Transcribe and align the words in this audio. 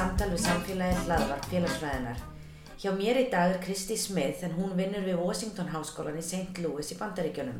Samtal 0.00 0.30
við 0.30 0.40
samfélagið 0.46 1.00
hlaðvarp 1.04 1.46
félagsfræðinar. 1.50 2.20
Hjá 2.80 2.90
mér 2.96 3.18
í 3.20 3.24
dag 3.28 3.50
er 3.52 3.58
Kristi 3.60 3.98
Smith 4.00 4.40
en 4.46 4.54
hún 4.56 4.70
vinnur 4.78 5.02
við 5.04 5.18
Washington 5.20 5.68
Háskólan 5.74 6.16
í 6.16 6.22
St. 6.24 6.62
Louis 6.64 6.88
í 6.94 6.96
Bandaríkjunum. 6.96 7.58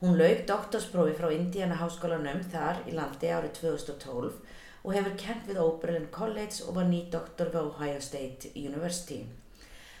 Hún 0.00 0.14
lauk 0.16 0.46
doktorsprófi 0.48 1.12
frá 1.18 1.26
Indiana 1.34 1.76
Háskólanum 1.76 2.38
þar 2.48 2.80
í 2.88 2.94
landi 2.96 3.28
árið 3.28 3.58
2012 3.58 4.38
og 4.86 4.96
hefur 4.96 5.18
kent 5.20 5.50
við 5.50 5.60
Oberlin 5.66 6.06
College 6.14 6.64
og 6.64 6.78
var 6.78 6.88
nýdoktor 6.88 7.50
við 7.52 7.68
Ohio 7.68 7.98
State 8.06 8.54
University. 8.54 9.18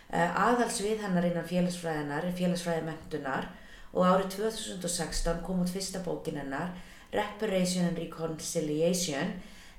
Eh, 0.08 0.40
Aðalsvið 0.46 1.02
hennar 1.04 1.28
innan 1.28 1.50
félagsfræðinar 1.50 2.30
er 2.30 2.38
félagsfræði 2.38 2.86
mentunar 2.86 3.50
og 3.92 4.06
árið 4.14 4.38
2016 4.38 5.44
kom 5.44 5.60
út 5.66 5.74
fyrsta 5.74 6.00
bókin 6.06 6.40
hennar 6.40 6.72
Reparation 7.12 7.90
and 7.90 8.00
Reconciliation 8.00 9.36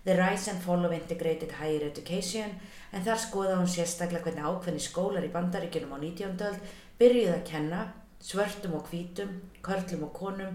The 0.07 0.15
Rise 0.15 0.47
and 0.47 0.61
Fall 0.61 0.85
of 0.85 0.93
Integrated 0.93 1.51
Higher 1.51 1.83
Education 1.83 2.53
en 2.95 3.01
þar 3.03 3.17
skoða 3.19 3.55
hún 3.59 3.67
sérstaklega 3.67 4.23
hvernig 4.23 4.45
ákveðni 4.47 4.79
skólar 4.79 5.25
í 5.27 5.31
bandaríkjunum 5.33 5.91
á 5.91 5.97
19. 5.99 6.37
öld 6.47 6.69
byrjuði 7.01 7.33
að 7.33 7.41
kenna 7.49 7.81
svörtum 8.23 8.77
og 8.77 8.87
hvítum, 8.87 9.33
körlum 9.59 10.05
og 10.07 10.13
konum 10.15 10.53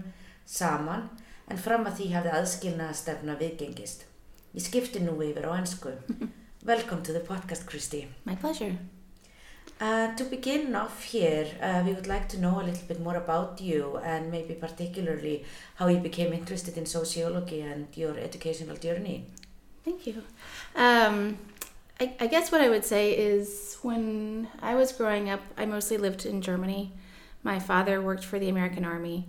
saman 0.49 1.05
en 1.53 1.61
fram 1.61 1.85
að 1.85 1.99
því 1.99 2.07
hafði 2.15 2.31
aðskilnaða 2.39 2.95
stefna 2.97 3.35
viðgengist. 3.43 4.07
Ég 4.57 4.65
skipti 4.65 5.03
nú 5.05 5.19
yfir 5.21 5.45
á 5.45 5.53
ennsku. 5.59 5.93
Welcome 6.71 7.05
to 7.05 7.13
the 7.13 7.21
podcast, 7.21 7.69
Christy. 7.69 8.07
My 8.25 8.33
pleasure. 8.33 8.73
Uh, 9.79 10.15
to 10.15 10.23
begin 10.33 10.73
off 10.75 11.03
here, 11.03 11.45
uh, 11.61 11.83
we 11.85 11.93
would 11.93 12.07
like 12.07 12.27
to 12.29 12.39
know 12.39 12.59
a 12.59 12.65
little 12.65 12.87
bit 12.87 12.99
more 12.99 13.17
about 13.17 13.61
you 13.61 13.97
and 13.97 14.31
maybe 14.31 14.55
particularly 14.55 15.45
how 15.75 15.87
you 15.87 15.99
became 15.99 16.33
interested 16.33 16.75
in 16.75 16.87
sociology 16.87 17.61
and 17.61 17.85
your 17.95 18.17
educational 18.17 18.77
journey. 18.77 19.27
Thank 19.83 20.07
you. 20.07 20.23
Um, 20.75 21.37
I, 21.99 22.13
I 22.19 22.27
guess 22.27 22.51
what 22.51 22.61
I 22.61 22.69
would 22.69 22.85
say 22.85 23.17
is 23.17 23.77
when 23.81 24.47
I 24.61 24.75
was 24.75 24.91
growing 24.91 25.29
up, 25.29 25.41
I 25.57 25.65
mostly 25.65 25.97
lived 25.97 26.25
in 26.25 26.41
Germany. 26.41 26.91
My 27.43 27.59
father 27.59 28.01
worked 28.01 28.23
for 28.23 28.39
the 28.39 28.49
American 28.49 28.85
Army 28.85 29.25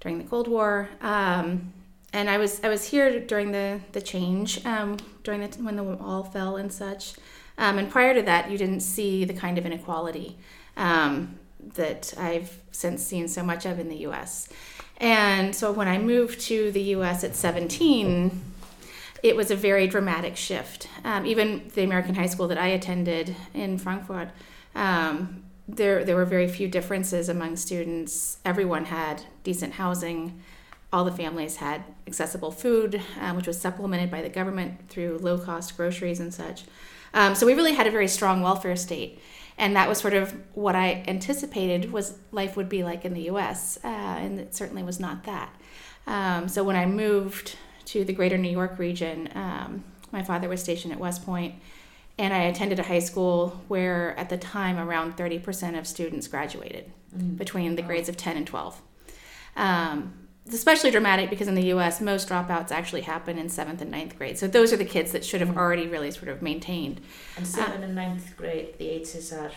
during 0.00 0.18
the 0.18 0.24
Cold 0.24 0.48
War. 0.48 0.88
Um, 1.00 1.72
and 2.12 2.30
I 2.30 2.38
was 2.38 2.62
I 2.62 2.68
was 2.68 2.88
here 2.88 3.18
during 3.20 3.50
the 3.52 3.80
the 3.92 4.00
change, 4.00 4.64
um, 4.64 4.98
during 5.24 5.40
the 5.40 5.62
when 5.62 5.76
the 5.76 5.82
wall 5.82 6.22
fell 6.22 6.56
and 6.56 6.72
such. 6.72 7.14
Um, 7.58 7.78
and 7.78 7.90
prior 7.90 8.14
to 8.14 8.22
that, 8.22 8.50
you 8.50 8.58
didn't 8.58 8.80
see 8.80 9.24
the 9.24 9.34
kind 9.34 9.58
of 9.58 9.66
inequality 9.66 10.36
um, 10.76 11.38
that 11.74 12.14
I've 12.18 12.58
since 12.72 13.02
seen 13.02 13.28
so 13.28 13.42
much 13.42 13.64
of 13.64 13.78
in 13.78 13.88
the 13.88 13.96
U.S. 13.98 14.48
And 14.98 15.54
so 15.54 15.72
when 15.72 15.88
I 15.88 15.98
moved 15.98 16.40
to 16.42 16.70
the 16.70 16.82
U.S. 16.82 17.24
at 17.24 17.34
17, 17.34 18.53
it 19.24 19.34
was 19.34 19.50
a 19.50 19.56
very 19.56 19.86
dramatic 19.86 20.36
shift. 20.36 20.86
Um, 21.02 21.24
even 21.24 21.70
the 21.74 21.82
American 21.82 22.14
high 22.14 22.26
school 22.26 22.46
that 22.48 22.58
I 22.58 22.66
attended 22.68 23.34
in 23.54 23.78
Frankfurt, 23.78 24.28
um, 24.74 25.44
there 25.66 26.04
there 26.04 26.14
were 26.14 26.26
very 26.26 26.46
few 26.46 26.68
differences 26.68 27.30
among 27.30 27.56
students. 27.56 28.36
Everyone 28.44 28.84
had 28.84 29.22
decent 29.42 29.72
housing. 29.72 30.42
All 30.92 31.04
the 31.04 31.10
families 31.10 31.56
had 31.56 31.84
accessible 32.06 32.50
food, 32.50 33.00
um, 33.18 33.34
which 33.34 33.46
was 33.46 33.58
supplemented 33.58 34.10
by 34.10 34.20
the 34.20 34.28
government 34.28 34.90
through 34.90 35.18
low 35.18 35.38
cost 35.38 35.74
groceries 35.74 36.20
and 36.20 36.32
such. 36.32 36.64
Um, 37.14 37.34
so 37.34 37.46
we 37.46 37.54
really 37.54 37.72
had 37.72 37.86
a 37.86 37.90
very 37.90 38.08
strong 38.08 38.42
welfare 38.42 38.76
state, 38.76 39.18
and 39.56 39.74
that 39.74 39.88
was 39.88 39.96
sort 39.96 40.12
of 40.12 40.36
what 40.52 40.76
I 40.76 41.02
anticipated 41.08 41.92
was 41.92 42.18
life 42.30 42.58
would 42.58 42.68
be 42.68 42.84
like 42.84 43.06
in 43.06 43.14
the 43.14 43.22
U.S. 43.22 43.78
Uh, 43.82 43.88
and 43.88 44.38
it 44.38 44.54
certainly 44.54 44.82
was 44.82 45.00
not 45.00 45.24
that. 45.24 45.48
Um, 46.06 46.46
so 46.48 46.62
when 46.62 46.76
I 46.76 46.84
moved 46.84 47.56
to 47.86 48.04
the 48.04 48.12
greater 48.12 48.38
New 48.38 48.50
York 48.50 48.78
region. 48.78 49.28
Um, 49.34 49.84
my 50.12 50.22
father 50.22 50.48
was 50.48 50.62
stationed 50.62 50.92
at 50.92 50.98
West 50.98 51.24
Point, 51.24 51.54
and 52.18 52.32
I 52.32 52.44
attended 52.44 52.78
a 52.78 52.84
high 52.84 53.00
school 53.00 53.60
where, 53.68 54.16
at 54.18 54.28
the 54.28 54.36
time, 54.36 54.78
around 54.78 55.16
30% 55.16 55.78
of 55.78 55.86
students 55.86 56.28
graduated 56.28 56.90
mm. 57.16 57.36
between 57.36 57.76
the 57.76 57.82
grades 57.82 58.08
of 58.08 58.16
10 58.16 58.36
and 58.36 58.46
12. 58.46 58.80
Um, 59.56 60.14
it's 60.46 60.54
especially 60.54 60.90
dramatic 60.90 61.30
because 61.30 61.48
in 61.48 61.54
the 61.54 61.72
US, 61.72 62.00
most 62.00 62.28
dropouts 62.28 62.70
actually 62.70 63.00
happen 63.00 63.38
in 63.38 63.48
seventh 63.48 63.80
and 63.80 63.90
ninth 63.90 64.16
grade. 64.16 64.38
So 64.38 64.46
those 64.46 64.72
are 64.72 64.76
the 64.76 64.84
kids 64.84 65.12
that 65.12 65.24
should 65.24 65.40
have 65.40 65.50
mm. 65.50 65.56
already 65.56 65.88
really 65.88 66.10
sort 66.10 66.28
of 66.28 66.42
maintained. 66.42 67.00
And 67.36 67.46
seventh 67.46 67.80
uh, 67.80 67.84
and 67.84 67.94
ninth 67.94 68.36
grade, 68.36 68.78
the 68.78 68.88
ages 68.88 69.32
are? 69.32 69.50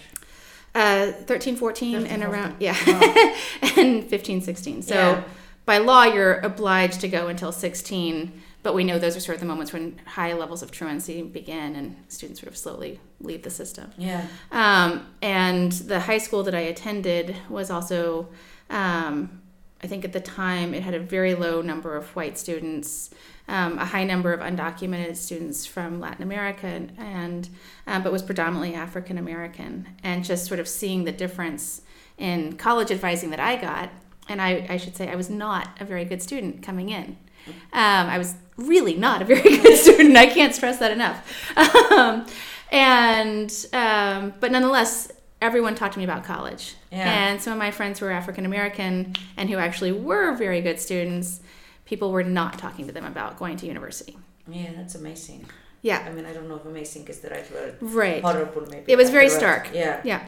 Uh, 0.73 1.11
13, 1.11 1.55
14, 1.55 2.01
13, 2.01 2.11
and 2.11 2.23
14. 2.23 2.23
around, 2.23 2.55
yeah, 2.59 2.75
wow. 2.87 3.35
and 3.77 4.03
15, 4.09 4.41
16. 4.41 4.81
So. 4.81 4.95
Yeah 4.95 5.23
by 5.67 5.79
law, 5.79 6.05
you're 6.05 6.39
obliged 6.39 7.01
to 7.01 7.09
go 7.09 7.27
until 7.27 7.51
16, 7.51 8.41
but 8.63 8.73
we 8.73 8.85
know 8.85 8.97
those 8.97 9.17
are 9.17 9.19
sort 9.19 9.35
of 9.35 9.41
the 9.41 9.45
moments 9.45 9.73
when 9.73 9.99
high 10.05 10.31
levels 10.31 10.63
of 10.63 10.71
truancy 10.71 11.21
begin 11.21 11.75
and 11.75 11.97
students 12.07 12.39
sort 12.39 12.49
of 12.49 12.57
slowly 12.57 13.01
leave 13.19 13.43
the 13.43 13.49
system. 13.49 13.91
Yeah. 13.97 14.25
Um, 14.49 15.05
and 15.21 15.73
the 15.73 15.99
high 15.99 16.19
school 16.19 16.43
that 16.43 16.55
I 16.55 16.61
attended 16.61 17.35
was 17.49 17.69
also, 17.69 18.29
um, 18.69 19.41
I 19.83 19.87
think 19.87 20.05
at 20.05 20.13
the 20.13 20.21
time, 20.21 20.73
it 20.73 20.83
had 20.83 20.93
a 20.93 21.01
very 21.01 21.35
low 21.35 21.61
number 21.61 21.97
of 21.97 22.15
white 22.15 22.37
students. 22.39 23.09
Um, 23.49 23.77
a 23.77 23.85
high 23.85 24.05
number 24.05 24.31
of 24.31 24.39
undocumented 24.39 25.17
students 25.17 25.65
from 25.65 25.99
Latin 25.99 26.23
America, 26.23 26.67
and, 26.67 26.93
and 26.97 27.49
um, 27.87 28.03
but 28.03 28.11
was 28.13 28.21
predominantly 28.21 28.73
African 28.73 29.17
American, 29.17 29.87
and 30.03 30.25
just 30.25 30.45
sort 30.45 30.59
of 30.59 30.67
seeing 30.67 31.05
the 31.05 31.13
difference 31.13 31.81
in 32.17 32.57
college 32.57 32.91
advising 32.91 33.29
that 33.29 33.39
I 33.39 33.55
got 33.55 33.89
and 34.29 34.41
I, 34.41 34.65
I 34.69 34.77
should 34.77 34.95
say 34.95 35.09
I 35.09 35.15
was 35.15 35.29
not 35.29 35.69
a 35.79 35.85
very 35.85 36.05
good 36.05 36.21
student 36.21 36.63
coming 36.63 36.89
in. 36.89 37.17
Um, 37.47 38.07
I 38.09 38.17
was 38.17 38.35
really 38.57 38.95
not 38.95 39.21
a 39.21 39.25
very 39.25 39.41
good 39.61 39.77
student. 39.77 40.15
I 40.17 40.27
can't 40.27 40.53
stress 40.53 40.79
that 40.79 40.91
enough. 40.91 41.51
Um, 41.57 42.25
and 42.71 43.65
um, 43.73 44.33
but 44.39 44.51
nonetheless, 44.51 45.11
everyone 45.41 45.75
talked 45.75 45.93
to 45.93 45.99
me 45.99 46.03
about 46.03 46.23
college. 46.23 46.75
Yeah. 46.91 47.29
And 47.29 47.41
some 47.41 47.53
of 47.53 47.59
my 47.59 47.71
friends 47.71 47.99
who 47.99 48.05
were 48.05 48.11
African 48.11 48.45
American 48.45 49.15
and 49.37 49.49
who 49.49 49.57
actually 49.57 49.91
were 49.91 50.35
very 50.35 50.61
good 50.61 50.79
students, 50.79 51.41
people 51.85 52.11
were 52.11 52.23
not 52.23 52.57
talking 52.57 52.85
to 52.87 52.91
them 52.91 53.05
about 53.05 53.37
going 53.37 53.57
to 53.57 53.65
university. 53.65 54.17
Yeah, 54.49 54.71
that's 54.75 54.95
amazing. 54.95 55.45
Yeah. 55.81 56.05
I 56.05 56.11
mean, 56.11 56.25
I 56.25 56.33
don't 56.33 56.49
know 56.49 56.55
if 56.55 56.65
amazing 56.65 57.07
is 57.07 57.19
the 57.19 57.29
right 57.29 57.51
word. 57.53 57.77
Right. 57.81 58.21
Horrible, 58.21 58.67
maybe. 58.69 58.91
It 58.91 58.97
was 58.97 59.09
very 59.09 59.29
stark. 59.29 59.69
Yeah. 59.73 60.01
Yeah. 60.03 60.27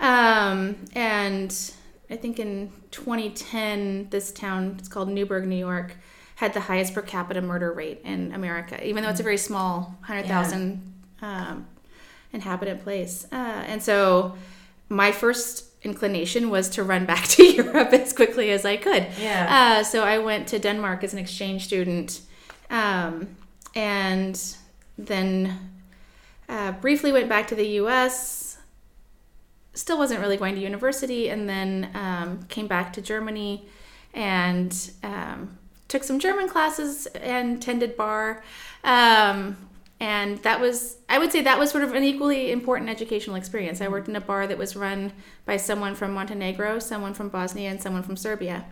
Um, 0.00 0.76
and 0.94 1.54
I 2.10 2.16
think 2.16 2.40
in 2.40 2.72
2010, 2.90 4.08
this 4.10 4.32
town, 4.32 4.76
it's 4.78 4.88
called 4.88 5.08
Newburgh, 5.08 5.46
New 5.46 5.56
York, 5.56 5.94
had 6.36 6.54
the 6.54 6.60
highest 6.60 6.94
per 6.94 7.02
capita 7.02 7.40
murder 7.40 7.72
rate 7.72 8.00
in 8.04 8.32
America, 8.32 8.84
even 8.86 9.02
though 9.02 9.10
it's 9.10 9.20
a 9.20 9.22
very 9.22 9.36
small 9.36 9.94
100,000 10.00 10.82
yeah. 11.22 11.50
um, 11.50 11.66
inhabitant 12.32 12.82
place. 12.82 13.26
Uh, 13.30 13.62
and 13.66 13.82
so 13.82 14.36
my 14.88 15.12
first 15.12 15.66
inclination 15.82 16.50
was 16.50 16.68
to 16.70 16.82
run 16.82 17.06
back 17.06 17.26
to 17.28 17.44
Europe 17.62 17.92
as 17.92 18.12
quickly 18.12 18.50
as 18.50 18.64
I 18.64 18.76
could. 18.76 19.06
Yeah. 19.18 19.78
Uh, 19.80 19.84
so 19.84 20.02
I 20.02 20.18
went 20.18 20.48
to 20.48 20.58
Denmark 20.58 21.04
as 21.04 21.12
an 21.12 21.18
exchange 21.18 21.66
student 21.66 22.22
um, 22.70 23.36
and 23.74 24.42
then 24.98 25.58
uh, 26.48 26.72
briefly 26.72 27.12
went 27.12 27.28
back 27.28 27.48
to 27.48 27.54
the 27.54 27.66
US 27.80 28.39
still 29.80 29.98
wasn't 29.98 30.20
really 30.20 30.36
going 30.36 30.54
to 30.54 30.60
university, 30.60 31.30
and 31.30 31.48
then 31.48 31.90
um, 31.94 32.42
came 32.44 32.66
back 32.66 32.92
to 32.92 33.02
Germany 33.02 33.66
and 34.12 34.90
um, 35.02 35.58
took 35.88 36.04
some 36.04 36.18
German 36.18 36.48
classes 36.48 37.06
and 37.06 37.60
tended 37.62 37.96
bar. 37.96 38.42
Um, 38.84 39.56
and 39.98 40.38
that 40.38 40.60
was, 40.60 40.96
I 41.08 41.18
would 41.18 41.30
say, 41.30 41.42
that 41.42 41.58
was 41.58 41.70
sort 41.70 41.84
of 41.84 41.94
an 41.94 42.04
equally 42.04 42.52
important 42.52 42.88
educational 42.90 43.36
experience. 43.36 43.80
I 43.80 43.88
worked 43.88 44.08
in 44.08 44.16
a 44.16 44.20
bar 44.20 44.46
that 44.46 44.56
was 44.56 44.76
run 44.76 45.12
by 45.44 45.56
someone 45.56 45.94
from 45.94 46.12
Montenegro, 46.12 46.78
someone 46.78 47.14
from 47.14 47.28
Bosnia, 47.28 47.70
and 47.70 47.82
someone 47.82 48.02
from 48.02 48.16
Serbia. 48.16 48.64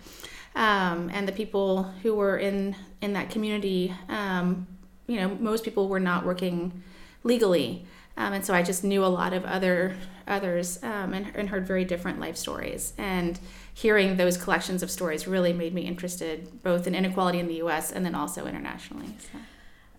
Um, 0.54 1.10
and 1.12 1.28
the 1.28 1.32
people 1.32 1.84
who 2.02 2.14
were 2.14 2.38
in 2.38 2.74
in 3.00 3.12
that 3.12 3.30
community 3.30 3.94
um, 4.08 4.66
you 5.08 5.16
know, 5.16 5.28
most 5.40 5.64
people 5.64 5.88
were 5.88 5.98
not 5.98 6.24
working 6.24 6.82
legally. 7.22 7.86
Um, 8.16 8.32
and 8.32 8.44
so 8.44 8.52
I 8.52 8.62
just 8.62 8.82
knew 8.82 9.04
a 9.04 9.06
lot 9.06 9.32
of 9.32 9.44
other 9.44 9.96
others 10.26 10.82
um, 10.82 11.14
and, 11.14 11.34
and 11.34 11.48
heard 11.48 11.66
very 11.66 11.84
different 11.84 12.20
life 12.20 12.36
stories. 12.36 12.92
And 12.98 13.38
hearing 13.72 14.16
those 14.16 14.36
collections 14.36 14.82
of 14.82 14.90
stories 14.90 15.26
really 15.26 15.52
made 15.52 15.72
me 15.72 15.82
interested 15.82 16.62
both 16.62 16.86
in 16.86 16.94
inequality 16.94 17.38
in 17.38 17.46
the 17.46 17.54
U.S. 17.54 17.92
and 17.92 18.04
then 18.04 18.14
also 18.14 18.46
internationally. 18.46 19.14
So. 19.32 19.38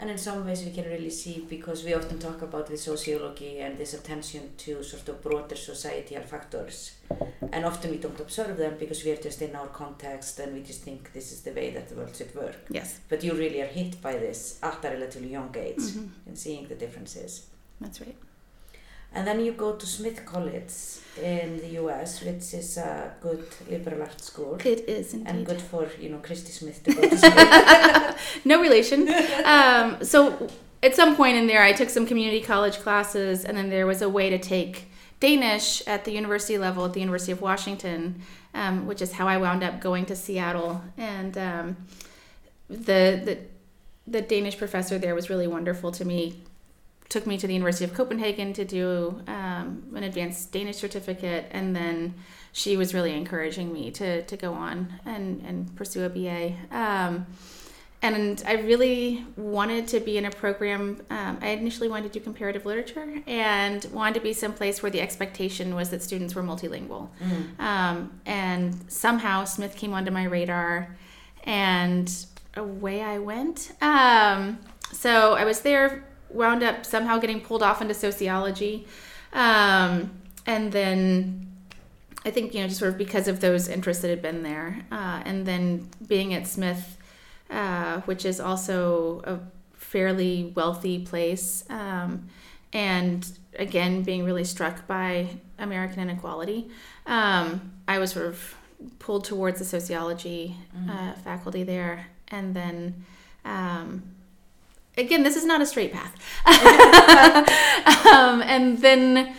And 0.02 0.10
in 0.10 0.18
some 0.18 0.46
ways 0.46 0.64
we 0.64 0.72
can 0.72 0.86
really 0.86 1.10
see, 1.10 1.46
because 1.50 1.84
we 1.84 1.94
often 1.94 2.20
talk 2.20 2.42
about 2.42 2.68
the 2.68 2.78
sociology 2.78 3.60
and 3.60 3.78
this 3.78 3.94
attention 3.94 4.52
to 4.60 4.82
sort 4.82 5.10
of 5.10 5.22
broader 5.22 5.58
societal 5.58 6.22
factors. 6.24 6.92
And 7.52 7.66
often 7.66 7.92
we 7.92 7.98
don't 7.98 8.20
observe 8.20 8.56
them 8.58 8.78
because 8.80 9.04
we 9.04 9.12
are 9.12 9.18
just 9.18 9.42
in 9.42 9.56
our 9.56 9.68
context 9.68 10.40
and 10.40 10.54
we 10.54 10.62
just 10.64 10.84
think 10.84 11.12
this 11.12 11.34
is 11.34 11.42
the 11.42 11.52
way 11.52 11.72
that 11.72 11.90
the 11.90 11.96
world 11.96 12.16
should 12.16 12.34
work. 12.34 12.56
Yes. 12.70 13.00
But 13.10 13.24
you 13.26 13.34
really 13.34 13.62
are 13.62 13.66
hit 13.68 14.02
by 14.02 14.14
this 14.14 14.58
at 14.64 14.86
a 14.86 14.90
relatively 14.90 15.30
young 15.32 15.54
age 15.58 15.80
Mhm. 15.80 16.10
and 16.28 16.38
seeing 16.40 16.68
the 16.70 16.76
differences. 16.76 17.48
That's 17.82 18.00
right. 18.00 18.16
And 19.14 19.26
then 19.26 19.40
you 19.44 19.54
go 19.54 19.74
to 19.76 19.86
Smith 19.86 20.24
College 20.26 20.72
in 21.22 21.58
the 21.58 21.70
US, 21.82 22.22
which 22.24 22.54
is 22.54 22.78
a 22.78 23.12
good 23.22 23.44
liberal 23.70 24.02
arts 24.04 24.26
school. 24.26 24.58
It 24.64 24.88
is 24.88 25.14
And 25.14 25.46
good 25.46 25.62
for, 25.62 25.88
you 26.00 26.10
know, 26.10 26.20
Christi 26.20 26.52
Smith 26.52 26.84
to 26.84 26.94
go 26.94 27.02
to 27.02 27.18
Smith. 27.24 28.46
no 28.46 28.62
relation. 28.62 29.10
Um, 29.44 29.98
so 30.04 30.48
at 30.84 30.96
some 30.96 31.16
point 31.16 31.38
in 31.38 31.48
there, 31.48 31.64
I 31.64 31.74
took 31.74 31.90
some 31.90 32.06
community 32.06 32.42
college 32.42 32.78
classes, 32.80 33.44
and 33.46 33.58
then 33.58 33.70
there 33.70 33.88
was 33.88 34.02
a 34.02 34.10
way 34.10 34.30
to 34.30 34.38
take 34.38 34.86
Danish 35.20 35.86
at 35.88 36.06
the 36.06 36.12
university 36.12 36.58
level 36.58 36.86
at 36.86 36.94
the 36.94 37.00
University 37.02 37.32
of 37.32 37.42
Washington, 37.42 38.22
um, 38.54 38.86
which 38.88 39.02
is 39.02 39.12
how 39.14 39.28
I 39.28 39.38
wound 39.38 39.64
up 39.64 39.82
going 39.82 40.06
to 40.06 40.16
Seattle. 40.16 40.82
And 40.98 41.38
um, 41.38 41.78
the 42.70 43.20
the 43.26 43.38
the 44.08 44.22
Danish 44.22 44.58
professor 44.58 44.98
there 44.98 45.14
was 45.16 45.30
really 45.30 45.48
wonderful 45.48 45.92
to 45.94 46.06
me. 46.06 46.44
Took 47.10 47.26
me 47.26 47.38
to 47.38 47.48
the 47.48 47.54
University 47.54 47.86
of 47.86 47.94
Copenhagen 47.94 48.54
to 48.54 48.64
do 48.64 49.22
um, 49.28 49.84
an 49.96 50.04
advanced 50.04 50.52
Danish 50.52 50.78
certificate, 50.78 51.48
and 51.52 51.76
then 51.76 52.14
she 52.52 52.78
was 52.78 52.94
really 52.94 53.14
encouraging 53.16 53.74
me 53.74 53.92
to 53.92 54.22
to 54.24 54.38
go 54.38 54.54
on 54.54 54.94
and 55.06 55.44
and 55.46 55.76
pursue 55.76 56.06
a 56.06 56.10
BA. 56.10 56.54
Um, 56.72 57.26
and 58.02 58.42
I 58.48 58.54
really 58.54 59.26
wanted 59.36 59.88
to 59.90 60.00
be 60.00 60.18
in 60.18 60.26
a 60.26 60.32
program. 60.32 61.02
Um, 61.10 61.38
I 61.42 61.50
initially 61.50 61.90
wanted 61.90 62.14
to 62.14 62.20
do 62.20 62.24
comparative 62.24 62.66
literature 62.66 63.22
and 63.28 63.84
wanted 63.92 64.14
to 64.16 64.22
be 64.22 64.32
someplace 64.32 64.82
where 64.82 64.90
the 64.90 65.02
expectation 65.02 65.76
was 65.76 65.90
that 65.90 66.02
students 66.02 66.34
were 66.34 66.44
multilingual. 66.44 67.10
Mm. 67.22 67.60
Um, 67.60 68.22
and 68.26 68.78
somehow 68.88 69.44
Smith 69.44 69.76
came 69.76 69.94
onto 69.94 70.12
my 70.12 70.24
radar, 70.24 70.96
and 71.44 72.26
away 72.56 73.02
I 73.02 73.20
went. 73.20 73.74
Um, 73.82 74.60
so 74.94 75.34
I 75.34 75.44
was 75.44 75.62
there, 75.62 76.06
wound 76.30 76.64
up 76.64 76.86
somehow 76.86 77.18
getting 77.18 77.42
pulled 77.42 77.64
off 77.64 77.82
into 77.82 77.94
sociology, 77.94 78.88
um, 79.34 80.12
and 80.46 80.72
then 80.72 81.48
I 82.26 82.32
think 82.32 82.54
you 82.54 82.62
know 82.62 82.68
just 82.68 82.80
sort 82.80 82.92
of 82.92 82.98
because 82.98 83.28
of 83.28 83.40
those 83.40 83.68
interests 83.68 84.02
that 84.02 84.10
had 84.10 84.22
been 84.22 84.44
there, 84.44 84.86
uh, 84.92 85.22
and 85.26 85.46
then 85.46 85.90
being 86.08 86.34
at 86.34 86.48
Smith, 86.48 86.98
uh, 87.50 88.02
which 88.02 88.26
is 88.26 88.40
also 88.40 89.22
a 89.26 89.40
fairly 89.78 90.52
wealthy 90.56 91.00
place, 91.00 91.64
um, 91.70 92.28
and 92.74 93.32
again 93.58 94.04
being 94.04 94.24
really 94.24 94.44
struck 94.44 94.86
by 94.88 95.28
American 95.58 96.00
inequality, 96.00 96.70
um, 97.06 97.74
I 97.88 98.00
was 98.00 98.12
sort 98.12 98.28
of 98.28 98.56
pulled 99.00 99.26
towards 99.26 99.60
the 99.60 99.66
sociology 99.66 100.56
uh, 100.90 101.14
faculty 101.14 101.64
there, 101.64 102.08
and 102.30 102.56
then. 102.56 103.06
Um, 103.46 104.04
Again, 105.00 105.24
this 105.24 105.36
is 105.36 105.46
not 105.46 105.62
a 105.62 105.66
straight 105.66 105.94
path. 105.94 106.14
um, 108.06 108.42
and 108.42 108.78
then 108.80 109.36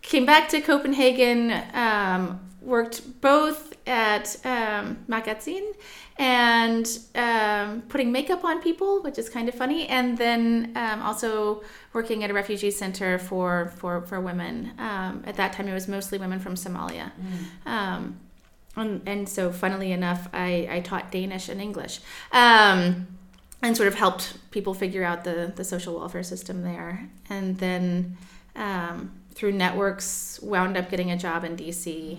came 0.00 0.26
back 0.26 0.48
to 0.50 0.60
Copenhagen, 0.60 1.52
um, 1.74 2.40
worked 2.60 3.20
both 3.20 3.74
at 3.86 4.36
um, 4.44 4.98
Magazine 5.08 5.72
and 6.18 6.98
um, 7.14 7.82
putting 7.88 8.12
makeup 8.12 8.44
on 8.44 8.60
people, 8.62 9.02
which 9.02 9.18
is 9.18 9.28
kind 9.28 9.48
of 9.48 9.54
funny, 9.54 9.88
and 9.88 10.18
then 10.18 10.72
um, 10.76 11.02
also 11.02 11.62
working 11.92 12.22
at 12.22 12.30
a 12.30 12.34
refugee 12.34 12.70
center 12.70 13.18
for 13.18 13.72
for 13.76 14.02
for 14.02 14.20
women. 14.20 14.72
Um, 14.78 15.22
at 15.26 15.36
that 15.36 15.52
time, 15.52 15.68
it 15.68 15.74
was 15.74 15.88
mostly 15.88 16.18
women 16.18 16.38
from 16.38 16.54
Somalia. 16.54 17.10
Um, 17.66 18.20
and, 18.74 19.02
and 19.06 19.28
so, 19.28 19.52
funnily 19.52 19.92
enough, 19.92 20.28
I, 20.32 20.66
I 20.70 20.80
taught 20.80 21.10
Danish 21.10 21.48
and 21.48 21.60
English. 21.60 22.00
Um, 22.32 23.06
and 23.62 23.76
sort 23.76 23.86
of 23.86 23.94
helped 23.94 24.36
people 24.50 24.74
figure 24.74 25.04
out 25.04 25.24
the, 25.24 25.52
the 25.54 25.64
social 25.64 25.98
welfare 25.98 26.24
system 26.24 26.62
there. 26.62 27.08
And 27.30 27.58
then 27.58 28.16
um, 28.56 29.12
through 29.34 29.52
networks, 29.52 30.40
wound 30.42 30.76
up 30.76 30.90
getting 30.90 31.10
a 31.10 31.16
job 31.16 31.44
in 31.44 31.56
DC. 31.56 32.18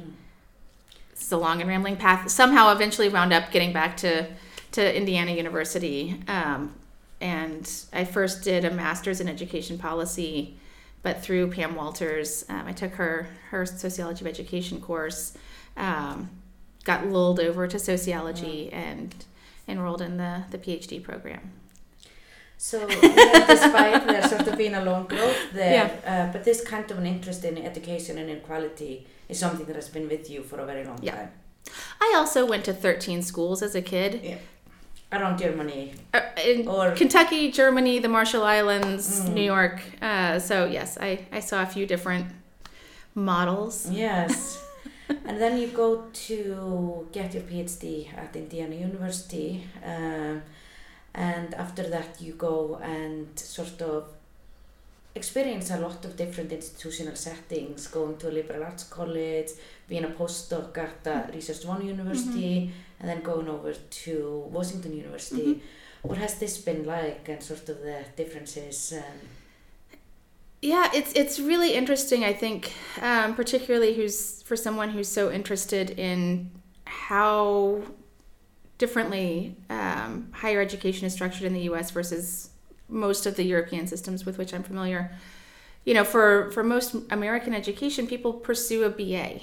It's 1.11 1.31
a 1.31 1.37
long 1.37 1.59
and 1.59 1.69
rambling 1.69 1.97
path. 1.97 2.29
Somehow, 2.31 2.71
eventually, 2.71 3.09
wound 3.09 3.33
up 3.33 3.51
getting 3.51 3.73
back 3.73 3.97
to 3.97 4.27
to 4.71 4.97
Indiana 4.97 5.31
University. 5.31 6.19
Um, 6.27 6.73
and 7.21 7.71
I 7.93 8.05
first 8.05 8.43
did 8.43 8.65
a 8.65 8.71
master's 8.71 9.21
in 9.21 9.29
education 9.29 9.77
policy, 9.77 10.57
but 11.03 11.21
through 11.21 11.51
Pam 11.51 11.75
Walters, 11.75 12.43
um, 12.49 12.63
I 12.65 12.71
took 12.71 12.93
her 12.93 13.27
her 13.51 13.65
sociology 13.65 14.21
of 14.25 14.27
education 14.27 14.81
course. 14.81 15.37
Um, 15.77 16.29
got 16.83 17.07
lulled 17.07 17.39
over 17.39 17.67
to 17.67 17.79
sociology 17.79 18.71
and 18.73 19.13
enrolled 19.67 20.01
in 20.01 20.17
the, 20.17 20.43
the 20.51 20.57
PhD 20.57 21.01
program. 21.01 21.51
So, 22.57 22.87
yeah, 22.89 23.45
despite 23.47 24.07
there 24.07 24.25
sort 24.27 24.47
of 24.47 24.57
being 24.57 24.73
a 24.75 24.83
long 24.83 25.05
growth 25.05 25.37
there, 25.53 25.91
uh, 26.05 26.31
but 26.31 26.43
this 26.45 26.63
kind 26.63 26.89
of 26.89 26.97
an 26.97 27.05
interest 27.05 27.43
in 27.43 27.57
education 27.57 28.17
and 28.17 28.29
inequality 28.29 29.05
is 29.27 29.37
something 29.39 29.65
that 29.65 29.75
has 29.75 29.89
been 29.89 30.07
with 30.07 30.29
you 30.29 30.43
for 30.43 30.59
a 30.59 30.65
very 30.65 30.85
long 30.85 30.99
Yeah. 31.01 31.15
time. 31.15 31.31
I 31.99 32.13
also 32.15 32.45
went 32.45 32.63
to 32.65 32.73
13 32.73 33.21
schools 33.21 33.61
as 33.61 33.75
a 33.75 33.81
kid. 33.81 34.21
Yeah. 34.23 34.37
Around 35.11 35.39
Germany. 35.39 35.93
Uh, 36.13 36.21
in 36.43 36.67
Or- 36.67 36.91
Kentucky, 36.91 37.51
Germany, 37.51 37.99
the 37.99 38.07
Marshall 38.09 38.43
Islands, 38.43 39.21
Mm. 39.21 39.33
New 39.33 39.43
York. 39.43 39.81
Uh, 40.01 40.39
so, 40.39 40.65
yes, 40.65 40.97
I, 41.01 41.19
I 41.31 41.39
saw 41.41 41.61
a 41.61 41.65
few 41.65 41.85
different 41.85 42.27
models. 43.13 43.89
Yes. 43.91 44.62
And 45.33 45.41
then 45.41 45.57
you 45.57 45.69
go 45.69 46.03
to 46.13 47.07
get 47.11 47.33
your 47.33 47.41
PhD 47.41 48.15
at 48.15 48.35
Indiana 48.35 48.75
University. 48.75 49.67
Um, 49.83 50.43
and 51.15 51.55
after 51.55 51.89
that, 51.89 52.21
you 52.21 52.33
go 52.33 52.79
and 52.83 53.27
sort 53.39 53.81
of 53.81 54.13
experience 55.15 55.71
a 55.71 55.77
lot 55.77 56.05
of 56.05 56.15
different 56.15 56.51
institutional 56.51 57.15
settings, 57.15 57.87
going 57.87 58.17
to 58.17 58.29
a 58.29 58.31
liberal 58.31 58.63
arts 58.63 58.83
college, 58.83 59.49
being 59.87 60.03
a 60.03 60.09
postdoc 60.09 60.77
at 60.77 61.03
the 61.03 61.25
Research 61.33 61.65
One 61.65 61.83
University, 61.83 62.71
and 62.99 63.09
then 63.09 63.21
going 63.23 63.49
over 63.49 63.73
to 63.73 64.43
Washington 64.51 64.95
University. 64.95 65.63
What 66.03 66.19
has 66.19 66.37
this 66.37 66.59
been 66.59 66.85
like, 66.85 67.27
and 67.27 67.41
sort 67.41 67.69
of 67.69 67.81
the 67.81 68.05
differences? 68.15 68.93
Um, 68.95 69.19
Yeah, 70.63 70.89
it's 70.93 71.11
it's 71.13 71.39
really 71.39 71.73
interesting. 71.73 72.23
I 72.23 72.31
think, 72.33 72.71
um, 73.01 73.35
particularly 73.35 73.93
who's 73.95 74.41
for 74.43 74.55
someone 74.55 74.89
who's 74.91 75.09
so 75.09 75.29
interested 75.31 75.91
in 75.91 76.51
how 76.85 77.81
differently 78.77 79.55
um, 79.69 80.29
higher 80.33 80.61
education 80.61 81.05
is 81.05 81.13
structured 81.13 81.43
in 81.43 81.53
the 81.53 81.61
U.S. 81.61 81.91
versus 81.91 82.49
most 82.87 83.25
of 83.25 83.35
the 83.35 83.43
European 83.43 83.87
systems 83.87 84.25
with 84.25 84.37
which 84.37 84.53
I'm 84.53 84.63
familiar. 84.63 85.11
You 85.85 85.93
know, 85.95 86.05
for 86.05 86.49
for 86.51 86.63
most 86.63 86.95
American 87.09 87.53
education, 87.53 88.07
people 88.07 88.31
pursue 88.33 88.83
a 88.85 88.89
BA. 88.89 89.41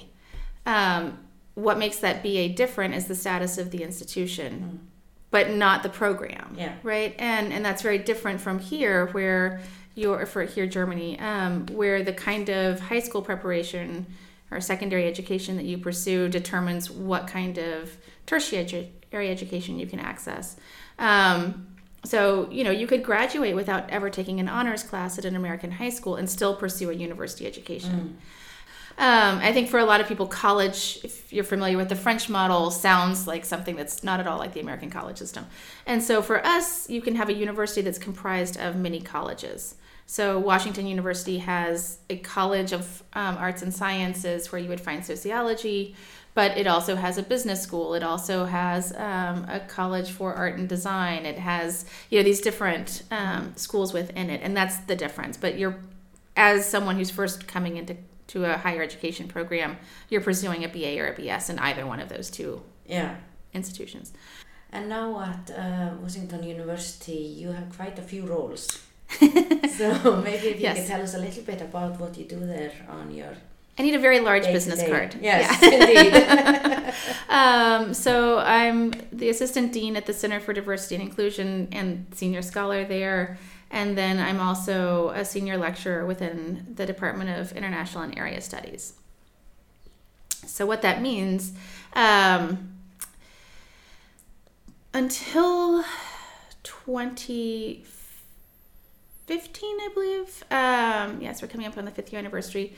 Um, 0.65 1.19
what 1.53 1.77
makes 1.77 1.97
that 1.97 2.23
BA 2.23 2.49
different 2.49 2.95
is 2.95 3.05
the 3.05 3.15
status 3.15 3.57
of 3.59 3.69
the 3.71 3.83
institution, 3.83 4.87
but 5.29 5.51
not 5.51 5.83
the 5.83 5.89
program 5.89 6.55
Yeah. 6.57 6.73
right 6.83 7.13
and 7.19 7.51
and 7.53 7.63
that's 7.63 7.81
very 7.81 7.97
different 7.99 8.41
from 8.41 8.59
here 8.59 9.07
where 9.07 9.61
you're 9.95 10.25
for 10.25 10.43
here 10.43 10.65
germany 10.67 11.19
um, 11.19 11.65
where 11.67 12.03
the 12.03 12.13
kind 12.13 12.49
of 12.49 12.79
high 12.79 12.99
school 12.99 13.21
preparation 13.21 14.05
or 14.51 14.59
secondary 14.59 15.07
education 15.07 15.55
that 15.55 15.65
you 15.65 15.77
pursue 15.77 16.27
determines 16.27 16.89
what 16.91 17.27
kind 17.27 17.57
of 17.57 17.97
tertiary 18.25 18.63
edu- 18.65 18.87
education 19.13 19.79
you 19.79 19.87
can 19.87 19.99
access 19.99 20.57
um, 20.99 21.67
so 22.03 22.49
you 22.49 22.63
know 22.63 22.71
you 22.71 22.87
could 22.87 23.03
graduate 23.03 23.55
without 23.55 23.89
ever 23.89 24.09
taking 24.09 24.39
an 24.39 24.49
honors 24.49 24.83
class 24.83 25.17
at 25.17 25.25
an 25.25 25.35
american 25.35 25.71
high 25.71 25.89
school 25.89 26.15
and 26.15 26.29
still 26.29 26.55
pursue 26.55 26.89
a 26.89 26.93
university 26.93 27.45
education 27.45 28.17
Um, 28.97 29.39
I 29.39 29.53
think 29.53 29.69
for 29.69 29.79
a 29.79 29.85
lot 29.85 30.01
of 30.01 30.07
people, 30.07 30.27
college, 30.27 30.99
if 31.03 31.31
you're 31.31 31.45
familiar 31.45 31.77
with 31.77 31.89
the 31.89 31.95
French 31.95 32.29
model, 32.29 32.69
sounds 32.69 33.25
like 33.25 33.45
something 33.45 33.75
that's 33.75 34.03
not 34.03 34.19
at 34.19 34.27
all 34.27 34.37
like 34.37 34.53
the 34.53 34.59
American 34.59 34.89
college 34.89 35.17
system. 35.17 35.47
And 35.85 36.03
so 36.03 36.21
for 36.21 36.45
us, 36.45 36.89
you 36.89 37.01
can 37.01 37.15
have 37.15 37.29
a 37.29 37.33
university 37.33 37.81
that's 37.81 37.97
comprised 37.97 38.59
of 38.59 38.75
many 38.75 38.99
colleges. 39.01 39.75
So 40.11 40.37
Washington 40.37 40.87
University 40.87 41.37
has 41.37 41.99
a 42.09 42.17
college 42.17 42.73
of 42.73 43.01
um, 43.13 43.37
arts 43.37 43.61
and 43.61 43.73
sciences 43.73 44.51
where 44.51 44.59
you 44.59 44.67
would 44.67 44.81
find 44.81 45.05
sociology, 45.05 45.95
but 46.33 46.57
it 46.57 46.67
also 46.67 46.97
has 46.97 47.17
a 47.17 47.23
business 47.23 47.61
school. 47.61 47.93
It 47.93 48.03
also 48.03 48.43
has 48.43 48.91
um, 48.97 49.45
a 49.47 49.61
college 49.69 50.11
for 50.11 50.33
art 50.33 50.57
and 50.57 50.67
design. 50.67 51.25
It 51.25 51.39
has 51.39 51.85
you 52.09 52.19
know 52.19 52.23
these 52.25 52.41
different 52.41 53.03
um, 53.09 53.53
schools 53.55 53.93
within 53.93 54.29
it, 54.29 54.41
and 54.43 54.55
that's 54.55 54.79
the 54.79 54.97
difference. 54.97 55.37
But 55.37 55.57
you're 55.57 55.77
as 56.35 56.65
someone 56.65 56.97
who's 56.97 57.09
first 57.09 57.47
coming 57.47 57.77
into 57.77 57.95
to 58.27 58.43
a 58.53 58.57
higher 58.57 58.81
education 58.83 59.29
program, 59.29 59.77
you're 60.09 60.19
pursuing 60.19 60.65
a 60.65 60.67
BA 60.67 60.99
or 60.99 61.07
a 61.07 61.15
BS 61.15 61.49
in 61.49 61.57
either 61.59 61.87
one 61.87 62.01
of 62.01 62.09
those 62.09 62.29
two 62.29 62.61
Yeah. 62.85 63.15
institutions. 63.53 64.11
And 64.73 64.89
now 64.89 65.21
at 65.21 65.51
uh, 65.57 65.91
Washington 66.01 66.43
University, 66.43 67.13
you 67.41 67.53
have 67.53 67.73
quite 67.77 67.97
a 67.97 68.01
few 68.01 68.25
roles. 68.25 68.81
so 69.77 70.21
maybe 70.23 70.47
if 70.47 70.55
you 70.57 70.63
Yes. 70.63 70.77
can 70.77 70.87
tell 70.87 71.01
us 71.01 71.13
a 71.15 71.19
little 71.19 71.43
bit 71.43 71.61
about 71.61 71.99
what 71.99 72.17
you 72.17 72.25
do 72.25 72.39
there 72.39 72.71
on 72.89 73.11
your 73.13 73.33
I 73.77 73.83
need 73.83 73.95
a 73.95 73.99
very 73.99 74.19
large 74.19 74.43
day-to-day. 74.43 74.53
business 74.53 74.83
card. 74.89 75.15
Yes, 75.21 75.61
Yeah. 75.61 75.69
indeed. 75.79 76.93
Um, 77.29 77.93
so 77.93 78.39
I'm 78.39 78.91
the 79.13 79.29
assistant 79.29 79.71
dean 79.71 79.95
at 79.95 80.05
the 80.05 80.13
Center 80.13 80.39
for 80.41 80.51
Diversity 80.53 80.95
and 80.95 81.03
Inclusion 81.05 81.69
and 81.71 82.05
senior 82.13 82.41
scholar 82.41 82.83
there. 82.83 83.37
And 83.71 83.97
then 83.97 84.19
I'm 84.19 84.41
also 84.41 85.09
a 85.09 85.23
senior 85.23 85.57
lecturer 85.57 86.05
within 86.05 86.73
the 86.75 86.85
Department 86.85 87.29
of 87.39 87.53
International 87.53 88.03
and 88.03 88.17
Area 88.17 88.41
Studies. 88.41 88.93
So 90.45 90.65
what 90.65 90.81
that 90.81 91.01
means, 91.01 91.53
um, 91.93 92.73
until 94.93 95.83
2015, 96.63 97.85
I 99.29 99.89
believe. 99.93 100.43
Um, 100.51 101.21
yes, 101.21 101.41
we're 101.41 101.47
coming 101.47 101.67
up 101.67 101.77
on 101.77 101.85
the 101.85 101.91
fifth 101.91 102.11
year 102.11 102.19
anniversary 102.19 102.73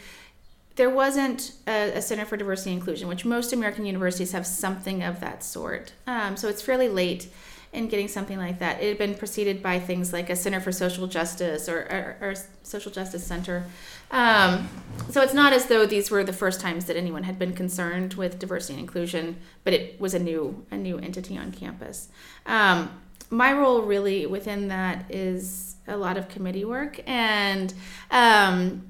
there 0.75 0.89
wasn't 0.89 1.53
a, 1.67 1.97
a 1.97 2.01
Center 2.01 2.25
for 2.25 2.37
Diversity 2.37 2.71
and 2.71 2.79
Inclusion, 2.79 3.07
which 3.07 3.25
most 3.25 3.53
American 3.53 3.85
universities 3.85 4.31
have 4.31 4.47
something 4.47 5.03
of 5.03 5.19
that 5.19 5.43
sort. 5.43 5.93
Um, 6.07 6.35
so 6.35 6.47
it's 6.47 6.61
fairly 6.61 6.89
late 6.89 7.27
in 7.73 7.87
getting 7.87 8.07
something 8.07 8.37
like 8.37 8.59
that. 8.59 8.81
It 8.81 8.87
had 8.87 8.97
been 8.97 9.15
preceded 9.15 9.61
by 9.61 9.79
things 9.79 10.13
like 10.13 10.29
a 10.29 10.35
Center 10.35 10.59
for 10.59 10.71
Social 10.71 11.07
Justice 11.07 11.67
or, 11.67 11.79
or, 11.79 12.17
or 12.21 12.35
Social 12.63 12.91
Justice 12.91 13.23
Center. 13.23 13.65
Um, 14.11 14.69
so 15.09 15.21
it's 15.21 15.33
not 15.33 15.53
as 15.53 15.67
though 15.67 15.85
these 15.85 16.11
were 16.11 16.23
the 16.23 16.33
first 16.33 16.59
times 16.59 16.85
that 16.85 16.97
anyone 16.97 17.23
had 17.23 17.39
been 17.39 17.53
concerned 17.53 18.13
with 18.13 18.37
diversity 18.37 18.73
and 18.73 18.81
inclusion, 18.81 19.37
but 19.63 19.73
it 19.73 19.99
was 19.99 20.13
a 20.13 20.19
new 20.19 20.65
a 20.69 20.77
new 20.77 20.99
entity 20.99 21.35
on 21.35 21.51
campus. 21.51 22.09
Um, 22.45 22.91
my 23.31 23.53
role 23.53 23.81
really 23.81 24.27
within 24.27 24.67
that 24.67 25.05
is 25.09 25.72
a 25.87 25.97
lot 25.97 26.17
of 26.17 26.29
committee 26.29 26.65
work 26.65 26.99
and. 27.05 27.73
Um, 28.11 28.87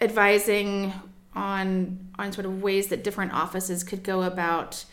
advising 0.00 0.92
on 1.34 1.98
on 2.18 2.32
sort 2.32 2.46
of 2.46 2.62
ways 2.62 2.88
that 2.88 3.04
different 3.04 3.32
offices 3.32 3.82
could 3.84 4.02
go 4.02 4.22
about 4.22 4.84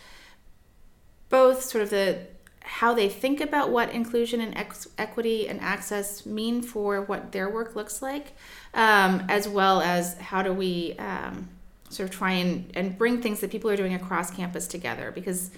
both 1.30 1.64
sort 1.64 1.84
of 1.84 1.90
the 1.90 2.20
how 2.62 2.94
they 2.94 3.08
think 3.08 3.42
about 3.42 3.70
what 3.70 3.92
inclusion 3.92 4.42
and 4.42 4.58
ex- 4.58 4.88
equity 4.98 5.48
and 5.48 5.62
access 5.62 6.26
mean 6.26 6.64
for 6.64 7.02
what 7.02 7.32
their 7.32 7.48
work 7.48 7.76
looks 7.76 8.02
like, 8.02 8.34
um, 8.74 9.24
as 9.30 9.48
well 9.48 9.82
as 9.82 10.16
how 10.16 10.42
do 10.42 10.52
we 10.52 10.96
um, 10.98 11.48
sort 11.90 12.10
of 12.10 12.16
try 12.16 12.32
and, 12.32 12.72
and 12.74 12.98
bring 12.98 13.22
things 13.22 13.40
that 13.42 13.52
people 13.52 13.70
are 13.70 13.76
doing 13.76 13.94
across 13.94 14.32
campus 14.32 14.68
together 14.68 15.12
because 15.12 15.52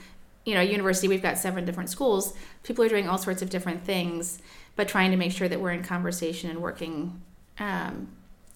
you 0.47 0.53
know 0.55 0.61
university 0.61 1.07
we've 1.07 1.21
got 1.21 1.37
seven 1.37 1.65
different 1.65 1.89
schools 1.89 2.33
people 2.63 2.83
are 2.83 2.89
doing 2.89 3.07
all 3.07 3.17
sorts 3.17 3.41
of 3.41 3.49
different 3.49 3.83
things 3.83 4.39
but 4.77 4.87
trying 4.87 5.11
to 5.11 5.17
make 5.17 5.31
sure 5.31 5.49
that 5.49 5.59
we're 5.59 5.71
in 5.71 5.83
conversation 5.83 6.49
and 6.49 6.61
working 6.61 7.21
um, 7.59 8.07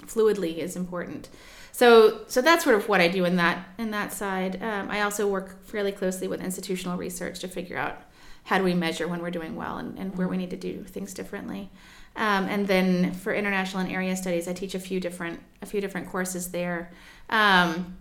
fluidly 0.05 0.57
is 0.57 0.75
important. 0.75 1.29
So, 1.71 2.21
so 2.27 2.41
that's 2.41 2.63
sort 2.63 2.75
of 2.75 2.87
what 2.89 3.01
I 3.01 3.07
do 3.07 3.25
in 3.25 3.37
that 3.37 3.65
in 3.77 3.91
that 3.91 4.13
side. 4.13 4.61
Um, 4.61 4.89
I 4.89 5.01
also 5.01 5.27
work 5.27 5.63
fairly 5.65 5.91
closely 5.91 6.27
with 6.27 6.41
institutional 6.41 6.97
research 6.97 7.39
to 7.39 7.47
figure 7.47 7.77
out 7.77 8.01
how 8.43 8.57
do 8.57 8.63
we 8.63 8.73
measure 8.73 9.07
when 9.07 9.21
we're 9.21 9.31
doing 9.31 9.55
well 9.55 9.77
and, 9.77 9.97
and 9.97 10.17
where 10.17 10.27
we 10.27 10.37
need 10.37 10.49
to 10.49 10.57
do 10.57 10.83
things 10.83 11.13
differently. 11.13 11.69
Um, 12.15 12.45
and 12.45 12.67
then 12.67 13.13
for 13.13 13.33
international 13.33 13.83
and 13.83 13.91
area 13.91 14.15
studies, 14.15 14.47
I 14.47 14.53
teach 14.53 14.75
a 14.75 14.79
few 14.79 14.99
different 14.99 15.39
a 15.61 15.65
few 15.65 15.79
different 15.79 16.09
courses 16.09 16.51
there, 16.51 16.91
um, 17.29 17.97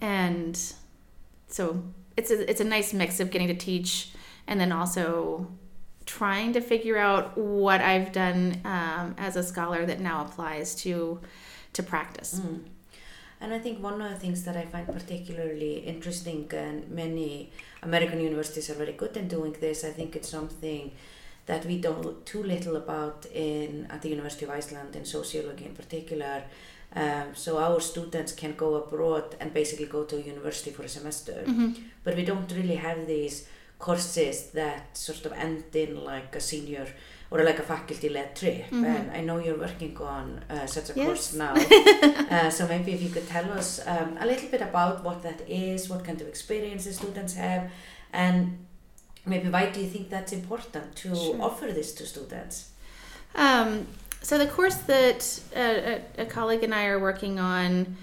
and 0.00 0.58
so 1.46 1.82
it's 2.16 2.30
a, 2.30 2.50
it's 2.50 2.60
a 2.60 2.64
nice 2.64 2.92
mix 2.92 3.20
of 3.20 3.30
getting 3.30 3.48
to 3.48 3.54
teach 3.54 4.12
and 4.46 4.60
then 4.60 4.72
also 4.72 5.46
trying 6.04 6.52
to 6.52 6.60
figure 6.60 6.98
out 6.98 7.36
what 7.38 7.80
I've 7.80 8.12
done 8.12 8.60
um, 8.64 9.14
as 9.18 9.36
a 9.36 9.42
scholar 9.42 9.86
that 9.86 10.00
now 10.00 10.24
applies 10.24 10.74
to 10.76 11.20
to 11.72 11.82
practice. 11.82 12.40
Mm. 12.40 12.64
And 13.40 13.52
I 13.52 13.58
think 13.58 13.82
one 13.82 14.00
of 14.00 14.10
the 14.10 14.16
things 14.16 14.44
that 14.44 14.56
I 14.56 14.64
find 14.66 14.86
particularly 14.86 15.78
interesting, 15.78 16.48
and 16.52 16.88
many 16.90 17.50
American 17.82 18.20
universities 18.20 18.70
are 18.70 18.74
very 18.74 18.92
good 18.92 19.16
in 19.16 19.26
doing 19.26 19.56
this, 19.58 19.84
I 19.84 19.90
think 19.90 20.14
it's 20.14 20.28
something 20.28 20.92
that 21.46 21.66
we 21.66 21.78
don't 21.78 22.24
too 22.24 22.42
little 22.42 22.76
about 22.76 23.26
in 23.34 23.88
at 23.90 24.02
the 24.02 24.10
University 24.10 24.44
of 24.44 24.52
Iceland 24.52 24.94
in 24.94 25.04
sociology 25.04 25.64
in 25.64 25.74
particular. 25.74 26.44
Um, 26.94 27.34
so 27.34 27.58
our 27.58 27.80
students 27.80 28.32
can 28.32 28.54
go 28.54 28.74
abroad 28.74 29.36
and 29.40 29.52
basically 29.54 29.86
go 29.86 30.04
to 30.04 30.16
university 30.20 30.70
for 30.70 30.82
a 30.82 30.88
semester, 30.88 31.42
Mhm. 31.46 31.74
but 32.04 32.14
we 32.16 32.24
don't 32.24 32.50
really 32.52 32.76
have 32.76 33.06
these 33.06 33.46
courses 33.78 34.50
that 34.52 34.96
sort 34.96 35.24
of 35.26 35.32
end 35.32 35.64
in 35.74 36.04
like 36.04 36.36
a 36.36 36.40
senior 36.40 36.86
or 37.30 37.42
like 37.42 37.58
a 37.58 37.62
faculty-led 37.62 38.36
trip. 38.36 38.70
Mhm. 38.70 38.84
And 38.84 39.10
I 39.10 39.20
know 39.22 39.38
you're 39.38 39.58
working 39.58 39.96
on 39.98 40.44
uh, 40.50 40.66
such 40.66 40.90
a 40.90 40.94
Yes. 40.94 41.06
course 41.06 41.32
now. 41.44 41.54
uh, 42.36 42.50
so 42.50 42.68
maybe 42.68 42.92
if 42.92 43.02
you 43.02 43.08
could 43.08 43.26
tell 43.36 43.50
us 43.58 43.80
um, 43.86 44.18
a 44.20 44.26
little 44.26 44.48
bit 44.50 44.60
about 44.60 45.02
what 45.02 45.22
that 45.22 45.40
is, 45.48 45.88
what 45.88 46.04
kind 46.04 46.20
of 46.20 46.28
experiences 46.28 46.96
students 46.96 47.34
have, 47.34 47.70
and 48.12 48.58
maybe 49.24 49.48
why 49.48 49.64
do 49.70 49.80
you 49.80 49.88
think 49.88 50.10
that's 50.10 50.32
important 50.32 50.94
to 50.96 51.08
Sure. 51.16 51.40
offer 51.42 51.68
this 51.72 51.92
to 51.94 52.04
students? 52.06 52.68
Um, 53.34 53.86
so 54.22 54.38
the 54.38 54.46
course 54.46 54.76
that 54.76 55.40
uh, 55.54 55.98
a, 56.18 56.22
a 56.22 56.26
colleague 56.26 56.62
and 56.62 56.74
I 56.74 56.86
are 56.86 56.98
working 56.98 57.40
on 57.40 57.96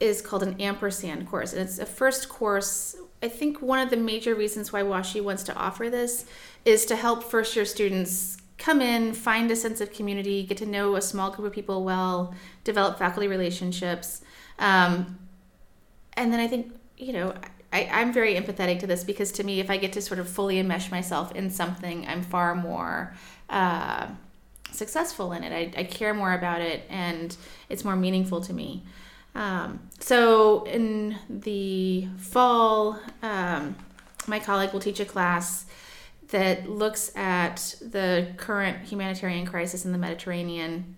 is 0.00 0.20
called 0.20 0.42
an 0.42 0.60
ampersand 0.60 1.28
course, 1.28 1.52
and 1.52 1.62
it's 1.62 1.78
a 1.78 1.86
first 1.86 2.28
course. 2.28 2.96
I 3.22 3.28
think 3.28 3.62
one 3.62 3.78
of 3.78 3.88
the 3.88 3.96
major 3.96 4.34
reasons 4.34 4.72
why 4.72 4.82
WashU 4.82 5.22
wants 5.22 5.42
to 5.44 5.54
offer 5.54 5.88
this 5.88 6.26
is 6.64 6.84
to 6.86 6.96
help 6.96 7.24
first 7.24 7.56
year 7.56 7.64
students 7.64 8.36
come 8.58 8.82
in, 8.82 9.14
find 9.14 9.50
a 9.50 9.56
sense 9.56 9.80
of 9.80 9.92
community, 9.92 10.42
get 10.42 10.58
to 10.58 10.66
know 10.66 10.96
a 10.96 11.02
small 11.02 11.30
group 11.30 11.46
of 11.46 11.52
people 11.52 11.84
well, 11.84 12.34
develop 12.64 12.98
faculty 12.98 13.28
relationships, 13.28 14.22
um, 14.58 15.18
and 16.14 16.32
then 16.32 16.40
I 16.40 16.48
think 16.48 16.74
you 16.98 17.12
know. 17.12 17.34
I, 17.72 17.90
I'm 17.92 18.12
very 18.12 18.36
empathetic 18.36 18.78
to 18.80 18.86
this 18.86 19.02
because 19.02 19.32
to 19.32 19.44
me, 19.44 19.58
if 19.58 19.70
I 19.70 19.76
get 19.76 19.92
to 19.94 20.00
sort 20.00 20.20
of 20.20 20.28
fully 20.28 20.62
enmesh 20.62 20.88
myself 20.92 21.32
in 21.32 21.50
something, 21.50 22.06
I'm 22.06 22.22
far 22.22 22.54
more 22.54 23.12
uh, 23.50 24.06
successful 24.72 25.32
in 25.32 25.44
it. 25.44 25.52
I, 25.52 25.80
I 25.80 25.84
care 25.84 26.14
more 26.14 26.32
about 26.32 26.60
it 26.60 26.84
and 26.88 27.36
it's 27.68 27.84
more 27.84 27.96
meaningful 27.96 28.40
to 28.42 28.52
me. 28.52 28.84
Um, 29.34 29.80
so 30.00 30.64
in 30.64 31.18
the 31.28 32.08
fall, 32.18 32.98
um, 33.22 33.76
my 34.26 34.38
colleague 34.38 34.72
will 34.72 34.80
teach 34.80 35.00
a 35.00 35.04
class 35.04 35.66
that 36.28 36.68
looks 36.68 37.14
at 37.16 37.76
the 37.80 38.28
current 38.36 38.84
humanitarian 38.84 39.46
crisis 39.46 39.84
in 39.84 39.92
the 39.92 39.98
Mediterranean 39.98 40.96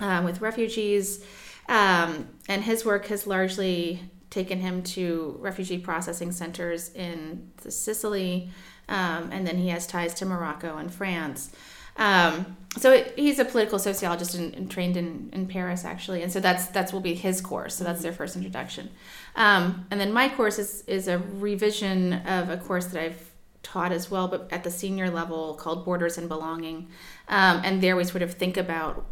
um, 0.00 0.24
with 0.24 0.40
refugees. 0.40 1.24
Um, 1.68 2.28
and 2.48 2.64
his 2.64 2.84
work 2.84 3.06
has 3.06 3.26
largely 3.26 4.00
taken 4.30 4.60
him 4.60 4.82
to 4.82 5.36
refugee 5.40 5.78
processing 5.78 6.32
centers 6.32 6.92
in 6.94 7.50
Sicily, 7.68 8.50
um, 8.88 9.30
and 9.32 9.46
then 9.46 9.56
he 9.56 9.68
has 9.68 9.86
ties 9.86 10.14
to 10.14 10.24
Morocco 10.24 10.76
and 10.76 10.92
France. 10.92 11.50
Um, 11.96 12.56
so 12.78 12.92
it, 12.92 13.14
he's 13.16 13.38
a 13.38 13.44
political 13.44 13.78
sociologist 13.78 14.34
and, 14.34 14.54
and 14.54 14.70
trained 14.70 14.96
in, 14.96 15.30
in 15.32 15.46
Paris 15.46 15.84
actually, 15.84 16.22
and 16.22 16.30
so 16.32 16.38
that's 16.38 16.66
that's 16.66 16.92
will 16.92 17.00
be 17.00 17.14
his 17.14 17.40
course. 17.40 17.74
So 17.74 17.84
that's 17.84 18.02
their 18.02 18.12
first 18.12 18.36
introduction, 18.36 18.90
um, 19.34 19.86
and 19.90 20.00
then 20.00 20.12
my 20.12 20.28
course 20.28 20.58
is 20.58 20.82
is 20.86 21.08
a 21.08 21.18
revision 21.18 22.12
of 22.12 22.48
a 22.48 22.56
course 22.56 22.86
that 22.86 23.02
I've 23.02 23.30
taught 23.62 23.92
as 23.92 24.10
well, 24.10 24.28
but 24.28 24.48
at 24.52 24.64
the 24.64 24.70
senior 24.70 25.10
level 25.10 25.54
called 25.54 25.84
Borders 25.84 26.16
and 26.16 26.28
Belonging, 26.28 26.88
um, 27.28 27.60
and 27.64 27.82
there 27.82 27.96
we 27.96 28.04
sort 28.04 28.22
of 28.22 28.34
think 28.34 28.56
about 28.56 29.04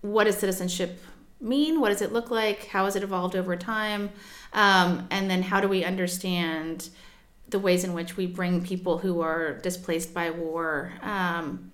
what 0.00 0.24
does 0.24 0.36
citizenship 0.36 1.00
mean? 1.40 1.80
What 1.80 1.90
does 1.90 2.02
it 2.02 2.12
look 2.12 2.30
like? 2.30 2.66
How 2.66 2.84
has 2.84 2.96
it 2.96 3.02
evolved 3.02 3.36
over 3.36 3.56
time? 3.56 4.10
Um, 4.52 5.06
and 5.10 5.30
then 5.30 5.42
how 5.42 5.60
do 5.60 5.68
we 5.68 5.84
understand 5.84 6.88
the 7.48 7.58
ways 7.58 7.84
in 7.84 7.92
which 7.92 8.16
we 8.16 8.26
bring 8.26 8.62
people 8.62 8.98
who 8.98 9.20
are 9.20 9.54
displaced 9.58 10.12
by 10.12 10.30
war 10.30 10.92
um, 11.02 11.70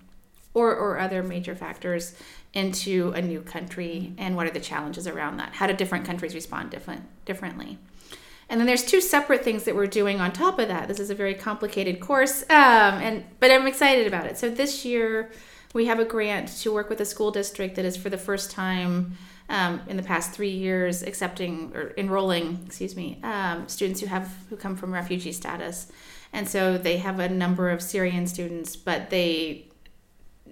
or, 0.53 0.75
or 0.75 0.99
other 0.99 1.23
major 1.23 1.55
factors 1.55 2.15
into 2.53 3.11
a 3.15 3.21
new 3.21 3.41
country 3.41 4.13
and 4.17 4.35
what 4.35 4.45
are 4.45 4.51
the 4.51 4.59
challenges 4.59 5.07
around 5.07 5.37
that? 5.37 5.53
How 5.53 5.65
do 5.65 5.73
different 5.73 6.05
countries 6.05 6.35
respond 6.35 6.69
different 6.69 7.03
differently? 7.25 7.79
And 8.49 8.59
then 8.59 8.67
there's 8.67 8.83
two 8.83 9.01
separate 9.01 9.43
things 9.43 9.63
that 9.63 9.75
we're 9.75 9.87
doing 9.87 10.21
on 10.21 10.31
top 10.31 10.59
of 10.59 10.67
that. 10.67 10.87
This 10.87 10.99
is 10.99 11.09
a 11.09 11.15
very 11.15 11.33
complicated 11.33 11.99
course 11.99 12.43
um, 12.43 13.01
and 13.01 13.23
but 13.39 13.49
i'm 13.49 13.65
excited 13.65 14.05
about 14.05 14.27
it. 14.27 14.37
So 14.37 14.49
this 14.49 14.85
year 14.85 15.31
we 15.73 15.87
have 15.87 15.99
a 15.99 16.05
grant 16.05 16.49
to 16.59 16.71
work 16.71 16.89
with 16.89 17.01
a 17.01 17.05
school 17.05 17.31
district 17.31 17.75
that 17.75 17.85
is 17.85 17.97
for 17.97 18.11
the 18.11 18.17
first 18.17 18.51
time 18.51 19.17
um, 19.49 19.81
in 19.87 19.97
the 19.97 20.03
past 20.03 20.31
three 20.31 20.49
years 20.49 21.03
accepting 21.03 21.71
or 21.75 21.93
enrolling 21.97 22.59
excuse 22.65 22.95
me 22.95 23.19
um, 23.23 23.67
students 23.67 23.99
who 23.99 24.07
have 24.07 24.33
who 24.49 24.55
come 24.55 24.75
from 24.75 24.93
refugee 24.93 25.31
status 25.31 25.91
and 26.31 26.47
so 26.47 26.77
they 26.77 26.97
have 26.97 27.19
a 27.19 27.29
number 27.29 27.69
of 27.69 27.81
syrian 27.81 28.25
students 28.27 28.75
but 28.75 29.09
they 29.09 29.67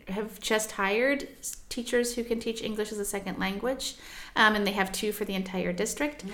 have 0.08 0.40
just 0.40 0.74
hired 0.74 1.28
teachers 1.70 2.16
who 2.16 2.24
can 2.24 2.40
teach 2.40 2.62
English 2.62 2.92
as 2.92 3.00
a 3.00 3.06
second 3.06 3.40
language, 3.40 3.96
um, 4.36 4.56
and 4.56 4.66
they 4.66 4.72
have 4.72 4.92
two 4.92 5.12
for 5.12 5.26
the 5.26 5.36
entire 5.36 5.74
district. 5.74 6.26
Mm. 6.26 6.32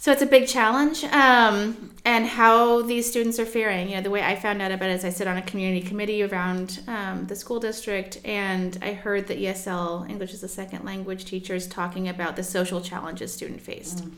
So 0.00 0.10
it's 0.10 0.22
a 0.22 0.26
big 0.26 0.48
challenge, 0.48 1.04
um, 1.04 1.90
and 2.06 2.24
how 2.24 2.80
these 2.80 3.06
students 3.06 3.38
are 3.38 3.44
faring. 3.44 3.90
You 3.90 3.96
know, 3.96 4.00
the 4.00 4.08
way 4.08 4.22
I 4.22 4.34
found 4.34 4.62
out 4.62 4.72
about 4.72 4.88
it 4.88 4.94
is 4.94 5.04
I 5.04 5.10
sit 5.10 5.28
on 5.28 5.36
a 5.36 5.42
community 5.42 5.86
committee 5.86 6.22
around 6.22 6.80
um, 6.88 7.26
the 7.26 7.36
school 7.36 7.60
district, 7.60 8.18
and 8.24 8.78
I 8.80 8.94
heard 8.94 9.26
the 9.26 9.34
ESL 9.34 10.08
English 10.08 10.32
as 10.32 10.42
a 10.42 10.48
second 10.48 10.86
language 10.86 11.26
teachers 11.26 11.66
talking 11.66 12.08
about 12.08 12.36
the 12.36 12.42
social 12.42 12.80
challenges 12.80 13.34
student 13.34 13.60
faced. 13.60 13.98
Mm. 13.98 14.12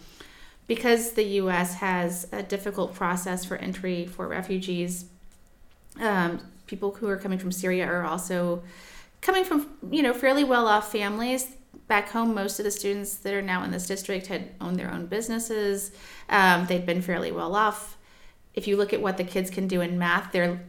Because 0.68 1.14
the 1.14 1.24
U.S. 1.24 1.74
has 1.74 2.28
a 2.30 2.44
difficult 2.44 2.94
process 2.94 3.44
for 3.44 3.56
entry 3.56 4.06
for 4.06 4.28
refugees, 4.28 5.06
um, 5.98 6.46
people 6.68 6.92
who 6.92 7.08
are 7.08 7.16
coming 7.16 7.40
from 7.40 7.50
Syria 7.50 7.88
are 7.88 8.04
also 8.04 8.62
coming 9.20 9.42
from 9.42 9.68
you 9.90 10.04
know 10.04 10.14
fairly 10.14 10.44
well 10.44 10.68
off 10.68 10.92
families 10.92 11.56
back 11.88 12.10
home 12.10 12.34
most 12.34 12.58
of 12.58 12.64
the 12.64 12.70
students 12.70 13.16
that 13.16 13.34
are 13.34 13.42
now 13.42 13.62
in 13.64 13.70
this 13.70 13.86
district 13.86 14.26
had 14.26 14.50
owned 14.60 14.78
their 14.78 14.90
own 14.90 15.06
businesses 15.06 15.90
um, 16.28 16.66
they'd 16.66 16.86
been 16.86 17.02
fairly 17.02 17.32
well 17.32 17.54
off 17.54 17.96
if 18.54 18.66
you 18.66 18.76
look 18.76 18.92
at 18.92 19.00
what 19.00 19.16
the 19.16 19.24
kids 19.24 19.50
can 19.50 19.66
do 19.66 19.80
in 19.80 19.98
math 19.98 20.32
they're 20.32 20.62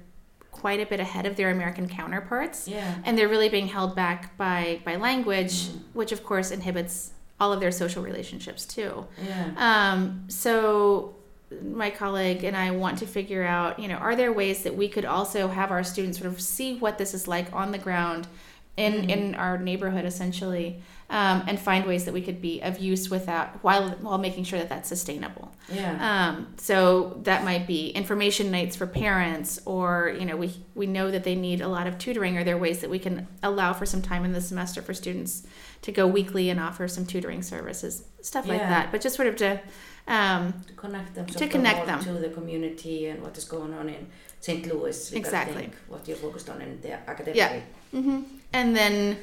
quite 0.52 0.80
a 0.80 0.86
bit 0.86 1.00
ahead 1.00 1.26
of 1.26 1.36
their 1.36 1.50
american 1.50 1.88
counterparts 1.88 2.68
yeah. 2.68 2.96
and 3.06 3.18
they're 3.18 3.28
really 3.28 3.50
being 3.50 3.68
held 3.68 3.96
back 3.96 4.36
by 4.38 4.80
by 4.86 4.96
language 4.96 5.68
mm. 5.68 5.80
which 5.94 6.12
of 6.12 6.24
course 6.24 6.52
inhibits 6.52 7.12
all 7.40 7.52
of 7.52 7.60
their 7.60 7.72
social 7.72 8.04
relationships 8.04 8.66
too 8.66 9.06
yeah. 9.26 9.52
um, 9.58 10.24
so 10.28 11.16
my 11.62 11.90
colleague 11.90 12.44
and 12.44 12.56
I 12.56 12.72
want 12.72 13.00
to 13.00 13.06
figure 13.06 13.44
out, 13.44 13.80
you 13.80 13.88
know, 13.88 13.96
are 13.96 14.16
there 14.16 14.32
ways 14.32 14.64
that 14.64 14.76
we 14.76 14.88
could 14.88 15.06
also 15.06 15.48
have 15.48 15.72
our 15.72 15.84
students 15.84 16.18
sort 16.18 16.32
of 16.32 16.42
see 16.42 16.78
what 16.78 16.98
this 16.98 17.14
is 17.14 17.28
like 17.28 17.52
on 17.54 17.72
the 17.72 17.78
ground 17.78 18.28
in 18.76 18.94
mm-hmm. 18.94 19.10
in 19.10 19.36
our 19.36 19.58
neighborhood 19.58 20.06
essentially 20.06 20.82
um, 21.10 21.44
and 21.48 21.60
find 21.60 21.86
ways 21.86 22.06
that 22.06 22.14
we 22.14 22.22
could 22.22 22.42
be 22.42 22.60
of 22.62 22.80
use 22.80 23.10
with 23.10 23.28
that 23.28 23.60
while 23.62 23.92
while 24.02 24.18
making 24.18 24.44
sure 24.44 24.58
that 24.58 24.70
that's 24.70 24.90
sustainable 24.90 25.54
yeah 25.72 26.30
um, 26.30 26.48
so 26.58 27.20
that 27.24 27.44
might 27.44 27.68
be 27.68 27.90
information 27.90 28.50
nights 28.50 28.76
for 28.76 28.88
parents 28.88 29.60
or 29.66 30.16
you 30.18 30.26
know 30.26 30.36
we 30.36 30.52
we 30.74 30.88
know 30.88 31.12
that 31.12 31.24
they 31.24 31.36
need 31.36 31.62
a 31.62 31.68
lot 31.68 31.86
of 31.86 31.98
tutoring 32.00 32.38
are 32.38 32.44
there 32.44 32.58
ways 32.58 32.80
that 32.80 32.90
we 32.90 32.98
can 32.98 33.28
allow 33.44 33.74
for 33.74 33.86
some 33.86 34.02
time 34.02 34.26
in 34.26 34.32
the 34.32 34.42
semester 34.42 34.82
for 34.82 34.94
students 34.94 35.46
to 35.84 35.92
go 35.92 36.08
weekly 36.08 36.50
and 36.50 36.60
offer 36.60 36.88
some 36.88 37.06
tutoring 37.06 37.44
services 37.44 38.06
stuff 38.22 38.48
yeah. 38.48 38.54
like 38.54 38.62
that 38.62 38.92
but 38.92 39.02
just 39.02 39.16
sort 39.16 39.28
of 39.28 39.36
to 39.36 39.60
um, 40.08 40.54
to 40.68 40.74
connect 40.74 41.16
them, 41.16 41.26
to 41.26 41.48
connect 41.48 41.86
them 41.86 42.04
to 42.04 42.14
the 42.14 42.30
community 42.30 43.08
and 43.08 43.22
what 43.22 43.38
is 43.38 43.46
going 43.46 43.74
on 43.74 43.88
in 43.88 44.08
St. 44.42 44.68
Louis. 44.68 45.14
Exactly. 45.14 45.70
What 45.88 46.06
you're 46.08 46.18
focused 46.18 46.50
on 46.50 46.62
in 46.62 46.82
the 46.82 46.94
academic. 47.10 47.36
Yeah. 47.36 47.62
Mm-hmm. 47.94 48.24
And 48.54 48.76
then 48.76 49.18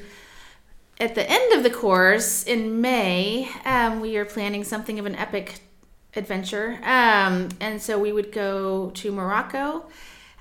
at 0.99 1.15
the 1.15 1.29
end 1.29 1.53
of 1.53 1.63
the 1.63 1.69
course 1.69 2.43
in 2.43 2.81
May, 2.81 3.49
um, 3.65 4.01
we 4.01 4.17
are 4.17 4.25
planning 4.25 4.63
something 4.63 4.99
of 4.99 5.05
an 5.05 5.15
epic 5.15 5.59
adventure. 6.15 6.79
Um, 6.83 7.49
and 7.59 7.81
so 7.81 7.97
we 7.97 8.11
would 8.11 8.31
go 8.31 8.91
to 8.91 9.11
Morocco 9.11 9.85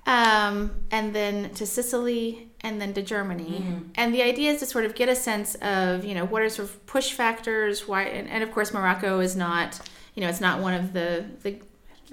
um, 0.06 0.72
and 0.90 1.14
then 1.14 1.50
to 1.54 1.64
Sicily 1.64 2.48
and 2.62 2.80
then 2.80 2.92
to 2.94 3.02
Germany. 3.02 3.62
Mm-hmm. 3.62 3.78
And 3.94 4.12
the 4.12 4.22
idea 4.22 4.50
is 4.50 4.60
to 4.60 4.66
sort 4.66 4.84
of 4.84 4.94
get 4.94 5.08
a 5.08 5.16
sense 5.16 5.54
of, 5.56 6.04
you 6.04 6.14
know, 6.14 6.26
what 6.26 6.42
are 6.42 6.48
sort 6.50 6.68
of 6.68 6.84
push 6.86 7.12
factors, 7.12 7.88
why, 7.88 8.02
and, 8.02 8.28
and 8.28 8.42
of 8.42 8.52
course, 8.52 8.74
Morocco 8.74 9.20
is 9.20 9.36
not 9.36 9.80
you 10.14 10.22
know, 10.22 10.28
it's 10.28 10.40
not 10.40 10.60
one 10.60 10.74
of 10.74 10.92
the 10.92 11.24
the 11.42 11.56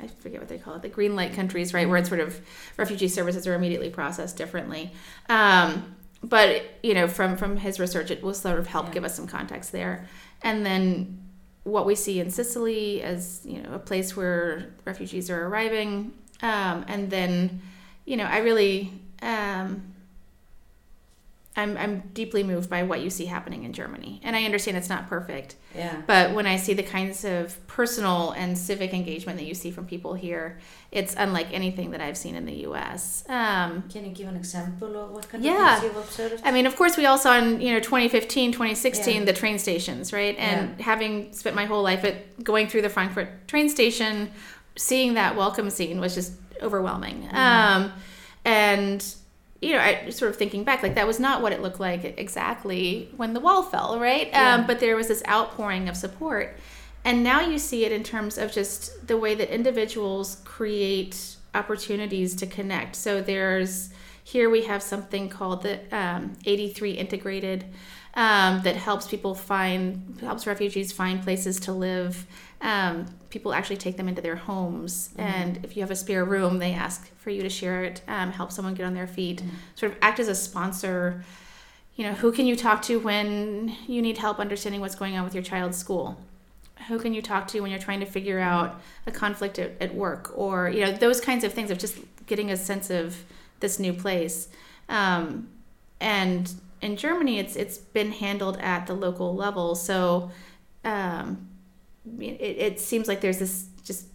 I 0.02 0.08
forget 0.08 0.40
what 0.40 0.48
they 0.48 0.60
call 0.60 0.76
it, 0.76 0.84
the 0.84 0.90
green 0.90 1.16
light 1.16 1.34
countries, 1.34 1.74
right, 1.74 1.90
where 1.90 1.98
it's 1.98 2.08
sort 2.08 2.22
of 2.22 2.40
refugee 2.78 3.08
services 3.08 3.48
are 3.48 3.56
immediately 3.56 3.90
processed 3.90 4.38
differently. 4.38 4.92
Um, 5.28 5.97
but 6.24 6.64
you 6.84 6.94
know, 6.94 7.08
from 7.08 7.38
from 7.38 7.58
his 7.58 7.80
research, 7.80 8.12
it 8.12 8.24
will 8.24 8.34
sort 8.34 8.60
of 8.60 8.68
help 8.68 8.88
yeah. 8.88 8.94
give 8.94 9.04
us 9.04 9.16
some 9.16 9.28
context 9.28 9.72
there. 9.72 10.08
And 10.42 10.66
then 10.66 11.24
what 11.64 11.86
we 11.86 11.96
see 11.96 12.20
in 12.20 12.30
Sicily 12.30 13.02
as 13.02 13.42
you 13.44 13.62
know 13.62 13.74
a 13.74 13.80
place 13.80 14.16
where 14.16 14.74
refugees 14.86 15.30
are 15.30 15.48
arriving, 15.48 16.14
um, 16.42 16.86
and 16.88 17.10
then 17.10 17.62
you 18.06 18.18
know, 18.18 18.26
I 18.26 18.38
really. 18.40 18.94
Um, 19.22 19.94
I'm, 21.58 21.76
I'm 21.76 22.04
deeply 22.14 22.44
moved 22.44 22.70
by 22.70 22.84
what 22.84 23.02
you 23.02 23.10
see 23.10 23.26
happening 23.26 23.64
in 23.64 23.74
Germany. 23.74 24.22
And 24.24 24.36
I 24.36 24.46
understand 24.46 24.78
it's 24.78 24.90
not 24.90 25.10
perfect. 25.10 25.56
Yeah. 25.76 26.04
But 26.06 26.36
when 26.36 26.46
I 26.46 26.56
see 26.56 26.76
the 26.76 26.84
kinds 26.84 27.26
of 27.26 27.66
personal 27.66 28.32
and 28.32 28.56
civic 28.56 28.94
engagement 28.94 29.40
that 29.40 29.46
you 29.46 29.56
see 29.56 29.72
from 29.72 29.88
people 29.88 30.14
here, 30.14 30.60
it's 30.92 31.16
unlike 31.18 31.48
anything 31.52 31.92
that 31.92 32.02
I've 32.02 32.16
seen 32.16 32.36
in 32.36 32.46
the 32.46 32.68
US. 32.68 33.24
Um, 33.28 33.84
Can 33.90 34.06
you 34.06 34.12
give 34.12 34.28
an 34.28 34.36
example 34.36 34.96
of 34.98 35.10
what 35.10 35.28
kind 35.30 35.44
yeah. 35.44 35.78
of 35.78 35.82
things 35.82 35.94
you've 35.96 36.04
observed? 36.04 36.44
I 36.46 36.52
mean, 36.52 36.68
of 36.68 36.76
course, 36.76 36.96
we 36.96 37.08
all 37.08 37.18
saw 37.18 37.36
in 37.40 37.60
you 37.60 37.74
know 37.74 37.80
2015, 37.80 38.52
2016 38.52 39.16
yeah. 39.16 39.26
the 39.26 39.34
train 39.34 39.58
stations, 39.58 40.14
right? 40.14 40.38
And 40.38 40.78
yeah. 40.78 40.86
having 40.86 41.34
spent 41.34 41.56
my 41.56 41.66
whole 41.66 41.82
life 41.82 42.04
at 42.04 42.44
going 42.44 42.68
through 42.68 42.84
the 42.84 42.90
Frankfurt 42.90 43.48
train 43.48 43.68
station, 43.68 44.30
seeing 44.76 45.16
that 45.16 45.36
welcome 45.36 45.72
scene 45.72 46.00
was 46.00 46.14
just 46.14 46.34
overwhelming. 46.62 47.24
Mm-hmm. 47.24 47.36
Um, 47.36 47.94
and 48.46 49.16
you 49.62 49.74
know, 49.74 49.80
I 49.80 50.10
sort 50.10 50.30
of 50.32 50.38
thinking 50.38 50.64
back, 50.64 50.84
like 50.84 50.96
that 50.96 51.08
was 51.08 51.20
not 51.20 51.42
what 51.42 51.52
it 51.52 51.62
looked 51.62 51.80
like 51.80 52.04
exactly 52.18 53.10
when 53.18 53.34
the 53.34 53.40
wall 53.40 53.64
fell, 53.64 54.00
right? 54.00 54.28
Yeah. 54.28 54.56
Um, 54.56 54.68
but 54.68 54.80
there 54.80 54.96
was 54.96 55.08
this 55.08 55.24
outpouring 55.28 55.90
of 55.90 55.98
support. 55.98 56.58
And 57.04 57.24
now 57.24 57.42
you 57.42 57.58
see 57.58 57.86
it 57.86 57.92
in 57.92 58.04
terms 58.04 58.38
of 58.38 58.52
just 58.52 59.08
the 59.08 59.18
way 59.18 59.34
that 59.36 59.54
individuals 59.54 60.42
create 60.44 61.38
opportunities 61.56 62.36
to 62.36 62.46
connect. 62.46 62.96
So 62.96 63.22
there's 63.22 63.90
here 64.24 64.50
we 64.50 64.66
have 64.66 64.84
something 64.84 65.30
called 65.30 65.64
the 65.64 65.80
um, 65.98 66.34
83 66.46 66.92
integrated 66.92 67.64
um, 68.14 68.62
that 68.64 68.76
helps 68.76 69.08
people 69.08 69.34
find 69.36 70.20
helps 70.20 70.46
refugees 70.46 70.92
find 70.92 71.24
places 71.24 71.60
to 71.62 71.72
live 71.72 72.26
um, 72.62 73.06
people 73.30 73.54
actually 73.54 73.78
take 73.78 73.98
them 73.98 74.08
into 74.08 74.22
their 74.22 74.36
homes. 74.36 75.10
Mm-hmm. 75.10 75.22
and 75.22 75.66
if 75.66 75.76
you 75.76 75.82
have 75.82 75.92
a 75.92 75.96
spare 75.96 76.26
room 76.26 76.60
they 76.60 76.74
ask 76.74 77.12
for 77.18 77.30
you 77.30 77.42
to 77.42 77.50
share 77.50 77.84
it 77.84 78.02
um, 78.08 78.32
help 78.32 78.52
someone 78.52 78.74
get 78.74 78.86
on 78.86 78.94
their 78.94 79.08
feet. 79.08 79.40
Mm-hmm. 79.40 79.56
sort 79.76 79.92
of 79.92 79.98
act 80.02 80.20
as 80.20 80.28
a 80.28 80.36
sponsor. 80.36 81.24
You 81.96 82.06
know 82.06 82.14
who 82.14 82.32
can 82.32 82.46
you 82.46 82.56
talk 82.56 82.82
to 82.84 83.00
when 83.00 83.76
you 83.88 84.02
need 84.02 84.18
help 84.20 84.40
understanding 84.40 84.82
what's 84.82 84.96
going 84.96 85.18
on 85.18 85.24
with 85.24 85.34
your 85.34 85.44
child's 85.44 85.78
school? 85.78 86.20
Who 86.88 87.00
can 87.00 87.14
you 87.14 87.24
talk 87.24 87.48
to 87.50 87.60
when 87.62 87.72
you're 87.72 87.80
trying 87.80 88.02
to 88.02 88.06
figure 88.06 88.40
out 88.40 88.80
a 89.08 89.12
conflict 89.12 89.58
at, 89.58 89.72
at 89.82 89.96
work? 89.96 90.32
Or 90.36 90.70
you 90.70 90.82
know 90.82 90.92
those 90.92 91.20
kinds 91.20 91.44
of 91.44 91.54
things 91.54 91.72
of 91.72 91.80
just 91.80 91.98
getting 92.28 92.52
a 92.52 92.58
sense 92.58 92.90
of 92.90 93.24
this 93.60 93.80
new 93.80 93.94
place. 93.94 94.48
Um, 94.90 95.50
and 96.00 96.54
in 96.80 96.96
germany 96.96 97.40
it's 97.40 97.56
it's 97.56 97.80
been 97.80 98.12
handled 98.12 98.58
at 98.60 98.88
the 98.88 98.94
local 98.94 99.36
level. 99.36 99.74
So 99.76 100.32
um, 100.84 101.48
it, 102.20 102.42
it 102.42 102.80
seems 102.80 103.08
like 103.08 103.22
there's 103.22 103.40
this 103.40 103.68
just 103.84 104.08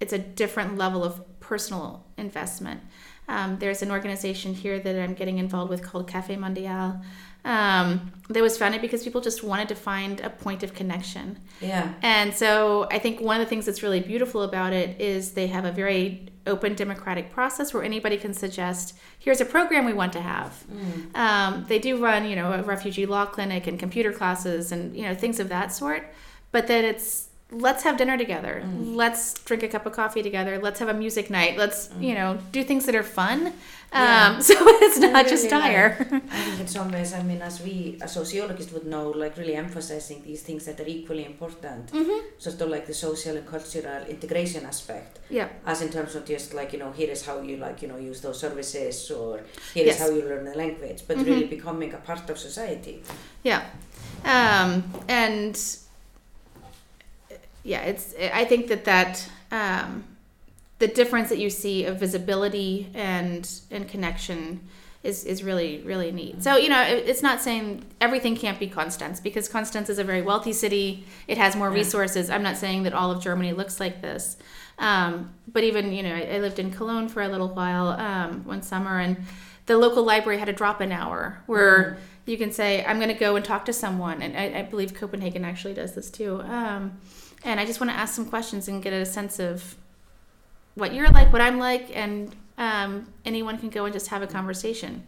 it's 0.00 0.12
a 0.12 0.18
different 0.18 0.76
level 0.76 1.04
of 1.04 1.22
personal 1.40 2.04
investment. 2.16 2.80
Um, 3.28 3.58
there's 3.58 3.82
an 3.82 3.90
organization 3.90 4.54
here 4.54 4.78
that 4.78 5.02
I'm 5.02 5.14
getting 5.14 5.38
involved 5.38 5.70
with 5.70 5.82
called 5.82 6.08
Cafe 6.08 6.36
Mondial. 6.36 7.02
Um, 7.44 8.12
that 8.30 8.42
was 8.42 8.56
founded 8.56 8.80
because 8.80 9.04
people 9.04 9.20
just 9.20 9.42
wanted 9.42 9.68
to 9.68 9.74
find 9.74 10.20
a 10.20 10.30
point 10.30 10.62
of 10.62 10.72
connection. 10.72 11.38
Yeah. 11.60 11.92
And 12.00 12.34
so 12.34 12.88
I 12.90 12.98
think 12.98 13.20
one 13.20 13.38
of 13.38 13.46
the 13.46 13.50
things 13.50 13.66
that's 13.66 13.82
really 13.82 14.00
beautiful 14.00 14.42
about 14.42 14.72
it 14.72 14.98
is 14.98 15.32
they 15.32 15.48
have 15.48 15.66
a 15.66 15.72
very 15.72 16.28
open 16.46 16.74
democratic 16.74 17.30
process 17.32 17.72
where 17.72 17.82
anybody 17.82 18.16
can 18.16 18.32
suggest 18.32 18.96
here's 19.18 19.40
a 19.40 19.44
program 19.44 19.84
we 19.84 19.92
want 19.92 20.12
to 20.14 20.20
have. 20.20 20.64
Mm. 20.72 21.16
Um, 21.16 21.64
they 21.68 21.78
do 21.78 22.02
run, 22.02 22.26
you 22.26 22.36
know, 22.36 22.52
a 22.52 22.62
refugee 22.62 23.06
law 23.06 23.26
clinic 23.26 23.66
and 23.66 23.78
computer 23.78 24.12
classes 24.12 24.72
and 24.72 24.96
you 24.96 25.02
know 25.02 25.14
things 25.14 25.38
of 25.38 25.48
that 25.50 25.72
sort, 25.72 26.12
but 26.50 26.66
that 26.66 26.84
it's 26.84 27.28
let's 27.50 27.82
have 27.84 27.96
dinner 27.96 28.16
together. 28.18 28.62
Mm. 28.64 28.94
Let's 28.96 29.34
drink 29.34 29.62
a 29.62 29.68
cup 29.68 29.86
of 29.86 29.92
coffee 29.92 30.22
together. 30.22 30.58
Let's 30.58 30.80
have 30.80 30.88
a 30.88 30.94
music 30.94 31.30
night. 31.30 31.56
Let's, 31.56 31.88
mm. 31.88 32.02
you 32.02 32.14
know, 32.14 32.38
do 32.52 32.64
things 32.64 32.86
that 32.86 32.94
are 32.94 33.02
fun. 33.02 33.52
Yeah. 33.92 34.32
Um, 34.36 34.42
so 34.48 34.54
it's 34.58 34.98
not 34.98 35.12
really 35.14 35.28
just 35.30 35.48
dire. 35.50 35.96
Like, 36.10 36.24
I 36.32 36.44
think 36.44 36.60
in 36.60 36.66
some 36.66 36.90
ways, 36.90 37.12
I 37.12 37.22
mean, 37.22 37.42
as 37.42 37.60
we, 37.62 37.98
as 38.02 38.12
sociologists 38.14 38.72
would 38.72 38.86
know, 38.86 39.10
like 39.10 39.36
really 39.36 39.54
emphasizing 39.54 40.22
these 40.24 40.42
things 40.42 40.64
that 40.64 40.80
are 40.80 40.86
equally 40.86 41.24
important, 41.24 41.92
Mm-hmm. 41.92 42.18
sort 42.38 42.60
of 42.60 42.70
like 42.70 42.86
the 42.86 42.94
social 42.94 43.36
and 43.36 43.46
cultural 43.46 44.02
integration 44.06 44.64
aspect, 44.64 45.20
Yeah. 45.30 45.48
as 45.64 45.80
in 45.82 45.90
terms 45.90 46.16
of 46.16 46.24
just 46.24 46.54
like, 46.54 46.72
you 46.72 46.78
know, 46.80 46.90
here 46.92 47.10
is 47.10 47.24
how 47.24 47.40
you 47.40 47.56
like, 47.58 47.82
you 47.82 47.88
know, 47.88 47.98
use 47.98 48.20
those 48.20 48.40
services 48.40 49.10
or 49.12 49.42
here 49.74 49.84
is 49.86 49.98
Yes. 49.98 50.00
how 50.00 50.08
you 50.08 50.22
learn 50.22 50.44
the 50.44 50.56
language, 50.56 51.02
but 51.06 51.18
Mhm. 51.18 51.26
really 51.26 51.44
becoming 51.46 51.92
a 51.94 51.98
part 51.98 52.28
of 52.30 52.38
society. 52.38 53.02
Yeah. 53.44 53.62
Um, 54.24 54.82
and 55.08 55.56
yeah, 57.64 57.82
it's, 57.82 58.14
I 58.32 58.44
think 58.44 58.68
that 58.68 58.84
that, 58.84 59.28
um, 59.50 60.04
the 60.78 60.88
difference 60.88 61.28
that 61.30 61.38
you 61.38 61.50
see 61.50 61.84
of 61.86 61.98
visibility 61.98 62.90
and, 62.94 63.50
and 63.70 63.88
connection 63.88 64.60
is, 65.02 65.24
is 65.24 65.42
really, 65.42 65.82
really 65.84 66.10
neat. 66.12 66.42
So, 66.42 66.56
you 66.56 66.68
know, 66.68 66.82
it, 66.82 67.08
it's 67.08 67.22
not 67.22 67.40
saying 67.40 67.84
everything 68.00 68.36
can't 68.36 68.58
be 68.58 68.68
Constance 68.68 69.20
because 69.20 69.48
Constance 69.48 69.88
is 69.88 69.98
a 69.98 70.04
very 70.04 70.22
wealthy 70.22 70.52
city. 70.52 71.04
It 71.28 71.38
has 71.38 71.56
more 71.56 71.68
Yeah. 71.68 71.74
resources. 71.76 72.30
I'm 72.30 72.42
not 72.42 72.56
saying 72.56 72.84
that 72.84 72.92
all 72.94 73.10
of 73.10 73.22
Germany 73.22 73.52
looks 73.52 73.80
like 73.80 74.00
this. 74.02 74.36
Um, 74.78 75.32
but 75.52 75.62
even, 75.62 75.92
you 75.92 76.02
know, 76.02 76.14
I, 76.14 76.36
I 76.36 76.38
lived 76.40 76.58
in 76.58 76.70
Cologne 76.70 77.08
for 77.08 77.22
a 77.22 77.28
little 77.28 77.48
while, 77.48 77.88
um, 77.88 78.44
one 78.44 78.62
summer 78.62 78.98
and 78.98 79.16
the 79.66 79.78
local 79.78 80.04
library 80.04 80.38
had 80.38 80.48
a 80.48 80.52
drop-in 80.52 80.90
hour 80.92 81.42
where 81.46 81.96
you 82.26 82.36
can 82.38 82.50
say 82.52 82.84
i'm 82.84 82.96
going 82.98 83.08
to 83.08 83.14
go 83.26 83.36
and 83.36 83.44
talk 83.44 83.64
to 83.64 83.72
someone 83.72 84.22
and 84.22 84.36
I, 84.36 84.60
I 84.60 84.62
believe 84.62 84.94
copenhagen 84.94 85.44
actually 85.44 85.74
does 85.74 85.94
this 85.94 86.10
too 86.10 86.40
um, 86.42 86.98
and 87.44 87.60
i 87.60 87.64
just 87.64 87.80
want 87.80 87.90
to 87.90 87.96
ask 87.96 88.14
some 88.14 88.26
questions 88.26 88.68
and 88.68 88.82
get 88.82 88.92
a 88.92 89.04
sense 89.04 89.38
of 89.38 89.76
what 90.74 90.94
you're 90.94 91.08
like 91.10 91.32
what 91.32 91.42
i'm 91.42 91.58
like 91.58 91.94
and 91.94 92.34
um, 92.56 93.12
anyone 93.24 93.58
can 93.58 93.68
go 93.70 93.84
and 93.84 93.92
just 93.92 94.08
have 94.08 94.22
a 94.22 94.26
conversation 94.26 95.02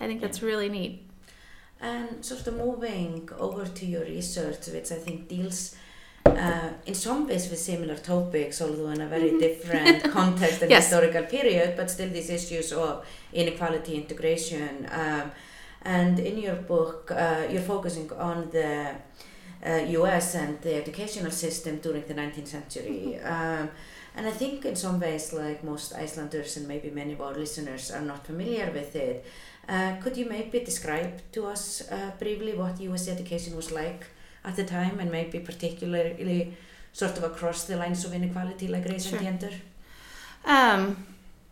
i 0.00 0.06
think 0.06 0.20
that's 0.20 0.42
really 0.42 0.68
neat 0.68 0.94
And 1.80 2.24
sort 2.24 2.46
of 2.46 2.54
moving 2.66 3.28
over 3.46 3.64
to 3.78 3.84
your 3.84 4.04
research, 4.04 4.62
which 4.74 4.90
I 4.96 4.98
think 5.06 5.18
deals 5.28 5.58
uh, 6.24 6.70
in 6.86 6.94
some 6.94 7.26
ways 7.28 7.44
with 7.50 7.58
similar 7.58 7.96
topics, 7.96 8.62
although 8.62 8.90
in 8.96 9.00
a 9.02 9.08
very 9.16 9.32
different 9.46 10.02
context 10.18 10.62
and 10.62 10.70
Yes. 10.70 10.84
historical 10.84 11.24
period, 11.36 11.68
but 11.76 11.86
still 11.90 12.10
these 12.18 12.30
issues 12.38 12.72
of 12.72 13.04
inequality, 13.42 13.92
integration. 14.02 14.70
Um, 15.00 15.26
and 15.84 16.18
in 16.18 16.38
your 16.38 16.56
book, 16.56 17.10
uh, 17.10 17.46
you're 17.50 17.62
focusing 17.62 18.10
on 18.12 18.50
the 18.50 18.94
uh, 19.66 19.76
US 20.00 20.34
and 20.34 20.60
the 20.60 20.74
educational 20.76 21.30
system 21.30 21.78
during 21.78 22.04
the 22.06 22.14
19th 22.14 22.48
century. 22.48 23.18
Um, 23.20 23.70
and 24.16 24.26
I 24.26 24.30
think 24.30 24.64
in 24.64 24.76
some 24.76 25.00
ways, 25.00 25.32
like 25.32 25.64
most 25.64 25.94
Icelanders 25.94 26.56
and 26.56 26.68
maybe 26.68 26.90
many 26.90 27.12
of 27.14 27.20
our 27.20 27.34
listeners 27.34 27.90
are 27.90 28.00
not 28.02 28.24
familiar 28.26 28.70
with 28.72 28.94
it. 28.96 29.24
Uh, 29.68 29.96
could 30.02 30.16
you 30.16 30.26
maybe 30.28 30.60
describe 30.60 31.20
to 31.32 31.46
us 31.46 31.82
uh, 31.90 32.10
briefly 32.18 32.52
what 32.54 32.80
US 32.80 33.08
education 33.08 33.56
was 33.56 33.72
like 33.72 34.04
at 34.44 34.56
the 34.56 34.64
time 34.64 35.00
and 35.00 35.10
maybe 35.10 35.38
particularly 35.40 36.54
sort 36.92 37.16
of 37.18 37.24
across 37.24 37.64
the 37.64 37.76
lines 37.76 38.04
of 38.04 38.12
inequality 38.14 38.68
like 38.68 38.84
race 38.84 39.06
Sure. 39.06 39.18
and 39.18 39.26
gender? 39.40 39.50
um, 40.44 40.96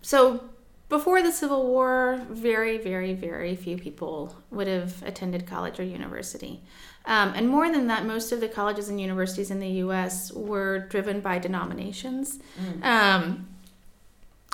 so 0.03 0.45
before 0.92 1.22
the 1.22 1.33
civil 1.33 1.66
war 1.66 2.20
very 2.31 2.76
very 2.76 3.14
very 3.14 3.57
few 3.57 3.76
people 3.76 4.37
would 4.50 4.66
have 4.66 5.02
attended 5.02 5.46
college 5.46 5.81
or 5.81 5.85
university 5.85 6.61
um, 7.05 7.33
and 7.35 7.48
more 7.48 7.68
than 7.72 7.87
that 7.88 8.05
most 8.05 8.31
of 8.31 8.40
the 8.40 8.48
colleges 8.48 8.88
and 8.88 9.00
universities 9.00 9.50
in 9.50 9.59
the 9.59 9.68
us 9.68 10.31
were 10.33 10.81
driven 10.94 11.20
by 11.20 11.38
denominations 11.38 12.38
Mm. 12.61 12.85
Um, 12.85 13.46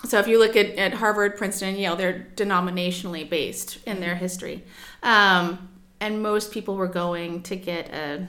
so 0.05 0.19
if 0.21 0.29
you 0.29 0.39
look 0.39 0.57
at, 0.57 0.77
at 0.77 0.95
Harvard, 0.95 1.37
Princeton, 1.37 1.71
and 1.71 1.79
Yale, 1.79 1.97
they're 1.97 2.27
denominationally 2.37 3.29
based 3.29 3.79
in 3.85 4.01
their 4.01 4.15
history. 4.15 4.65
Um, 5.03 5.69
and 6.01 6.23
most 6.23 6.53
people 6.53 6.77
were 6.77 6.89
going 6.89 7.43
to 7.45 7.57
get 7.57 7.93
a, 7.93 8.29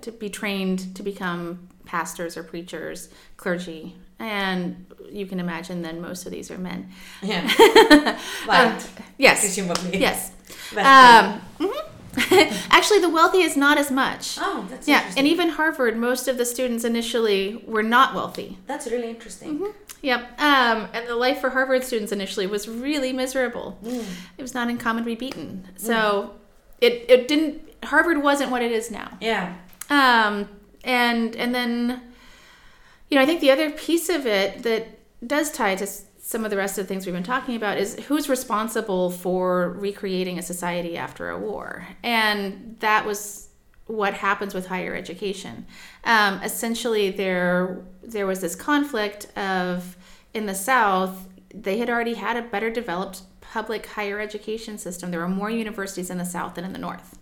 to 0.00 0.10
be 0.10 0.28
trained 0.28 0.96
to 0.96 1.02
become 1.02 1.68
pastors 1.84 2.36
or 2.36 2.42
preachers, 2.42 3.08
clergy. 3.36 3.94
And 4.18 4.86
you 5.10 5.26
can 5.26 5.38
imagine 5.40 5.82
then 5.82 6.00
most 6.00 6.26
of 6.26 6.32
these 6.32 6.50
are 6.50 6.58
men. 6.58 6.90
Yeah, 7.22 7.42
Um, 8.48 8.76
yes. 9.16 9.40
Presumably. 9.40 9.98
Yes. 9.98 10.32
Western. 10.74 10.84
Um, 10.86 11.40
mhm. 11.58 11.84
Actually, 12.70 12.98
the 13.00 13.08
wealthy 13.08 13.42
is 13.42 13.56
not 13.56 13.78
as 13.78 13.90
much. 13.92 14.38
oh, 14.40 14.66
that's 14.68 14.88
Yeah, 14.88 15.08
and 15.16 15.26
even 15.26 15.50
Harvard, 15.50 15.96
most 15.96 16.26
of 16.26 16.36
the 16.36 16.44
students 16.44 16.82
initially 16.84 17.62
were 17.66 17.82
not 17.82 18.14
wealthy. 18.14 18.58
that's 18.66 18.86
really 18.90 19.08
interesting. 19.08 19.54
Mm-hmm. 19.60 19.70
Yep. 20.02 20.40
Um, 20.40 20.88
and 20.92 21.06
the 21.08 21.14
life 21.16 21.40
for 21.40 21.50
Harvard 21.50 21.84
students 21.84 22.10
initially 22.12 22.46
was 22.46 22.68
really 22.68 23.12
miserable. 23.12 23.78
Mm. 23.84 24.04
It 24.36 24.42
was 24.42 24.54
not 24.54 24.68
uncommon 24.68 25.04
to 25.04 25.06
be 25.06 25.14
beaten. 25.14 25.66
So 25.76 26.34
it, 26.80 27.04
it 27.08 27.28
didn't, 27.28 27.62
Harvard 27.84 28.22
wasn't 28.22 28.50
what 28.50 28.62
it 28.62 28.70
is 28.72 28.90
now. 28.90 29.16
Yeah. 29.20 29.54
Um, 29.90 30.48
and, 30.84 31.34
and 31.36 31.52
then, 31.54 32.02
you 33.10 33.16
know, 33.16 33.22
I 33.22 33.26
think 33.26 33.40
the 33.40 33.50
other 33.50 33.70
piece 33.70 34.08
of 34.08 34.26
it 34.26 34.62
that 34.62 34.86
does 35.26 35.50
tie 35.50 35.74
to 35.76 35.86
some 36.18 36.44
of 36.44 36.50
the 36.50 36.56
rest 36.56 36.78
of 36.78 36.84
the 36.84 36.88
things 36.88 37.06
we've 37.06 37.14
been 37.14 37.22
talking 37.22 37.56
about 37.56 37.78
is 37.78 37.98
who's 38.06 38.28
responsible 38.28 39.10
for 39.10 39.70
recreating 39.70 40.38
a 40.38 40.42
society 40.42 40.96
after 40.96 41.30
a 41.30 41.38
war. 41.38 41.88
And 42.02 42.76
that 42.80 43.06
was 43.06 43.48
what 43.86 44.12
happens 44.12 44.52
with 44.52 44.66
higher 44.66 44.94
education. 44.94 45.66
Um, 46.04 46.42
essentially, 46.42 47.10
there 47.10 47.80
there 48.02 48.26
was 48.26 48.40
this 48.40 48.54
conflict 48.54 49.26
of 49.38 49.96
in 50.34 50.46
the 50.46 50.54
South 50.54 51.28
they 51.54 51.78
had 51.78 51.88
already 51.88 52.14
had 52.14 52.36
a 52.36 52.42
better 52.42 52.70
developed 52.70 53.22
public 53.40 53.86
higher 53.86 54.20
education 54.20 54.76
system. 54.76 55.10
There 55.10 55.20
were 55.20 55.28
more 55.28 55.50
universities 55.50 56.10
in 56.10 56.18
the 56.18 56.24
South 56.24 56.54
than 56.54 56.64
in 56.64 56.72
the 56.72 56.78
North. 56.78 57.18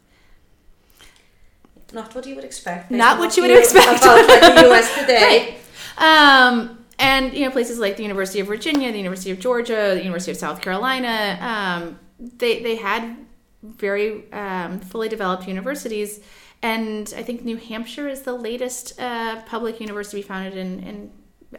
Not 1.92 2.14
what 2.14 2.26
you 2.26 2.34
would 2.34 2.44
expect. 2.44 2.90
Not 2.90 3.20
what 3.20 3.36
you 3.36 3.44
would 3.44 3.52
expect. 3.52 4.02
about 4.02 4.28
like, 4.28 4.40
the 4.40 4.68
US 4.72 4.94
today. 4.98 5.58
Um, 5.98 6.84
and 6.98 7.34
you 7.34 7.44
know 7.44 7.50
places 7.50 7.78
like 7.78 7.96
the 7.96 8.02
University 8.02 8.40
of 8.40 8.46
Virginia, 8.46 8.90
the 8.90 8.98
University 8.98 9.30
of 9.30 9.38
Georgia, 9.38 9.92
the 9.94 10.02
University 10.02 10.30
of 10.30 10.36
South 10.36 10.60
Carolina, 10.62 11.38
um, 11.40 11.98
they 12.18 12.62
they 12.62 12.76
had 12.76 13.16
very 13.62 14.30
um, 14.32 14.80
fully 14.80 15.08
developed 15.08 15.46
universities, 15.46 16.20
and 16.62 17.12
I 17.16 17.22
think 17.22 17.44
New 17.44 17.56
Hampshire 17.56 18.08
is 18.08 18.22
the 18.22 18.34
latest 18.34 18.98
uh, 19.00 19.42
public 19.42 19.80
university 19.80 20.22
founded 20.22 20.56
in. 20.56 20.80
in 20.80 21.10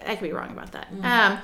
I 0.05 0.15
could 0.15 0.25
be 0.25 0.33
wrong 0.33 0.51
about 0.51 0.73
that. 0.73 0.89
Um, 1.01 1.39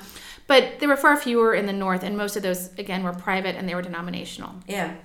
but 0.47 0.79
there 0.79 0.89
were 0.89 0.97
far 0.97 1.15
fewer 1.17 1.55
in 1.55 1.65
the 1.65 1.73
north, 1.73 2.03
and 2.03 2.17
most 2.17 2.35
of 2.35 2.43
those 2.43 2.73
again 2.77 3.03
were 3.03 3.13
private 3.13 3.55
and 3.55 3.67
they 3.67 3.75
were 3.75 3.81
denominational. 3.81 4.55
Yeah. 4.67 4.95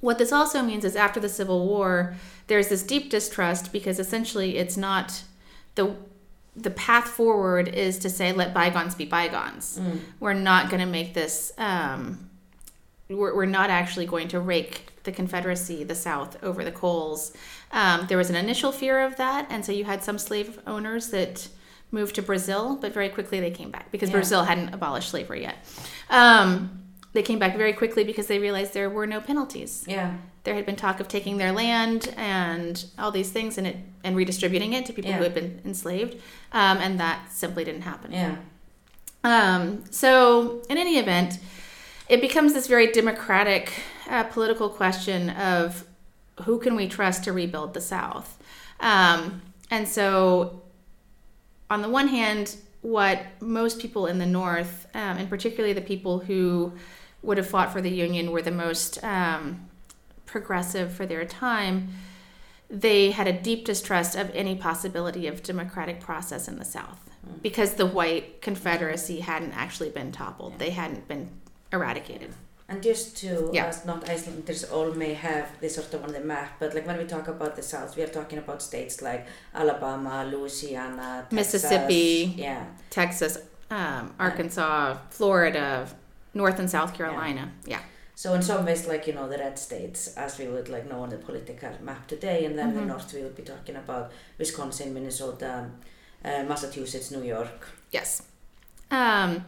What 0.00 0.18
this 0.18 0.32
also 0.32 0.62
means 0.62 0.84
is 0.84 0.96
after 0.96 1.20
the 1.20 1.28
Civil 1.28 1.66
War, 1.66 2.16
there's 2.48 2.68
this 2.68 2.82
deep 2.82 3.08
distrust 3.08 3.72
because 3.72 3.98
essentially 3.98 4.58
it's 4.58 4.76
not 4.76 5.22
the 5.76 5.96
the 6.54 6.70
path 6.70 7.08
forward 7.08 7.68
is 7.68 7.98
to 8.00 8.10
say 8.10 8.32
let 8.32 8.52
bygones 8.52 8.94
be 8.94 9.04
bygones. 9.06 9.80
We're 10.20 10.34
not 10.34 10.68
going 10.70 10.80
to 10.80 10.86
make 10.86 11.14
this. 11.14 11.52
Um, 11.58 12.28
we're, 13.08 13.34
we're 13.34 13.46
not 13.46 13.70
actually 13.70 14.06
going 14.06 14.28
to 14.28 14.40
rake 14.40 14.88
the 15.04 15.12
Confederacy, 15.12 15.84
the 15.84 15.94
South, 15.94 16.42
over 16.42 16.62
the 16.64 16.72
coals. 16.72 17.32
Um, 17.72 18.06
there 18.06 18.18
was 18.18 18.30
an 18.30 18.36
initial 18.36 18.70
fear 18.72 19.00
of 19.00 19.16
that, 19.16 19.46
and 19.50 19.64
so 19.64 19.72
you 19.72 19.84
had 19.84 20.02
some 20.04 20.18
slave 20.18 20.58
owners 20.66 21.08
that 21.10 21.48
moved 21.90 22.14
to 22.14 22.22
Brazil, 22.22 22.76
but 22.80 22.92
very 22.92 23.08
quickly 23.08 23.40
they 23.40 23.50
came 23.50 23.70
back 23.70 23.90
because 23.90 24.08
Yeah. 24.10 24.14
Brazil 24.16 24.44
hadn't 24.44 24.72
abolished 24.74 25.10
slavery 25.10 25.42
yet. 25.42 25.56
Um, 26.08 26.82
they 27.12 27.22
came 27.22 27.38
back 27.38 27.56
very 27.56 27.72
quickly 27.74 28.04
because 28.04 28.26
they 28.28 28.38
realized 28.38 28.72
there 28.72 28.88
were 28.88 29.06
no 29.06 29.20
penalties. 29.20 29.84
Yeah. 29.86 30.16
There 30.44 30.54
had 30.54 30.66
been 30.66 30.76
talk 30.76 30.98
of 30.98 31.08
taking 31.08 31.36
their 31.36 31.52
land 31.52 32.12
and 32.16 32.84
all 32.98 33.10
these 33.12 33.30
things 33.30 33.58
and 33.58 33.66
it 33.66 33.76
and 34.04 34.16
redistributing 34.16 34.72
it 34.72 34.86
to 34.86 34.92
people 34.92 35.12
who 35.12 35.22
had 35.22 35.34
been 35.34 35.60
enslaved, 35.64 36.14
um, 36.52 36.78
and 36.78 36.98
that 36.98 37.30
simply 37.30 37.64
didn't 37.64 37.82
happen. 37.82 38.12
Yeah. 38.12 38.36
Um, 39.24 39.84
so, 39.90 40.62
in 40.68 40.78
any 40.78 40.98
event, 40.98 41.38
it 42.08 42.20
becomes 42.20 42.52
this 42.52 42.66
very 42.66 42.90
democratic 42.90 43.72
uh, 44.10 44.24
political 44.24 44.68
question 44.68 45.30
of 45.30 45.84
who 46.44 46.58
can 46.58 46.74
we 46.74 46.88
trust 46.88 47.24
to 47.24 47.32
rebuild 47.32 47.74
the 47.74 47.80
South? 47.80 48.42
Um, 48.80 49.42
and 49.70 49.86
so, 49.86 50.62
on 51.70 51.82
the 51.82 51.88
one 51.88 52.08
hand, 52.08 52.56
what 52.82 53.24
most 53.40 53.78
people 53.78 54.06
in 54.06 54.18
the 54.18 54.26
North, 54.26 54.88
um, 54.94 55.18
and 55.18 55.30
particularly 55.30 55.72
the 55.72 55.80
people 55.80 56.18
who 56.18 56.72
would 57.22 57.38
have 57.38 57.46
fought 57.46 57.72
for 57.72 57.80
the 57.80 57.90
Union, 57.90 58.32
were 58.32 58.42
the 58.42 58.50
most 58.50 59.02
um, 59.04 59.68
progressive 60.36 60.92
for 60.92 61.04
their 61.06 61.24
time, 61.24 61.74
they 62.68 63.10
had 63.18 63.28
a 63.28 63.32
deep 63.48 63.64
distrust 63.66 64.12
of 64.16 64.26
any 64.34 64.54
possibility 64.56 65.26
of 65.26 65.42
democratic 65.42 66.00
process 66.00 66.48
in 66.48 66.56
the 66.58 66.64
South 66.64 67.02
because 67.42 67.74
the 67.74 67.86
white 67.98 68.40
Confederacy 68.48 69.20
hadn't 69.20 69.52
actually 69.64 69.90
been 69.90 70.10
toppled. 70.10 70.58
They 70.58 70.70
hadn't 70.70 71.06
been 71.06 71.28
eradicated. 71.72 72.30
And 72.68 72.82
just 72.82 73.06
to 73.22 73.50
Yeah. 73.52 73.66
us 73.68 73.84
not 73.84 74.08
Icelanders 74.08 74.64
all 74.74 74.90
may 75.04 75.12
have 75.28 75.46
this 75.60 75.74
sort 75.74 75.92
of 75.94 76.00
on 76.06 76.12
the 76.18 76.24
map, 76.34 76.50
but 76.60 76.68
like 76.74 76.86
when 76.86 76.96
we 77.02 77.04
talk 77.04 77.28
about 77.28 77.52
the 77.58 77.62
South, 77.62 77.90
we 77.96 78.02
are 78.06 78.12
talking 78.18 78.38
about 78.44 78.62
states 78.70 79.02
like 79.02 79.22
Alabama, 79.54 80.24
Louisiana, 80.32 81.08
Texas, 81.28 81.32
Mississippi. 81.40 82.34
Yeah. 82.46 82.64
Texas, 82.88 83.32
um, 83.70 84.14
Arkansas, 84.18 84.96
Florida, 85.10 85.86
North 86.32 86.58
and 86.58 86.70
South 86.76 86.92
Carolina. 86.98 87.44
Yeah. 87.66 87.82
So 88.14 88.34
in 88.34 88.42
some 88.42 88.64
ways, 88.66 88.86
like 88.86 89.06
you 89.06 89.14
know, 89.14 89.28
the 89.28 89.38
red 89.38 89.58
states, 89.58 90.14
as 90.16 90.38
we 90.38 90.46
would 90.46 90.68
like 90.68 90.88
know 90.88 91.00
on 91.02 91.08
the 91.10 91.16
political 91.16 91.70
map 91.82 92.06
today, 92.06 92.44
and 92.44 92.58
then 92.58 92.72
Mhm. 92.72 92.74
the 92.74 92.84
north, 92.86 93.12
we 93.14 93.22
would 93.22 93.34
be 93.36 93.42
talking 93.42 93.76
about 93.76 94.12
Wisconsin, 94.38 94.92
Minnesota, 94.94 95.70
uh, 96.24 96.42
Massachusetts, 96.44 97.10
New 97.10 97.22
York. 97.22 97.68
Yes. 97.90 98.22
Um, 98.90 99.44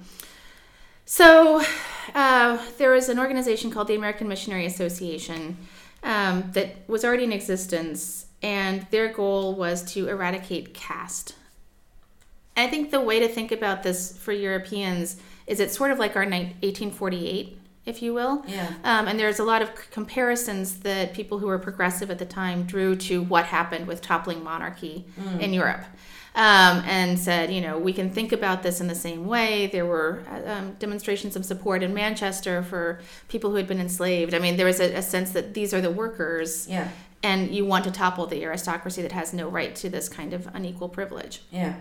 so 1.05 1.62
uh, 2.14 2.59
there 2.79 2.90
was 2.90 3.09
an 3.09 3.18
organization 3.18 3.70
called 3.70 3.88
the 3.88 3.94
American 3.94 4.27
Missionary 4.29 4.66
Association 4.66 5.57
um, 6.03 6.50
that 6.53 6.88
was 6.88 7.05
already 7.05 7.24
in 7.24 7.33
existence, 7.33 8.27
and 8.42 8.87
their 8.90 9.12
goal 9.12 9.55
was 9.55 9.83
to 9.92 10.09
eradicate 10.09 10.74
caste. 10.74 11.35
And 12.57 12.66
I 12.66 12.70
think 12.70 12.90
the 12.90 13.00
way 13.00 13.20
to 13.20 13.29
think 13.29 13.53
about 13.53 13.83
this 13.83 14.16
for 14.16 14.33
Europeans 14.33 15.16
is 15.46 15.61
it's 15.61 15.77
sort 15.77 15.90
of 15.90 15.98
like 15.98 16.16
our 16.16 16.24
ni- 16.24 16.55
1848, 16.62 17.59
if 17.87 18.01
you 18.03 18.14
will. 18.14 18.42
Yeah. 18.47 18.73
Um, 18.85 19.07
and 19.09 19.18
there's 19.18 19.38
a 19.38 19.44
lot 19.44 19.61
of 19.62 19.68
comparisons 19.90 20.81
that 20.81 21.12
people 21.12 21.38
who 21.38 21.47
were 21.47 21.59
progressive 21.59 22.11
at 22.11 22.18
the 22.18 22.25
time 22.25 22.64
drew 22.64 22.97
to 22.97 23.23
what 23.23 23.47
happened 23.47 23.87
with 23.87 24.01
toppling 24.01 24.42
monarchy 24.42 25.05
in 25.40 25.53
Europe. 25.53 25.85
Um, 26.37 26.83
and 26.87 27.16
said, 27.16 27.53
you 27.53 27.61
know, 27.61 27.79
we 27.79 27.92
can 27.92 28.11
think 28.11 28.33
about 28.33 28.64
this 28.64 28.81
in 28.81 28.88
the 28.88 28.94
same 28.97 29.25
way. 29.27 29.68
There 29.68 29.87
were 29.87 30.25
uh, 30.29 30.51
um, 30.51 30.73
demonstrations 30.81 31.37
of 31.37 31.44
support 31.44 31.81
in 31.81 31.94
Manchester 31.94 32.61
for 32.61 33.01
people 33.29 33.51
who 33.51 33.57
had 33.57 33.68
been 33.68 33.79
enslaved. 33.79 34.35
I 34.35 34.40
mean, 34.40 34.57
there 34.57 34.66
was 34.66 34.81
a, 34.81 34.94
a 34.94 35.03
sense 35.03 35.31
that 35.31 35.55
these 35.55 35.73
are 35.73 35.81
the 35.81 35.92
workers, 35.92 36.66
Yeah. 36.68 36.88
and 37.23 37.55
you 37.55 37.64
want 37.64 37.85
to 37.85 37.92
topple 37.92 38.27
the 38.27 38.42
aristocracy 38.42 39.01
that 39.03 39.12
has 39.12 39.33
no 39.33 39.49
right 39.49 39.77
to 39.77 39.88
this 39.88 40.09
kind 40.09 40.33
of 40.33 40.49
unequal 40.53 40.88
privilege. 40.88 41.40
Yeah. 41.53 41.75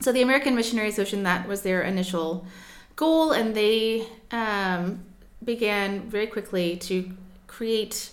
So 0.00 0.12
the 0.12 0.22
American 0.22 0.54
Missionary 0.54 0.90
Association, 0.90 1.24
that 1.24 1.48
was 1.48 1.62
their 1.62 1.82
initial 1.82 2.46
goal, 2.96 3.32
and 3.32 3.54
they 3.54 4.06
um, 4.30 5.04
began 5.44 6.02
very 6.02 6.26
quickly 6.26 6.76
to 6.76 7.10
create. 7.46 8.10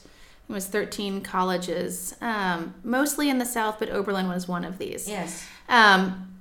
It 0.49 0.53
was 0.53 0.67
13 0.67 1.21
colleges, 1.21 2.15
um, 2.19 2.73
mostly 2.83 3.29
in 3.29 3.37
the 3.37 3.45
South, 3.45 3.79
but 3.79 3.89
Oberlin 3.89 4.27
was 4.27 4.49
one 4.49 4.65
of 4.65 4.77
these. 4.77 5.07
Yes. 5.07 5.45
Um, 5.69 6.31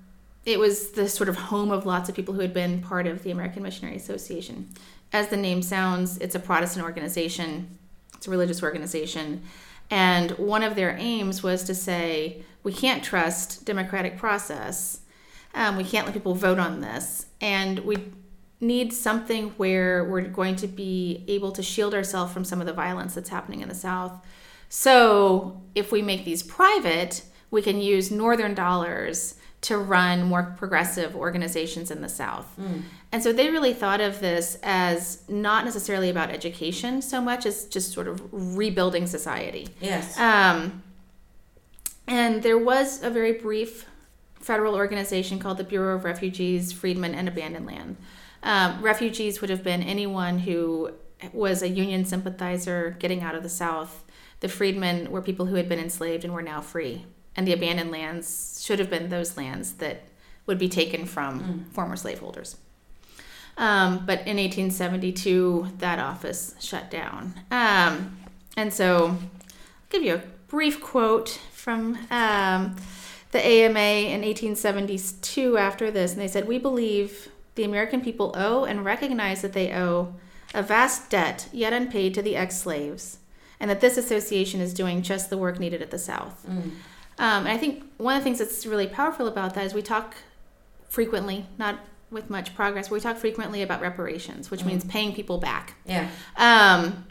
it 0.44 0.59
was 0.59 0.92
the 0.92 1.09
sort 1.09 1.29
of 1.29 1.37
home 1.37 1.70
of 1.70 1.87
lots 1.87 2.09
of 2.09 2.16
people 2.16 2.35
who 2.35 2.40
had 2.40 2.53
been 2.53 2.81
part 2.81 3.07
of 3.07 3.22
the 3.22 3.31
American 3.31 3.62
Missionary 3.62 3.96
Association. 3.96 4.68
As 5.12 5.29
the 5.29 5.37
name 5.37 5.62
sounds, 5.62 6.18
it's 6.18 6.35
a 6.35 6.40
Protestant 6.40 6.85
organization, 6.85 7.79
it's 8.14 8.26
a 8.26 8.31
religious 8.31 8.62
organization. 8.62 9.42
And 9.90 10.33
one 10.33 10.62
of 10.62 10.76
their 10.76 10.96
aims 10.98 11.42
was 11.42 11.64
to 11.64 11.74
say, 11.74 12.42
we 12.62 12.72
can't 12.72 13.03
trust 13.03 13.64
democratic 13.64 14.16
process. 14.16 15.00
Um, 15.55 15.76
we 15.76 15.85
can't 15.85 16.07
let 16.07 16.14
people 16.14 16.35
vote 16.35 16.59
on 16.59 16.81
this. 16.81 17.26
And 17.40 17.81
we 17.81 17.96
need 18.61 18.92
something 18.92 19.51
where 19.57 20.05
we're 20.05 20.23
going 20.23 20.57
to 20.57 20.66
be 20.66 21.25
able 21.29 21.53
to 21.53 21.62
shield 21.62 21.94
ourselves 21.94 22.33
from 22.33 22.44
some 22.44 22.61
of 22.61 22.66
the 22.66 22.73
violence 22.73 23.14
that's 23.14 23.31
happening 23.31 23.61
in 23.61 23.68
the 23.68 23.75
South. 23.75 24.12
So 24.68 25.62
if 25.75 25.90
we 25.90 26.03
make 26.03 26.25
these 26.25 26.42
private, 26.42 27.23
we 27.51 27.62
can 27.62 27.81
use 27.81 28.11
northern 28.11 28.55
dollars 28.55 29.37
to 29.62 29.77
run 29.77 30.23
more 30.23 30.55
progressive 30.57 31.14
organizations 31.14 31.90
in 31.90 32.01
the 32.01 32.09
South. 32.09 32.46
And 33.12 33.23
so 33.23 33.33
they 33.33 33.51
really 33.51 33.75
thought 33.75 34.01
of 34.01 34.20
this 34.20 34.59
as 34.62 35.23
not 35.29 35.64
necessarily 35.64 36.09
about 36.09 36.31
education 36.31 37.03
so 37.03 37.20
much 37.20 37.44
as 37.44 37.64
just 37.66 37.92
sort 37.92 38.09
of 38.09 38.23
rebuilding 38.33 39.07
society. 39.07 39.68
Yes. 39.81 40.18
Um, 40.18 40.83
and 42.07 42.42
there 42.42 42.57
was 42.57 43.03
a 43.03 43.11
very 43.11 43.33
brief 43.33 43.87
federal 44.37 44.75
organization 44.75 45.38
called 45.38 45.59
the 45.59 45.64
Bureau 45.64 45.94
of 45.96 46.05
Refugees, 46.05 46.73
Freedmen, 46.73 47.14
and 47.14 47.29
Abandoned 47.29 47.66
Land. 47.66 47.96
Um, 48.42 48.81
refugees 48.81 49.40
would 49.40 49.50
have 49.50 49.62
been 49.62 49.83
anyone 49.83 50.40
who 50.40 50.92
was 51.33 51.62
a 51.62 51.68
Union 51.68 52.05
sympathizer 52.05 52.96
getting 52.98 53.22
out 53.22 53.35
of 53.35 53.42
the 53.42 53.48
South. 53.48 54.05
The 54.40 54.48
freedmen 54.48 55.11
were 55.11 55.22
people 55.22 55.46
who 55.46 55.57
had 55.57 55.68
been 55.68 55.79
enslaved 55.79 56.24
and 56.24 56.33
were 56.33 56.42
now 56.42 56.61
free. 56.61 57.05
And 57.37 57.46
the 57.46 57.53
abandoned 57.53 57.90
lands 57.90 58.62
should 58.64 58.79
have 58.79 58.90
been 58.90 59.09
those 59.09 59.37
lands 59.37 59.74
that 59.74 60.03
would 60.46 60.59
be 60.59 60.68
taken 60.68 61.05
from 61.07 61.66
former 61.72 61.96
slaveholders. 61.96 62.57
Um, 63.57 64.05
but 64.07 64.20
in 64.20 64.38
1872, 64.38 65.68
that 65.79 65.98
office 65.98 66.55
shut 66.59 66.90
down. 66.90 67.35
Um, 67.50 68.18
and 68.57 68.72
so 68.72 69.09
I'll 69.09 69.18
give 69.90 70.03
you 70.03 70.14
a 70.14 70.22
brief 70.48 70.81
quote 70.81 71.40
from 71.53 71.98
um, 72.11 72.76
the 73.33 73.44
AMA 73.44 73.79
in 73.79 74.22
1872 74.22 75.59
after 75.59 75.90
this. 75.90 76.12
And 76.12 76.20
they 76.20 76.29
said, 76.29 76.48
We 76.48 76.59
believe 76.59 77.29
the 77.55 77.65
American 77.65 78.01
people 78.01 78.33
owe 78.37 78.65
and 78.65 78.85
recognize 78.85 79.43
that 79.43 79.53
they 79.53 79.73
owe 79.73 80.15
a 80.55 80.63
vast 80.63 81.11
debt 81.11 81.49
yet 81.53 81.73
unpaid 81.73 82.15
to 82.15 82.23
the 82.23 82.37
ex 82.37 82.59
slaves, 82.59 83.19
and 83.59 83.71
that 83.71 83.81
this 83.81 83.97
association 83.97 84.61
is 84.61 84.73
doing 84.75 85.03
just 85.03 85.31
the 85.31 85.39
work 85.39 85.59
needed 85.59 85.83
at 85.83 85.91
the 85.91 85.99
South. 85.99 86.47
Um, 86.49 86.73
and 87.19 87.49
I 87.49 87.59
think 87.59 87.85
one 87.99 88.17
of 88.17 88.21
the 88.21 88.25
things 88.25 88.39
that's 88.39 88.65
really 88.65 88.87
powerful 88.87 89.27
about 89.27 89.55
that 89.55 89.65
is 89.67 89.75
we 89.75 89.83
talk 89.83 90.15
frequently, 90.89 91.47
not 91.59 91.79
with 92.11 92.31
much 92.31 92.55
progress, 92.55 92.89
but 92.89 92.95
we 92.95 93.01
talk 93.01 93.17
frequently 93.17 93.63
about 93.63 93.81
reparations, 93.81 94.51
which 94.51 94.65
means 94.65 94.85
paying 94.85 95.15
people 95.15 95.39
back. 95.39 95.75
Yeah. 95.87 96.09
Um, 96.37 97.07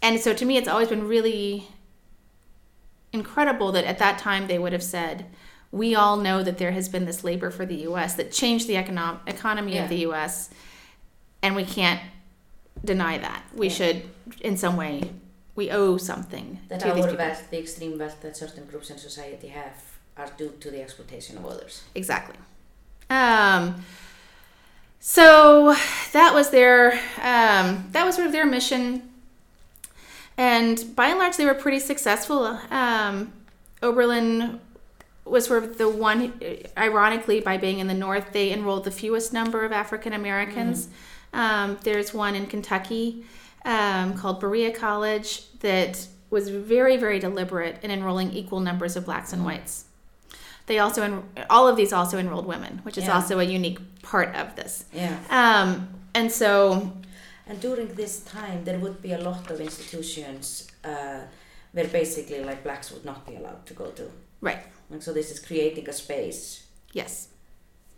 and 0.00 0.20
so 0.20 0.32
to 0.32 0.44
me, 0.44 0.56
it's 0.56 0.68
always 0.68 0.88
been 0.88 1.06
really 1.08 1.68
incredible 3.12 3.72
that 3.72 3.84
at 3.84 3.98
that 3.98 4.18
time 4.18 4.46
they 4.46 4.58
would 4.58 4.72
have 4.72 4.82
said, 4.82 5.26
we 5.72 5.94
all 5.94 6.16
know 6.16 6.42
that 6.42 6.58
there 6.58 6.72
has 6.72 6.88
been 6.88 7.04
this 7.06 7.22
labor 7.24 7.50
for 7.50 7.66
the 7.66 7.76
U.S. 7.90 8.14
that 8.14 8.32
changed 8.32 8.66
the 8.68 8.74
econom- 8.74 9.18
economy 9.26 9.74
Yeah. 9.74 9.84
of 9.84 9.88
the 9.88 9.98
U.S., 10.08 10.50
and 11.42 11.54
we 11.56 11.64
can't 11.64 12.00
deny 12.84 13.18
that. 13.18 13.42
We 13.54 13.68
Yeah. 13.68 13.72
should, 13.74 14.02
in 14.40 14.56
some 14.56 14.76
way, 14.76 15.10
we 15.54 15.70
owe 15.70 15.96
something 15.96 16.60
That 16.68 16.80
to 16.80 16.92
these 16.92 17.04
people. 17.06 17.18
wealth, 17.18 17.50
the 17.50 17.58
extreme 17.58 17.98
wealth 17.98 18.20
that 18.22 18.36
certain 18.36 18.66
groups 18.66 18.90
in 18.90 18.98
society 18.98 19.48
have, 19.48 19.82
are 20.16 20.28
due 20.36 20.52
to 20.60 20.70
the 20.70 20.80
exploitation 20.82 21.36
of 21.38 21.46
others. 21.46 21.82
Exactly. 21.94 22.36
Um, 23.10 23.84
so 25.00 25.74
that 26.12 26.34
was 26.34 26.50
their 26.50 26.92
um, 27.22 27.86
that 27.92 28.04
was 28.04 28.16
sort 28.16 28.26
of 28.26 28.32
their 28.32 28.46
mission, 28.46 29.08
and 30.36 30.94
by 30.96 31.08
and 31.08 31.18
large, 31.18 31.36
they 31.36 31.46
were 31.46 31.54
pretty 31.54 31.78
successful. 31.78 32.58
Um, 32.70 33.32
Oberlin 33.82 34.58
was 35.26 35.46
sort 35.46 35.64
of 35.64 35.76
the 35.78 35.88
one, 35.88 36.20
ironically, 36.78 37.40
by 37.40 37.56
being 37.56 37.78
in 37.78 37.88
the 37.88 37.94
north, 37.94 38.32
they 38.32 38.52
enrolled 38.52 38.84
the 38.84 38.90
fewest 38.90 39.32
number 39.32 39.64
of 39.64 39.72
African 39.72 40.12
Americans. 40.12 40.88
Um, 41.32 41.78
there's 41.82 42.14
one 42.14 42.34
in 42.34 42.46
Kentucky 42.46 43.24
um, 43.64 44.14
called 44.14 44.40
Berea 44.40 44.70
College 44.72 45.30
that 45.60 46.06
was 46.30 46.48
very, 46.48 46.96
very 46.96 47.18
deliberate 47.18 47.78
in 47.82 47.90
enrolling 47.90 48.32
equal 48.32 48.60
numbers 48.60 48.96
of 48.96 49.04
blacks 49.04 49.32
and 49.32 49.44
whites. 49.44 49.84
They 50.66 50.78
also, 50.78 51.02
en- 51.02 51.22
all 51.50 51.68
of 51.68 51.76
these 51.76 51.92
also 51.92 52.18
enrolled 52.18 52.46
women, 52.46 52.80
which 52.84 52.98
is 52.98 53.04
Yeah. 53.04 53.14
also 53.14 53.38
a 53.38 53.44
unique 53.44 53.78
part 54.02 54.34
of 54.34 54.56
this. 54.56 54.84
Yeah. 54.92 55.16
Um, 55.30 55.88
and 56.14 56.30
so, 56.32 56.92
And 57.48 57.60
during 57.60 57.94
this 57.94 58.20
time, 58.20 58.64
there 58.64 58.78
would 58.78 59.00
be 59.00 59.12
a 59.12 59.18
lot 59.18 59.50
of 59.52 59.60
institutions 59.60 60.66
uh, 60.84 61.20
where 61.72 61.86
basically 61.86 62.42
like 62.42 62.64
blacks 62.64 62.90
would 62.90 63.04
not 63.04 63.24
be 63.26 63.36
allowed 63.36 63.64
to 63.66 63.74
go 63.74 63.86
to. 63.98 64.10
right, 64.40 64.58
And 64.90 65.02
so 65.02 65.12
this 65.12 65.30
is 65.30 65.38
creating 65.40 65.88
a 65.88 65.92
space 65.92 66.66
yes, 66.92 67.28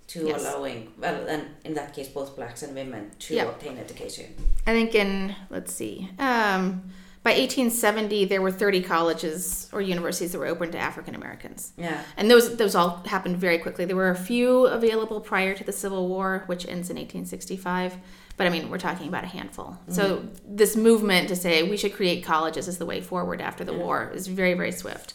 to 0.09 0.27
Yes. 0.27 0.41
allowing, 0.41 0.93
well, 0.99 1.27
and 1.29 1.43
in 1.65 1.75
that 1.75 1.95
case, 1.95 2.09
both 2.09 2.35
blacks 2.37 2.63
and 2.63 2.75
women 2.75 3.11
to 3.21 3.35
Yeah. 3.35 3.45
obtain 3.45 3.77
education. 3.79 4.35
I 4.67 4.73
think 4.73 4.95
in 4.95 5.35
let's 5.51 5.73
see, 5.73 6.09
um, 6.19 6.91
by 7.23 7.33
1870 7.33 8.25
there 8.25 8.41
were 8.41 8.51
30 8.51 8.81
colleges 8.83 9.69
or 9.73 9.83
universities 9.83 10.33
that 10.33 10.39
were 10.39 10.47
open 10.47 10.71
to 10.73 10.79
African 10.79 11.15
Americans, 11.15 11.73
Yeah. 11.77 12.03
and 12.17 12.31
those 12.31 12.57
those 12.57 12.75
all 12.75 13.03
happened 13.07 13.37
very 13.37 13.59
quickly. 13.59 13.85
There 13.85 13.97
were 13.97 14.09
a 14.11 14.17
few 14.17 14.67
available 14.67 15.21
prior 15.21 15.55
to 15.55 15.63
the 15.65 15.73
Civil 15.73 16.09
War, 16.09 16.45
which 16.47 16.67
ends 16.67 16.89
in 16.89 16.97
1865. 16.97 17.97
But 18.39 18.47
I 18.47 18.51
mean, 18.51 18.71
we're 18.71 18.79
talking 18.79 19.09
about 19.09 19.25
a 19.25 19.27
handful. 19.27 19.77
So 19.89 20.23
this 20.47 20.75
movement 20.77 21.29
to 21.29 21.37
say 21.37 21.65
we 21.65 21.77
should 21.77 21.93
create 21.93 22.25
colleges 22.25 22.67
as 22.69 22.79
the 22.79 22.87
way 22.87 23.01
forward 23.03 23.41
after 23.43 23.63
the 23.65 23.73
Yeah. 23.73 23.79
war 23.85 24.11
is 24.15 24.27
very, 24.29 24.55
very 24.55 24.71
swift. 24.73 25.15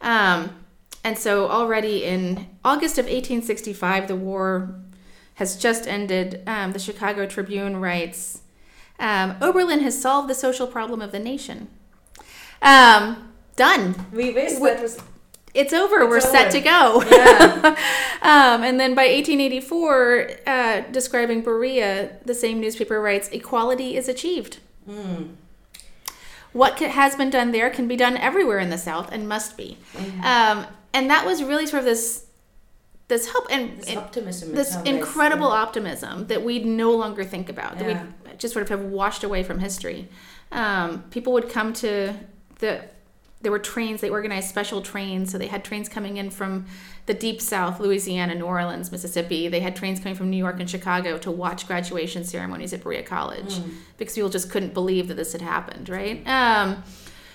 Um, 0.00 0.56
and 1.04 1.18
so 1.18 1.48
already 1.48 2.04
in 2.04 2.46
August 2.64 2.98
of 2.98 3.06
1865, 3.06 4.08
the 4.08 4.16
war 4.16 4.74
has 5.34 5.56
just 5.56 5.86
ended. 5.86 6.42
Um, 6.46 6.72
the 6.72 6.78
Chicago 6.78 7.26
Tribune 7.26 7.78
writes, 7.78 8.42
um, 8.98 9.36
Oberlin 9.40 9.80
has 9.80 10.00
solved 10.00 10.28
the 10.28 10.34
social 10.34 10.66
problem 10.66 11.02
of 11.02 11.10
the 11.10 11.18
nation. 11.18 11.68
Um, 12.60 13.32
done. 13.56 14.06
We 14.12 14.32
wish 14.32 14.52
that 14.52 14.80
was. 14.80 15.00
It's 15.54 15.72
over. 15.72 16.02
It's 16.02 16.08
We're 16.08 16.20
set 16.20 16.50
to 16.52 16.60
go. 16.60 17.02
Yeah. 17.10 17.76
um, 18.22 18.62
and 18.62 18.80
then 18.80 18.94
by 18.94 19.02
1884, 19.02 20.30
uh, 20.46 20.80
describing 20.92 21.42
Berea, 21.42 22.16
the 22.24 22.34
same 22.34 22.60
newspaper 22.60 23.00
writes, 23.00 23.28
equality 23.28 23.96
is 23.96 24.08
achieved. 24.08 24.60
Mm. 24.88 25.34
What 26.52 26.78
has 26.78 27.16
been 27.16 27.30
done 27.30 27.52
there 27.52 27.70
can 27.70 27.88
be 27.88 27.96
done 27.96 28.16
everywhere 28.16 28.60
in 28.60 28.70
the 28.70 28.78
South 28.78 29.10
and 29.10 29.28
must 29.28 29.56
be. 29.56 29.78
Um, 30.22 30.66
and 30.94 31.10
that 31.10 31.24
was 31.26 31.42
really 31.42 31.66
sort 31.66 31.80
of 31.80 31.84
this 31.84 32.26
this 33.08 33.28
hope 33.30 33.46
and, 33.50 33.78
This 33.82 33.96
optimism. 33.96 34.54
this 34.54 34.74
incredible 34.84 35.48
yeah. 35.48 35.54
optimism 35.62 36.26
that 36.28 36.42
we'd 36.44 36.64
no 36.64 36.92
longer 36.92 37.24
think 37.24 37.48
about 37.50 37.78
that 37.78 37.88
Yeah. 37.88 38.06
we 38.24 38.32
just 38.38 38.54
sort 38.54 38.62
of 38.62 38.68
have 38.70 38.80
washed 38.90 39.22
away 39.24 39.42
from 39.42 39.58
history 39.58 40.08
um, 40.50 41.02
people 41.10 41.32
would 41.34 41.48
come 41.50 41.72
to 41.74 42.14
the 42.60 42.82
there 43.42 43.50
were 43.50 43.58
trains 43.58 44.00
they 44.00 44.08
organized 44.08 44.48
special 44.48 44.80
trains 44.80 45.32
so 45.32 45.36
they 45.36 45.48
had 45.48 45.64
trains 45.64 45.88
coming 45.88 46.16
in 46.16 46.30
from 46.30 46.64
the 47.06 47.12
deep 47.14 47.40
south 47.42 47.80
louisiana 47.80 48.34
new 48.36 48.44
orleans 48.44 48.92
mississippi 48.92 49.48
they 49.48 49.58
had 49.60 49.74
trains 49.74 49.98
coming 49.98 50.14
from 50.14 50.30
new 50.30 50.36
york 50.36 50.60
and 50.60 50.70
chicago 50.70 51.18
to 51.18 51.30
watch 51.30 51.66
graduation 51.66 52.22
ceremonies 52.24 52.72
at 52.72 52.82
berea 52.84 53.02
college 53.02 53.58
because 53.98 54.14
people 54.14 54.30
just 54.30 54.48
couldn't 54.48 54.72
believe 54.72 55.08
that 55.08 55.14
this 55.14 55.32
had 55.32 55.42
happened 55.42 55.88
right 55.88 56.24
um, 56.28 56.82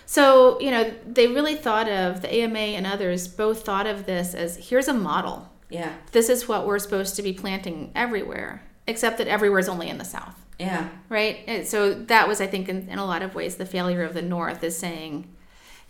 so 0.08 0.60
you 0.60 0.72
know 0.72 0.92
they 1.06 1.28
really 1.28 1.56
thought 1.56 1.88
of 1.88 2.24
the 2.24 2.34
ama 2.34 2.58
and 2.58 2.88
others 2.88 3.28
both 3.28 3.64
thought 3.64 3.86
of 3.86 4.08
this 4.08 4.34
as 4.34 4.70
here's 4.70 4.88
a 4.88 4.94
model. 4.94 5.48
Yeah, 5.70 5.94
this 6.14 6.30
is 6.30 6.48
what 6.48 6.66
we're 6.66 6.80
supposed 6.80 7.16
to 7.18 7.22
be 7.22 7.34
planting 7.34 7.92
everywhere, 7.94 8.64
except 8.88 9.18
that 9.20 9.28
everywhere 9.28 9.60
is 9.60 9.68
only 9.68 9.90
in 9.90 9.98
the 9.98 10.06
South, 10.06 10.34
yeah, 10.58 10.88
right? 11.10 11.40
And 11.46 11.68
so 11.68 11.94
that 11.94 12.28
was, 12.28 12.40
I 12.40 12.48
think, 12.48 12.70
in, 12.70 12.88
in 12.90 13.00
a 13.00 13.06
lot 13.06 13.22
of 13.22 13.36
ways, 13.36 13.58
the 13.58 13.66
failure 13.66 14.02
of 14.04 14.14
the 14.14 14.22
North 14.22 14.64
is 14.64 14.78
saying, 14.78 15.28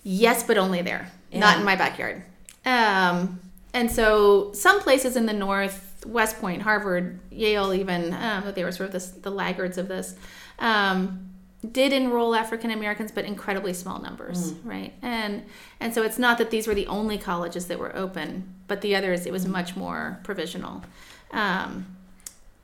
yes, 0.02 0.42
but 0.42 0.58
only 0.58 0.82
there, 0.82 1.12
not 1.32 1.60
in 1.60 1.64
my 1.64 1.76
backyard. 1.76 2.24
Um, 2.66 3.40
and 3.72 3.92
so 3.92 4.52
some 4.54 4.80
places 4.82 5.16
in 5.16 5.28
the 5.28 5.34
North, 5.34 6.04
West 6.08 6.40
Point, 6.40 6.64
Harvard, 6.64 7.20
Yale, 7.30 7.72
even, 7.74 8.14
um, 8.14 8.52
they 8.56 8.64
were 8.64 8.72
sort 8.72 8.88
of 8.88 8.94
this, 8.94 9.10
the 9.10 9.30
laggards 9.30 9.78
of 9.78 9.88
this, 9.88 10.16
um, 10.58 11.30
did 11.72 11.92
enroll 11.94 12.36
African 12.36 12.72
Americans, 12.72 13.12
but 13.12 13.26
incredibly 13.26 13.74
small 13.74 14.00
numbers, 14.00 14.54
right? 14.64 14.94
And 15.02 15.44
and 15.80 15.94
so 15.94 16.04
it's 16.04 16.20
not 16.20 16.38
that 16.38 16.52
these 16.52 16.68
were 16.68 16.76
the 16.76 16.88
only 16.88 17.18
colleges 17.18 17.68
that 17.68 17.80
were 17.80 17.96
open, 17.96 18.54
but 18.68 18.82
the 18.82 18.96
others 18.96 19.26
it 19.26 19.32
was 19.32 19.46
much 19.48 19.76
more 19.76 20.20
provisional. 20.24 20.84
Um, 21.32 21.86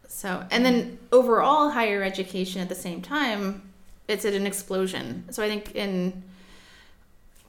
so 0.08 0.46
and 0.52 0.64
then 0.66 1.00
overall 1.12 1.72
higher 1.72 2.04
education 2.04 2.62
at 2.62 2.70
the 2.70 2.76
same 2.76 3.02
time, 3.02 3.64
it's 4.08 4.26
at 4.26 4.34
an 4.34 4.46
explosion. 4.46 5.26
So 5.32 5.44
I 5.44 5.48
think 5.48 5.74
in 5.76 6.22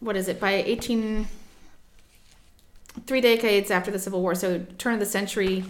what 0.01 0.17
is 0.17 0.29
it 0.29 0.40
by 0.40 0.53
eighteen 0.53 1.29
three 3.07 3.21
decades 3.21 3.71
after 3.71 3.90
the 3.90 3.99
Civil 3.99 4.23
War, 4.23 4.35
so 4.35 4.64
turn 4.79 4.95
of 4.95 5.01
the 5.01 5.07
century, 5.07 5.64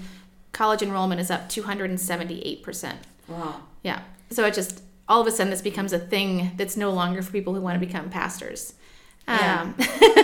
college 0.52 0.82
enrollment 0.82 1.20
is 1.20 1.30
up 1.30 1.48
two 1.48 1.64
hundred 1.64 1.90
and 1.90 2.00
seventy 2.00 2.40
eight 2.42 2.62
percent. 2.62 3.00
wow. 3.26 3.62
Yeah. 3.82 4.02
So 4.30 4.44
it 4.46 4.54
just 4.54 4.83
all 5.08 5.20
of 5.20 5.26
a 5.26 5.30
sudden 5.30 5.50
this 5.50 5.62
becomes 5.62 5.92
a 5.92 5.98
thing 5.98 6.52
that's 6.56 6.76
no 6.76 6.90
longer 6.90 7.22
for 7.22 7.32
people 7.32 7.54
who 7.54 7.60
want 7.60 7.78
to 7.80 7.86
become 7.86 8.10
pastors. 8.10 8.74
Yeah. 9.28 9.72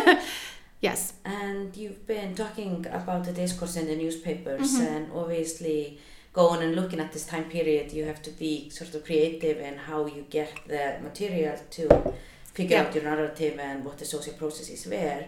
Um, 0.09 0.19
yes. 0.81 1.15
And 1.25 1.77
you've 1.77 2.07
been 2.07 2.35
talking 2.35 2.87
about 2.91 3.25
the 3.25 3.33
discourse 3.33 3.77
in 3.77 3.87
the 3.87 3.97
newspapers, 3.97 4.75
Mm-hmm. 4.75 4.95
and 4.95 5.13
obviously 5.13 5.99
going 6.33 6.63
and 6.63 6.75
looking 6.77 7.01
at 7.01 7.13
this 7.13 7.27
time 7.27 7.45
period, 7.45 7.93
you 7.93 8.05
have 8.05 8.23
to 8.23 8.31
be 8.31 8.71
sort 8.71 8.95
of 8.95 9.05
creative 9.05 9.59
in 9.59 9.77
how 9.77 10.07
you 10.07 10.25
get 10.31 10.53
the 10.67 10.97
material 11.03 11.57
to 11.71 12.15
figure 12.55 12.77
Yeah. 12.77 12.83
out 12.85 12.95
your 12.95 13.05
narrative 13.05 13.59
and 13.59 13.85
what 13.85 13.99
the 13.99 14.05
social 14.05 14.35
processes 14.35 14.87
were. 14.87 15.25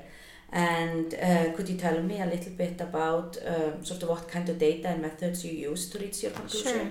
And 0.55 1.15
uh, 1.15 1.53
could 1.57 1.69
you 1.69 1.77
tell 1.79 2.01
me 2.03 2.21
a 2.21 2.27
little 2.27 2.53
bit 2.53 2.81
about 2.81 3.39
um, 3.47 3.85
sort 3.85 4.03
of 4.03 4.09
what 4.11 4.29
kind 4.29 4.49
of 4.49 4.59
data 4.59 4.89
and 4.89 5.01
methods 5.03 5.45
you 5.45 5.53
use 5.71 5.89
to 5.91 5.99
reach 5.99 6.23
your 6.23 6.33
conclusion? 6.33 6.73
Sure. 6.73 6.87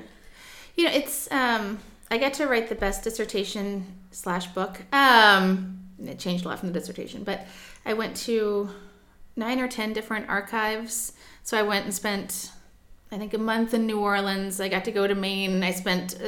You 0.76 0.84
know, 0.86 0.92
it's 0.92 1.32
um, 1.32 1.78
I 2.12 2.18
get 2.18 2.34
to 2.36 2.48
write 2.48 2.68
the 2.68 2.76
best 2.76 3.06
dissertation 3.06 3.86
slash 4.12 4.48
book. 4.48 4.82
Um, 4.94 5.80
it 6.06 6.20
changed 6.20 6.44
a 6.44 6.50
lot 6.50 6.60
from 6.60 6.74
the 6.74 6.78
dissertation, 6.78 7.24
but 7.24 7.48
I 7.86 7.94
went 7.94 8.18
to 8.18 8.70
nine 9.38 9.62
or 9.62 9.70
ten 9.70 9.94
different 9.94 10.28
archives. 10.28 11.14
So 11.44 11.58
I 11.58 11.64
went 11.64 11.86
and 11.86 11.94
spent, 11.94 12.52
I 13.14 13.18
think, 13.18 13.34
a 13.34 13.38
month 13.38 13.74
in 13.74 13.86
New 13.86 14.00
Orleans. 14.00 14.60
I 14.60 14.68
got 14.68 14.84
to 14.86 14.92
go 14.92 15.08
to 15.08 15.16
Maine. 15.16 15.54
And 15.54 15.66
I 15.66 15.72
spent 15.72 16.20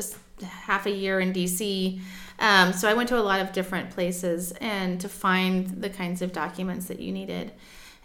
a 0.42 0.46
half 0.46 0.86
a 0.86 0.92
year 0.92 1.20
in 1.20 1.34
D.C. 1.34 2.02
Um, 2.40 2.72
so 2.72 2.88
I 2.88 2.94
went 2.94 3.10
to 3.10 3.20
a 3.20 3.22
lot 3.22 3.42
of 3.42 3.52
different 3.52 3.90
places 3.90 4.54
and 4.54 5.02
to 5.02 5.10
find 5.10 5.82
the 5.82 5.90
kinds 5.90 6.22
of 6.22 6.32
documents 6.32 6.88
that 6.88 7.00
you 7.00 7.12
needed. 7.12 7.52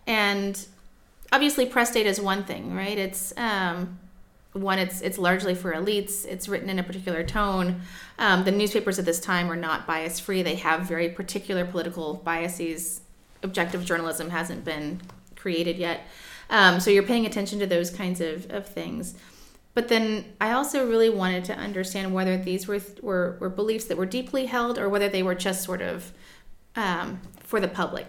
And 0.04 0.66
obviously, 1.30 1.64
press 1.64 1.92
data 1.92 2.08
is 2.08 2.20
one 2.20 2.42
thing, 2.42 2.74
right? 2.74 2.98
It's 2.98 3.32
um, 3.36 4.00
one 4.60 4.78
it's 4.78 5.00
it's 5.00 5.18
largely 5.18 5.54
for 5.54 5.72
elites. 5.72 6.26
It's 6.26 6.48
written 6.48 6.70
in 6.70 6.78
a 6.78 6.82
particular 6.82 7.22
tone. 7.24 7.80
Um, 8.18 8.44
the 8.44 8.52
newspapers 8.52 8.98
at 8.98 9.04
this 9.04 9.20
time 9.20 9.50
are 9.50 9.56
not 9.56 9.86
bias 9.86 10.20
free 10.20 10.42
they 10.42 10.56
have 10.56 10.82
very 10.82 11.08
particular 11.08 11.64
political 11.64 12.14
biases. 12.14 13.00
Objective 13.42 13.84
journalism 13.84 14.30
hasn't 14.30 14.64
been 14.64 15.00
created 15.36 15.76
yet. 15.76 16.06
Um, 16.50 16.80
so 16.80 16.90
you're 16.90 17.02
paying 17.02 17.26
attention 17.26 17.58
to 17.60 17.66
those 17.66 17.90
kinds 17.90 18.20
of, 18.20 18.50
of 18.50 18.66
things. 18.66 19.14
But 19.74 19.88
then 19.88 20.24
i 20.40 20.50
also 20.52 20.88
really 20.88 21.10
wanted 21.10 21.44
to 21.44 21.54
understand 21.54 22.12
whether 22.12 22.36
these 22.36 22.66
were, 22.66 22.80
were 23.00 23.36
were 23.38 23.48
beliefs 23.48 23.84
that 23.86 23.96
were 23.96 24.06
deeply 24.06 24.46
held 24.46 24.78
or 24.78 24.88
whether 24.88 25.08
they 25.08 25.22
were 25.22 25.36
just 25.36 25.62
sort 25.62 25.82
of 25.82 26.12
um, 26.74 27.20
for 27.44 27.60
the 27.60 27.68
public 27.68 28.06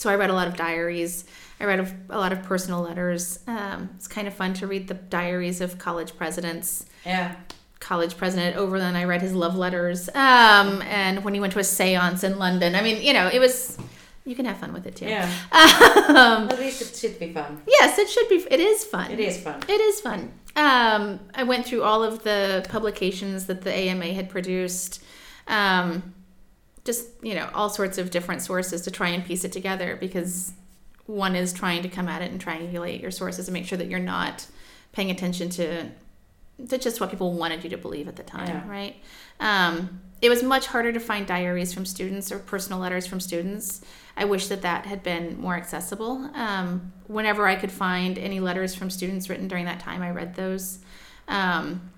so 0.00 0.08
I 0.08 0.14
read 0.14 0.30
a 0.30 0.32
lot 0.32 0.48
of 0.48 0.56
diaries. 0.56 1.24
I 1.60 1.64
read 1.64 1.80
a, 1.80 1.94
a 2.08 2.18
lot 2.18 2.32
of 2.32 2.42
personal 2.42 2.80
letters. 2.80 3.38
Um, 3.46 3.90
it's 3.96 4.08
kind 4.08 4.26
of 4.26 4.32
fun 4.32 4.54
to 4.54 4.66
read 4.66 4.88
the 4.88 4.94
diaries 4.94 5.60
of 5.60 5.76
college 5.76 6.16
presidents. 6.16 6.86
Yeah. 7.04 7.36
College 7.80 8.16
president 8.16 8.56
Overland, 8.56 8.96
I 8.96 9.04
read 9.04 9.20
his 9.20 9.34
love 9.34 9.56
letters. 9.56 10.08
Um, 10.10 10.80
and 10.82 11.22
when 11.22 11.34
he 11.34 11.40
went 11.40 11.52
to 11.52 11.58
a 11.58 11.64
seance 11.64 12.24
in 12.24 12.38
London, 12.38 12.74
I 12.74 12.80
mean, 12.82 13.02
you 13.02 13.12
know, 13.12 13.28
it 13.30 13.38
was, 13.40 13.76
you 14.24 14.34
can 14.34 14.46
have 14.46 14.56
fun 14.56 14.72
with 14.72 14.86
it 14.86 14.96
too. 14.96 15.06
Yeah. 15.06 15.30
Um, 15.52 16.48
At 16.48 16.58
least 16.58 16.80
it 16.80 16.96
should 16.96 17.18
be 17.18 17.32
fun. 17.32 17.60
yes, 17.68 17.98
it 17.98 18.08
should 18.08 18.28
be, 18.30 18.36
it 18.50 18.58
is 18.58 18.84
fun. 18.84 19.10
It 19.10 19.20
is 19.20 19.38
fun. 19.38 19.60
It 19.68 19.80
is 19.80 20.00
fun. 20.00 20.32
Um, 20.56 21.20
I 21.34 21.42
went 21.44 21.66
through 21.66 21.82
all 21.82 22.02
of 22.02 22.22
the 22.24 22.64
publications 22.70 23.46
that 23.46 23.60
the 23.62 23.72
AMA 23.72 24.06
had 24.14 24.30
produced. 24.30 25.02
Um, 25.46 26.14
just 26.84 27.06
you 27.22 27.34
know 27.34 27.48
all 27.54 27.68
sorts 27.68 27.98
of 27.98 28.10
different 28.10 28.42
sources 28.42 28.82
to 28.82 28.90
try 28.90 29.08
and 29.08 29.24
piece 29.24 29.44
it 29.44 29.52
together 29.52 29.96
because 30.00 30.52
one 31.06 31.34
is 31.34 31.52
trying 31.52 31.82
to 31.82 31.88
come 31.88 32.08
at 32.08 32.22
it 32.22 32.30
and 32.30 32.42
triangulate 32.42 33.02
your 33.02 33.10
sources 33.10 33.48
and 33.48 33.52
make 33.52 33.66
sure 33.66 33.76
that 33.78 33.88
you're 33.88 33.98
not 33.98 34.46
paying 34.92 35.10
attention 35.10 35.48
to 35.50 35.86
to 36.68 36.78
just 36.78 37.00
what 37.00 37.10
people 37.10 37.32
wanted 37.32 37.64
you 37.64 37.70
to 37.70 37.78
believe 37.78 38.06
at 38.08 38.16
the 38.16 38.22
time 38.22 38.46
Yeah. 38.48 38.68
right? 38.68 38.96
Um, 39.40 40.00
it 40.20 40.28
was 40.28 40.42
much 40.42 40.66
harder 40.66 40.92
to 40.92 41.00
find 41.00 41.26
diaries 41.26 41.72
from 41.72 41.86
students 41.86 42.30
or 42.30 42.38
personal 42.38 42.78
letters 42.78 43.06
from 43.06 43.20
students. 43.20 43.80
I 44.14 44.26
wish 44.26 44.48
that 44.48 44.60
that 44.60 44.84
had 44.84 45.02
been 45.02 45.40
more 45.40 45.54
accessible. 45.54 46.30
Um, 46.34 46.92
whenever 47.06 47.46
i 47.46 47.56
could 47.56 47.72
find 47.72 48.18
any 48.18 48.38
letters 48.40 48.74
from 48.74 48.90
students 48.90 49.28
written 49.30 49.48
during 49.48 49.64
that 49.64 49.80
time 49.80 50.02
i 50.02 50.10
read 50.10 50.34
those. 50.34 50.80
Um, 51.28 51.90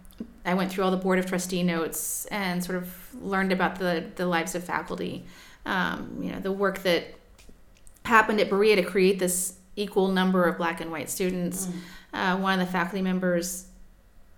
I 0.44 0.54
went 0.54 0.70
through 0.72 0.84
all 0.84 0.90
the 0.90 0.96
board 0.96 1.18
of 1.18 1.26
trustee 1.26 1.62
notes 1.62 2.26
and 2.26 2.62
sort 2.64 2.78
of 2.78 2.94
learned 3.22 3.52
about 3.52 3.78
the 3.78 4.04
the 4.16 4.26
lives 4.26 4.54
of 4.54 4.64
faculty. 4.64 5.24
Um, 5.64 6.18
you 6.20 6.32
know, 6.32 6.40
the 6.40 6.52
work 6.52 6.82
that 6.82 7.14
happened 8.04 8.40
at 8.40 8.50
Berea 8.50 8.76
to 8.76 8.82
create 8.82 9.18
this 9.18 9.54
equal 9.76 10.08
number 10.08 10.44
of 10.44 10.58
black 10.58 10.80
and 10.80 10.90
white 10.90 11.08
students. 11.08 11.68
Uh, 12.12 12.36
one 12.36 12.60
of 12.60 12.66
the 12.66 12.72
faculty 12.72 13.00
members 13.00 13.66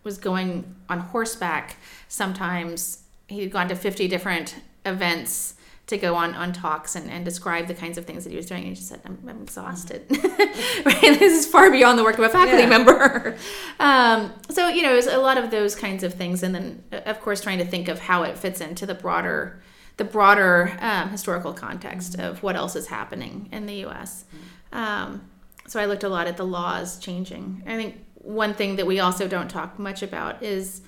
was 0.04 0.18
going 0.18 0.74
on 0.88 1.00
horseback. 1.00 1.76
Sometimes 2.08 3.04
he 3.26 3.40
had 3.40 3.50
gone 3.50 3.68
to 3.68 3.74
fifty 3.74 4.06
different 4.06 4.56
events 4.84 5.54
to 5.86 5.98
go 5.98 6.14
on 6.14 6.34
on 6.34 6.52
talks 6.52 6.96
and, 6.96 7.10
and 7.10 7.24
describe 7.26 7.66
the 7.66 7.74
kinds 7.74 7.98
of 7.98 8.06
things 8.06 8.24
that 8.24 8.30
he 8.30 8.36
was 8.36 8.46
doing. 8.46 8.60
And 8.62 8.68
he 8.70 8.74
just 8.74 8.88
said, 8.88 9.00
"I'm, 9.04 9.18
I'm 9.28 9.42
exhausted. 9.42 10.06
right? 10.10 11.00
This 11.02 11.44
is 11.44 11.46
far 11.46 11.70
beyond 11.70 11.98
the 11.98 12.04
work 12.04 12.16
of 12.18 12.24
a 12.24 12.28
faculty 12.28 12.62
Yeah. 12.62 12.68
member." 12.68 13.36
um, 13.80 14.32
so 14.50 14.68
you 14.68 14.82
know, 14.82 14.92
it 14.92 14.96
was 14.96 15.06
a 15.06 15.18
lot 15.18 15.36
of 15.38 15.50
those 15.50 15.74
kinds 15.74 16.02
of 16.02 16.14
things, 16.14 16.42
and 16.42 16.54
then 16.54 16.82
uh, 16.92 16.96
of 17.06 17.20
course 17.20 17.40
trying 17.40 17.58
to 17.58 17.64
think 17.66 17.88
of 17.88 17.98
how 18.00 18.22
it 18.22 18.38
fits 18.38 18.60
into 18.60 18.86
the 18.86 18.94
broader, 18.94 19.62
the 19.98 20.04
broader 20.04 20.76
um, 20.80 21.10
historical 21.10 21.52
context 21.52 22.18
of 22.18 22.42
what 22.42 22.56
else 22.56 22.76
is 22.76 22.86
happening 22.86 23.48
in 23.52 23.66
the 23.66 23.74
U.S. 23.86 24.24
Um, 24.72 25.28
so 25.66 25.80
I 25.80 25.86
looked 25.86 26.04
a 26.04 26.08
lot 26.08 26.26
at 26.26 26.36
the 26.36 26.44
laws 26.46 26.98
changing. 26.98 27.62
I 27.66 27.76
think 27.76 27.96
one 28.14 28.54
thing 28.54 28.76
that 28.76 28.86
we 28.86 29.00
also 29.00 29.28
don't 29.28 29.48
talk 29.48 29.78
much 29.78 30.02
about 30.02 30.42
is 30.42 30.80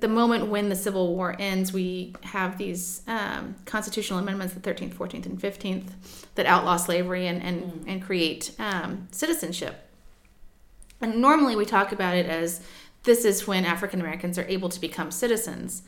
the 0.00 0.08
moment 0.08 0.46
when 0.46 0.70
the 0.70 0.76
Civil 0.76 1.14
War 1.14 1.36
ends, 1.38 1.72
we 1.72 2.14
have 2.22 2.56
these 2.56 3.02
um, 3.06 3.54
constitutional 3.66 4.18
amendments, 4.18 4.54
the 4.54 4.60
13th, 4.60 4.94
14th, 4.94 5.26
and 5.26 5.38
15th, 5.38 5.90
that 6.34 6.46
outlaw 6.46 6.76
slavery 6.76 7.26
and, 7.26 7.42
and, 7.42 7.84
and 7.86 8.02
create 8.02 8.52
um, 8.58 9.06
citizenship. 9.10 9.88
And 11.00 11.20
normally 11.20 11.56
we 11.56 11.66
talk 11.66 11.92
about 11.92 12.16
it 12.16 12.26
as 12.26 12.62
this 13.02 13.24
is 13.24 13.46
when 13.46 13.64
African 13.66 14.00
Americans 14.00 14.38
are 14.38 14.46
able 14.48 14.68
to 14.70 14.80
become 14.80 15.10
citizens. 15.10 15.82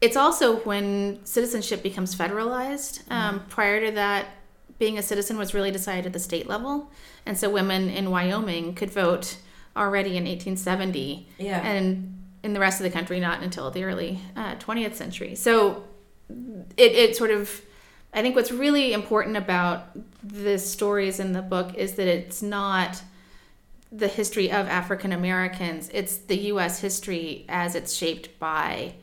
It's 0.00 0.16
also 0.16 0.56
when 0.60 1.24
citizenship 1.24 1.82
becomes 1.82 2.14
federalized. 2.14 3.08
Um, 3.10 3.44
prior 3.48 3.86
to 3.86 3.92
that, 3.92 4.26
being 4.78 4.98
a 4.98 5.02
citizen 5.02 5.38
was 5.38 5.54
really 5.54 5.70
decided 5.70 6.06
at 6.06 6.12
the 6.12 6.18
state 6.18 6.48
level. 6.48 6.90
And 7.24 7.38
so 7.38 7.48
women 7.48 7.88
in 7.88 8.10
Wyoming 8.10 8.74
could 8.74 8.90
vote 8.90 9.36
already 9.76 10.10
in 10.16 10.24
1870 10.24 11.28
Yeah. 11.38 11.60
and 11.66 12.13
in 12.44 12.52
the 12.52 12.60
rest 12.60 12.78
of 12.78 12.84
the 12.84 12.90
country 12.90 13.18
not 13.18 13.42
until 13.42 13.70
the 13.70 13.82
early 13.82 14.20
uh, 14.36 14.54
20th 14.56 14.94
century 14.94 15.34
so 15.34 15.84
it, 16.76 16.92
it 16.92 17.16
sort 17.16 17.30
of 17.30 17.62
i 18.12 18.22
think 18.22 18.36
what's 18.36 18.52
really 18.52 18.92
important 18.92 19.36
about 19.36 19.88
the 20.22 20.58
stories 20.58 21.18
in 21.18 21.32
the 21.32 21.42
book 21.42 21.74
is 21.74 21.94
that 21.94 22.06
it's 22.06 22.42
not 22.42 23.02
the 23.94 24.08
history 24.08 24.50
of 24.50 24.66
African 24.66 25.12
Americans. 25.12 25.88
It's 25.94 26.16
the 26.16 26.36
U.S. 26.48 26.80
history 26.80 27.44
as 27.48 27.76
it's 27.76 27.94
shaped 27.94 28.38
by 28.40 28.94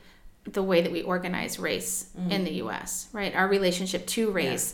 the 0.43 0.61
way 0.61 0.81
that 0.81 0.91
we 0.91 1.01
organize 1.01 1.57
race 1.59 2.09
in 2.29 2.43
the 2.43 2.51
U.S. 2.55 3.07
Right, 3.13 3.33
our 3.33 3.47
relationship 3.47 4.05
to 4.07 4.31
race 4.31 4.73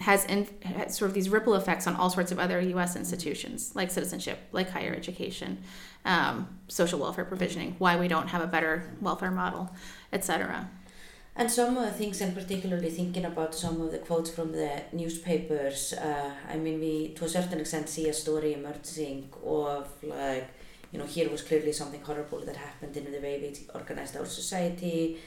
has, 0.00 0.24
in, 0.26 0.48
has 0.62 0.96
sort 0.96 1.08
of 1.08 1.14
these 1.14 1.28
ripple 1.28 1.54
effects 1.54 1.86
on 1.86 1.94
all 1.94 2.10
sorts 2.10 2.32
of 2.32 2.38
other 2.38 2.60
U.S. 2.60 2.96
institutions, 2.96 3.72
like 3.74 3.90
citizenship, 3.90 4.38
like 4.52 4.70
higher 4.70 4.92
education, 4.92 5.62
um, 6.04 6.58
social 6.68 6.98
welfare 6.98 7.24
provisioning. 7.24 7.76
Why 7.78 7.96
we 7.96 8.08
don't 8.08 8.28
have 8.28 8.42
a 8.42 8.46
better 8.46 8.92
welfare 9.00 9.30
model, 9.30 9.74
etc. 10.12 10.68
And 11.36 11.50
some 11.50 11.76
of 11.76 11.84
the 11.84 11.90
things, 11.90 12.20
and 12.20 12.34
particularly 12.34 12.90
thinking 12.90 13.24
about 13.24 13.54
some 13.54 13.80
of 13.80 13.90
the 13.90 13.98
quotes 13.98 14.30
from 14.30 14.52
the 14.52 14.82
newspapers, 14.92 15.92
uh, 15.92 16.30
I 16.48 16.56
mean, 16.56 16.78
we 16.78 17.08
to 17.14 17.24
a 17.24 17.28
certain 17.28 17.60
extent 17.60 17.88
see 17.88 18.08
a 18.08 18.12
story 18.12 18.54
emerging 18.54 19.32
of 19.44 19.88
like, 20.02 20.48
you 20.92 20.98
know, 20.98 21.06
here 21.06 21.28
was 21.28 21.42
clearly 21.42 21.72
something 21.72 22.02
horrible 22.02 22.40
that 22.44 22.56
happened 22.56 22.96
in 22.96 23.10
the 23.10 23.18
way 23.18 23.40
we 23.40 23.66
organized 23.74 24.16
our 24.16 24.26
society. 24.26 25.18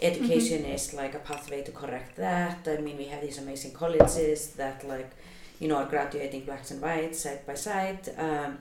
Education 0.00 0.64
is 0.64 0.92
like 0.94 1.14
a 1.14 1.18
pathway 1.20 1.62
to 1.62 1.72
correct 1.72 2.16
that. 2.16 2.66
I 2.68 2.76
mean, 2.78 2.96
we 2.98 3.04
have 3.06 3.22
these 3.22 3.38
amazing 3.38 3.72
colleges 3.72 4.48
that 4.50 4.86
like, 4.86 5.10
you 5.58 5.68
know, 5.68 5.76
are 5.76 5.86
graduating 5.86 6.44
blacks 6.44 6.70
and 6.70 6.82
whites 6.82 7.20
side 7.20 7.46
by 7.46 7.54
side. 7.54 8.00
Um, 8.18 8.58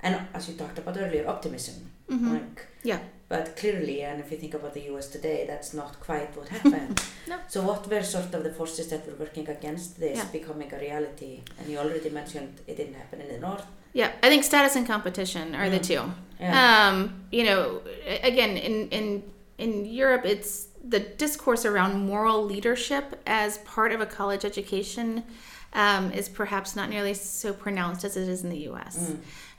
and 0.00 0.20
as 0.32 0.48
you 0.48 0.54
talked 0.54 0.78
about 0.78 0.96
earlier, 0.96 1.28
optimism. 1.28 1.90
Like, 2.08 2.66
Yeah. 2.84 3.00
but 3.28 3.54
clearly, 3.56 4.00
and 4.02 4.18
if 4.20 4.30
you 4.32 4.38
think 4.38 4.54
about 4.54 4.72
the 4.72 4.80
US 4.92 5.08
today, 5.08 5.44
that's 5.46 5.74
not 5.74 6.00
quite 6.00 6.34
what 6.36 6.48
happened. 6.48 7.02
No. 7.28 7.36
So, 7.48 7.60
what 7.60 7.86
were 7.86 8.02
sort 8.02 8.32
of 8.32 8.42
the 8.42 8.50
forces 8.54 8.88
that 8.88 9.06
were 9.06 9.16
working 9.24 9.46
against 9.50 10.00
this 10.00 10.16
Yeah. 10.16 10.24
becoming 10.32 10.72
a 10.72 10.78
reality? 10.78 11.42
And 11.58 11.68
you 11.68 11.76
already 11.76 12.08
mentioned 12.08 12.60
it 12.66 12.78
didn't 12.78 12.94
happen 12.94 13.20
in 13.20 13.28
the 13.28 13.38
North. 13.38 13.66
Yeah, 13.92 14.10
I 14.22 14.30
think 14.30 14.44
status 14.44 14.74
and 14.76 14.86
competition 14.86 15.54
are 15.54 15.68
the 15.68 15.78
two. 15.78 16.02
Yeah. 16.40 16.88
Um, 16.88 17.24
you 17.30 17.44
know, 17.44 17.82
again, 18.22 18.56
in 18.56 18.88
in 18.88 19.22
in 19.58 19.84
Europe, 19.84 20.24
it's 20.24 20.67
the 20.86 21.00
discourse 21.00 21.64
around 21.64 22.06
moral 22.06 22.44
leadership 22.44 23.20
as 23.26 23.58
part 23.58 23.92
of 23.92 24.00
a 24.00 24.06
college 24.06 24.44
education 24.44 25.24
um, 25.72 26.10
is 26.12 26.28
perhaps 26.28 26.74
not 26.76 26.88
nearly 26.88 27.14
so 27.14 27.52
pronounced 27.52 28.04
as 28.04 28.16
it 28.16 28.28
is 28.28 28.42
in 28.44 28.50
the 28.50 28.58
U.S. 28.60 29.12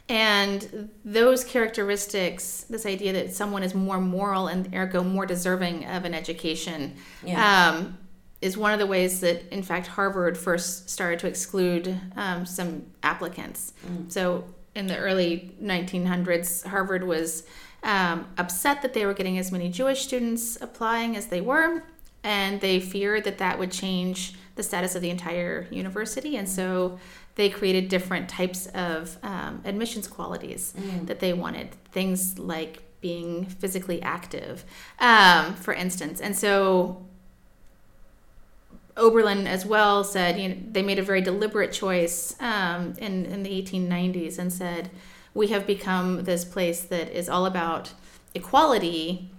And 0.08 0.90
those 1.06 1.44
characteristics, 1.44 2.66
this 2.70 2.86
idea 2.86 3.14
that 3.14 3.34
someone 3.34 3.62
is 3.62 3.76
more 3.76 4.00
moral 4.02 4.48
and 4.48 4.74
ergo 4.74 5.04
more 5.04 5.26
deserving 5.28 5.86
of 5.86 6.06
an 6.06 6.14
education, 6.16 6.96
Yeah. 7.24 7.70
um, 7.78 7.98
is 8.42 8.58
one 8.58 8.72
of 8.72 8.80
the 8.80 8.88
ways 8.88 9.20
that, 9.20 9.44
in 9.54 9.62
fact, 9.62 9.86
Harvard 9.86 10.38
first 10.38 10.90
started 10.90 11.20
to 11.20 11.28
exclude 11.28 12.00
um, 12.16 12.46
some 12.46 12.86
applicants. 13.04 13.74
So, 14.08 14.46
in 14.76 14.88
the 14.88 14.98
early 14.98 15.54
1900s, 15.62 16.66
Harvard 16.66 17.04
was 17.04 17.44
um, 17.84 18.28
upset 18.38 18.82
that 18.82 18.94
they 18.94 19.06
were 19.06 19.14
getting 19.14 19.38
as 19.38 19.52
many 19.52 19.70
Jewish 19.70 20.02
students 20.04 20.58
applying 20.62 21.16
as 21.16 21.28
they 21.28 21.42
were, 21.42 21.84
and 22.24 22.60
they 22.62 22.80
feared 22.80 23.24
that 23.24 23.38
that 23.38 23.58
would 23.60 23.72
change 23.72 24.34
the 24.56 24.64
status 24.64 24.96
of 24.96 25.02
the 25.02 25.10
entire 25.10 25.68
university. 25.72 26.36
And 26.36 26.48
so, 26.48 27.00
they 27.40 27.50
created 27.50 27.88
different 27.88 28.28
types 28.28 28.68
of 28.74 29.18
um, 29.24 29.62
admissions 29.64 30.10
qualities 30.10 30.74
that 31.04 31.22
they 31.22 31.32
wanted. 31.32 31.72
Things 31.90 32.38
like 32.38 32.82
being 33.00 33.46
physically 33.46 34.02
active, 34.02 34.66
um, 35.00 35.56
for 35.56 35.74
instance. 35.74 36.20
And 36.20 36.36
so 36.36 37.06
Oberlin 38.98 39.48
as 39.48 39.66
well 39.66 40.04
said 40.04 40.38
you 40.38 40.50
know, 40.50 40.58
they 40.70 40.82
made 40.82 41.00
a 41.00 41.02
very 41.02 41.22
deliberate 41.22 41.72
choice 41.72 42.36
um, 42.42 42.94
in, 42.98 43.26
in 43.26 43.44
the 43.44 43.62
1890s 43.62 44.38
and 44.38 44.52
said, 44.52 44.90
we 45.40 45.48
have 45.48 45.66
become 45.66 46.26
this 46.26 46.44
place 46.44 46.82
that 46.82 47.08
is 47.18 47.30
all 47.30 47.46
about 47.46 47.94
equality 48.36 49.32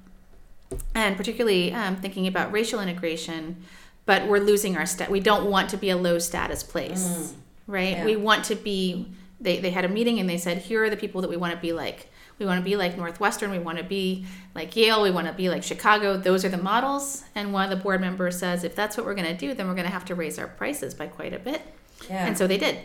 and 0.95 1.15
particularly 1.15 1.75
um, 1.75 1.95
thinking 1.97 2.27
about 2.27 2.51
racial 2.51 2.81
integration, 2.81 3.63
but 4.07 4.27
we're 4.27 4.39
losing 4.39 4.79
our 4.79 4.87
stat. 4.87 5.11
We 5.11 5.21
don't 5.21 5.51
want 5.51 5.69
to 5.71 5.77
be 5.77 5.91
a 5.91 5.97
low 5.99 6.19
status 6.19 6.63
place, 6.63 7.35
right? 7.67 7.99
Yeah. 7.99 8.05
We 8.07 8.17
want 8.17 8.47
to 8.47 8.55
be. 8.55 9.13
They, 9.43 9.59
they 9.59 9.71
had 9.71 9.85
a 9.85 9.89
meeting 9.89 10.19
and 10.19 10.29
they 10.29 10.37
said, 10.39 10.59
here 10.59 10.85
are 10.85 10.91
the 10.91 10.97
people 10.97 11.21
that 11.21 11.31
we 11.31 11.37
want 11.37 11.55
to 11.55 11.61
be 11.61 11.73
like. 11.73 12.09
We 12.39 12.47
want 12.47 12.59
to 12.59 12.65
be 12.65 12.77
like 12.77 12.97
Northwestern. 12.97 13.51
We 13.51 13.59
want 13.59 13.77
to 13.79 13.85
be 13.85 14.27
like 14.55 14.77
Yale. 14.77 15.03
We 15.03 15.11
want 15.11 15.27
to 15.27 15.33
be 15.35 15.49
like 15.51 15.63
Chicago. 15.63 16.17
Those 16.17 16.45
are 16.45 16.51
the 16.51 16.59
models. 16.59 17.25
And 17.35 17.53
one 17.53 17.65
of 17.65 17.71
the 17.71 17.83
board 17.83 18.01
members 18.01 18.39
says, 18.39 18.65
if 18.65 18.75
that's 18.75 18.97
what 18.97 19.05
we're 19.07 19.15
going 19.15 19.35
to 19.35 19.37
do, 19.37 19.55
then 19.55 19.67
we're 19.67 19.75
going 19.75 19.87
to 19.87 19.93
have 19.93 20.07
to 20.07 20.15
raise 20.15 20.39
our 20.39 20.47
prices 20.47 20.93
by 20.95 21.07
quite 21.07 21.33
a 21.35 21.39
bit. 21.39 21.63
Yeah. 22.09 22.27
And 22.27 22.37
so 22.37 22.47
they 22.47 22.59
did. 22.59 22.79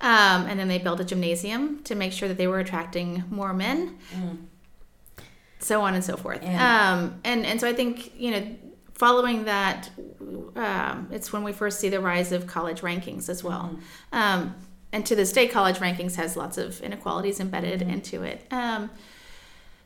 Um, 0.00 0.46
and 0.46 0.58
then 0.58 0.68
they 0.68 0.78
built 0.78 1.00
a 1.00 1.04
gymnasium 1.04 1.82
to 1.84 1.94
make 1.94 2.12
sure 2.12 2.28
that 2.28 2.36
they 2.36 2.46
were 2.46 2.58
attracting 2.58 3.24
more 3.30 3.54
men, 3.54 3.98
so 5.58 5.80
on 5.80 5.94
and 5.94 6.04
so 6.04 6.16
forth. 6.16 6.42
Yeah. 6.42 6.92
Um, 6.92 7.20
and, 7.24 7.46
and 7.46 7.60
so 7.60 7.68
I 7.68 7.72
think, 7.72 8.12
you 8.18 8.30
know, 8.32 8.56
following 8.94 9.44
that, 9.44 9.90
um, 10.56 11.08
it's 11.10 11.32
when 11.32 11.42
we 11.42 11.52
first 11.52 11.80
see 11.80 11.88
the 11.88 12.00
rise 12.00 12.32
of 12.32 12.46
college 12.46 12.82
rankings 12.82 13.28
as 13.28 13.42
well. 13.42 13.78
Um, 14.12 14.54
and 14.92 15.04
to 15.06 15.16
this 15.16 15.32
day, 15.32 15.48
college 15.48 15.78
rankings 15.78 16.16
has 16.16 16.36
lots 16.36 16.58
of 16.58 16.80
inequalities 16.80 17.40
embedded 17.40 17.82
into 17.82 18.22
it. 18.22 18.46
Um, 18.50 18.90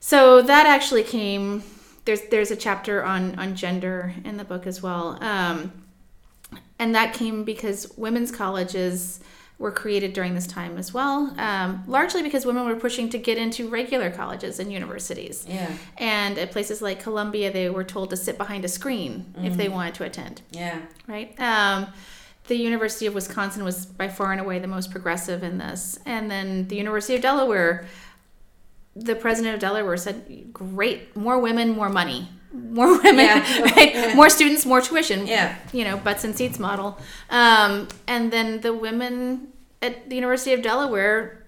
so 0.00 0.42
that 0.42 0.66
actually 0.66 1.02
came. 1.02 1.62
There's 2.04 2.22
there's 2.30 2.50
a 2.50 2.56
chapter 2.56 3.04
on 3.04 3.38
on 3.38 3.56
gender 3.56 4.14
in 4.24 4.36
the 4.36 4.44
book 4.44 4.66
as 4.66 4.82
well, 4.82 5.22
um, 5.22 5.72
and 6.78 6.94
that 6.94 7.14
came 7.14 7.44
because 7.44 7.92
women's 7.96 8.30
colleges 8.30 9.20
were 9.58 9.72
created 9.72 10.12
during 10.12 10.34
this 10.36 10.46
time 10.46 10.78
as 10.78 10.94
well, 10.94 11.34
um, 11.36 11.82
largely 11.88 12.22
because 12.22 12.46
women 12.46 12.64
were 12.64 12.76
pushing 12.76 13.08
to 13.10 13.18
get 13.18 13.38
into 13.38 13.68
regular 13.68 14.08
colleges 14.08 14.60
and 14.60 14.72
universities. 14.72 15.44
Yeah. 15.48 15.72
And 15.96 16.38
at 16.38 16.52
places 16.52 16.80
like 16.80 17.02
Columbia, 17.02 17.52
they 17.52 17.68
were 17.68 17.82
told 17.82 18.10
to 18.10 18.16
sit 18.16 18.38
behind 18.38 18.64
a 18.64 18.68
screen 18.68 19.34
if 19.42 19.56
they 19.56 19.68
wanted 19.68 19.94
to 19.96 20.04
attend 20.04 20.42
Yeah. 20.52 20.78
right? 21.08 21.34
Um, 21.40 21.88
the 22.46 22.54
University 22.54 23.06
of 23.06 23.14
Wisconsin 23.14 23.64
was 23.64 23.84
by 23.84 24.08
far 24.08 24.30
and 24.32 24.40
away 24.40 24.58
the 24.60 24.68
most 24.68 24.90
progressive 24.92 25.42
in 25.42 25.58
this. 25.58 25.98
And 26.06 26.30
then 26.30 26.68
the 26.68 26.76
University 26.76 27.16
of 27.16 27.20
Delaware, 27.20 27.84
the 28.94 29.16
president 29.16 29.54
of 29.54 29.60
Delaware 29.60 29.96
said, 29.96 30.52
great, 30.52 31.16
more 31.16 31.38
women, 31.40 31.70
more 31.70 31.88
money. 31.88 32.28
More 32.52 32.96
women, 33.02 33.24
Yeah. 33.26 33.60
right? 33.76 34.16
More 34.16 34.30
students, 34.30 34.64
more 34.64 34.80
tuition. 34.80 35.26
Yeah. 35.26 35.56
You 35.72 35.84
know, 35.84 35.96
butts 35.98 36.24
and 36.24 36.34
seats 36.36 36.58
model. 36.58 36.98
Um, 37.30 37.88
and 38.06 38.32
then 38.32 38.60
the 38.60 38.72
women 38.72 39.48
at 39.82 40.08
the 40.08 40.16
University 40.16 40.52
of 40.54 40.62
Delaware 40.62 41.44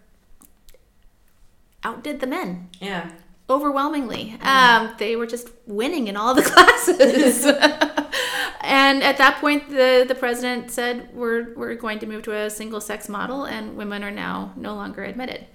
outdid 1.82 2.20
the 2.20 2.26
men 2.26 2.68
Yeah. 2.80 3.10
overwhelmingly. 3.48 4.36
Um, 4.42 4.94
they 4.98 5.16
were 5.16 5.26
just 5.26 5.48
winning 5.66 6.08
in 6.08 6.16
all 6.16 6.34
the 6.34 6.42
classes. 6.52 7.44
and 8.60 9.02
at 9.02 9.16
that 9.16 9.38
point, 9.40 9.70
the, 9.70 10.04
the 10.06 10.14
president 10.14 10.70
said, 10.70 11.08
we're, 11.14 11.54
we're 11.54 11.74
going 11.76 11.98
to 12.00 12.06
move 12.06 12.22
to 12.24 12.34
a 12.36 12.50
single 12.50 12.80
sex 12.80 13.08
model, 13.08 13.44
and 13.44 13.76
women 13.76 14.04
are 14.04 14.10
now 14.10 14.52
no 14.56 14.74
longer 14.74 15.02
admitted. 15.02 15.46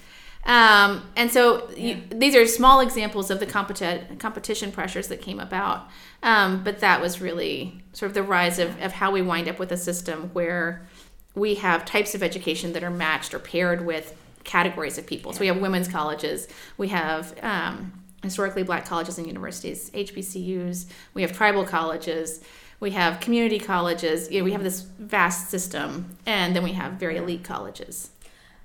Um, 0.45 1.09
and 1.15 1.31
so 1.31 1.69
you, 1.71 2.01
these 2.09 2.35
are 2.35 2.45
small 2.45 2.79
examples 2.79 3.31
of 3.31 3.39
the 3.39 3.47
competi- 3.47 4.19
competition 4.19 4.71
pressures 4.71 5.07
that 5.07 5.21
came 5.21 5.39
about. 5.39 5.87
Um, 6.21 6.63
but 6.63 6.79
that 6.79 7.01
was 7.01 7.19
really 7.19 7.83
sort 7.93 8.11
of 8.11 8.13
the 8.13 8.23
rise 8.23 8.59
of, 8.59 8.79
of 8.81 8.93
how 8.93 9.11
we 9.11 9.21
wind 9.21 9.47
up 9.47 9.57
with 9.57 9.71
a 9.71 9.77
system 9.77 10.29
where 10.33 10.87
we 11.33 11.55
have 11.55 11.83
types 11.83 12.15
of 12.15 12.21
education 12.21 12.73
that 12.73 12.83
are 12.83 12.91
matched 12.91 13.33
or 13.33 13.39
paired 13.39 13.85
with 13.85 14.15
categories 14.43 14.97
of 14.97 15.07
people. 15.07 15.33
So 15.33 15.39
we 15.39 15.47
have 15.47 15.57
women's 15.57 15.87
colleges, 15.87 16.47
we 16.77 16.89
have 16.89 17.33
um, 17.41 17.91
historically 18.21 18.63
black 18.63 18.85
colleges 18.85 19.17
and 19.17 19.25
universities, 19.25 19.89
HBCUs, 19.89 20.85
we 21.15 21.23
have 21.23 21.31
tribal 21.31 21.65
colleges, 21.65 22.41
we 22.79 22.91
have 22.91 23.19
community 23.19 23.59
colleges. 23.59 24.29
You 24.29 24.39
know, 24.39 24.45
we 24.45 24.51
have 24.51 24.63
this 24.63 24.81
vast 24.81 25.49
system, 25.49 26.17
and 26.25 26.55
then 26.55 26.63
we 26.63 26.73
have 26.73 26.93
very 26.93 27.17
elite 27.17 27.43
colleges. 27.43 28.11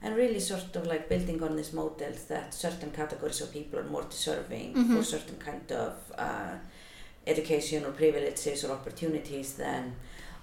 And 0.03 0.17
really 0.17 0.41
sort 0.41 0.75
of 0.77 0.87
like 0.87 1.09
building 1.11 1.43
on 1.43 1.57
this 1.57 1.73
model 1.73 2.13
that 2.29 2.55
certain 2.55 2.91
categories 2.91 3.41
of 3.43 3.53
people 3.53 3.79
are 3.79 3.85
more 3.85 4.05
deserving 4.05 4.75
Mm-hmm. 4.75 4.97
for 4.97 5.03
certain 5.05 5.37
kind 5.37 5.71
of 5.73 5.93
uh, 6.17 6.55
education 7.27 7.85
or 7.85 7.91
privileges 7.93 8.65
or 8.65 8.73
opportunities 8.73 9.55
than 9.55 9.95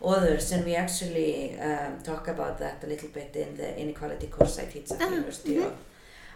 others. 0.03 0.51
And 0.51 0.63
we 0.65 0.75
actually 0.75 1.57
um, 1.59 2.01
talk 2.03 2.27
about 2.27 2.59
that 2.59 2.83
a 2.83 2.87
little 2.87 3.09
bit 3.09 3.35
in 3.35 3.57
the 3.57 3.77
inequality 3.79 4.27
course 4.27 4.59
I 4.59 4.65
teach 4.65 4.91
at 4.91 4.99
the 4.99 5.05
Ah, 5.05 5.09
University 5.09 5.55
mhm. 5.55 5.65
of 5.67 5.73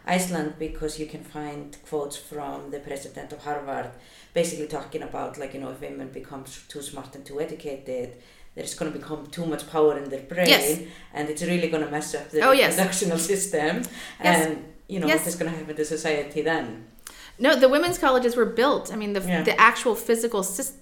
Iceland 0.06 0.54
because 0.58 0.98
you 1.00 1.06
can 1.06 1.24
find 1.24 1.78
quotes 1.88 2.18
from 2.18 2.72
the 2.72 2.80
president 2.80 3.32
of 3.34 3.40
Harvard 3.44 3.92
basically 4.34 4.68
talking 4.68 5.04
about 5.04 5.38
like, 5.38 5.54
you 5.54 5.60
know, 5.62 5.70
if 5.72 5.80
women 5.82 6.10
become 6.10 6.44
too 6.68 6.82
smart 6.82 7.16
and 7.16 7.24
too 7.24 7.40
educated, 7.40 8.10
there's 8.56 8.74
going 8.74 8.92
to 8.92 8.98
become 9.00 9.28
too 9.28 9.46
much 9.46 9.70
power 9.72 9.98
in 9.98 10.10
their 10.10 10.22
brain 10.22 10.48
Yes. 10.48 10.82
and 11.14 11.30
it's 11.30 11.42
really 11.42 11.70
going 11.70 11.84
to 11.86 11.92
mess 11.92 12.14
up 12.16 12.30
the 12.32 12.42
Oh, 12.42 12.52
yes. 12.52 12.78
reproductional 12.78 13.18
system 13.32 13.84
Yes. 14.24 14.46
and 14.48 14.66
you 14.88 15.00
know 15.00 15.08
what 15.08 15.26
is 15.26 15.36
going 15.36 15.52
to 15.52 15.58
happen 15.58 15.76
to 15.76 15.86
society 15.86 16.42
then 16.42 16.86
No, 17.40 17.56
the 17.56 17.70
women's 17.70 17.98
colleges 17.98 18.36
were 18.36 18.46
built. 18.62 18.92
I 18.94 18.96
mean, 19.02 19.14
the, 19.14 19.22
Yeah. 19.22 19.44
the 19.44 19.56
actual 19.60 19.96
physical 19.96 20.42
sys- 20.42 20.74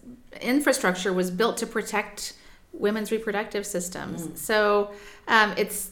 infrastructure 0.41 1.13
was 1.13 1.31
built 1.31 1.55
to 1.57 1.65
protect 1.67 2.33
women's 2.73 3.11
reproductive 3.11 3.65
systems. 3.65 4.19
Mm. 4.27 4.37
So 4.37 4.91
um, 5.27 5.53
it's 5.57 5.91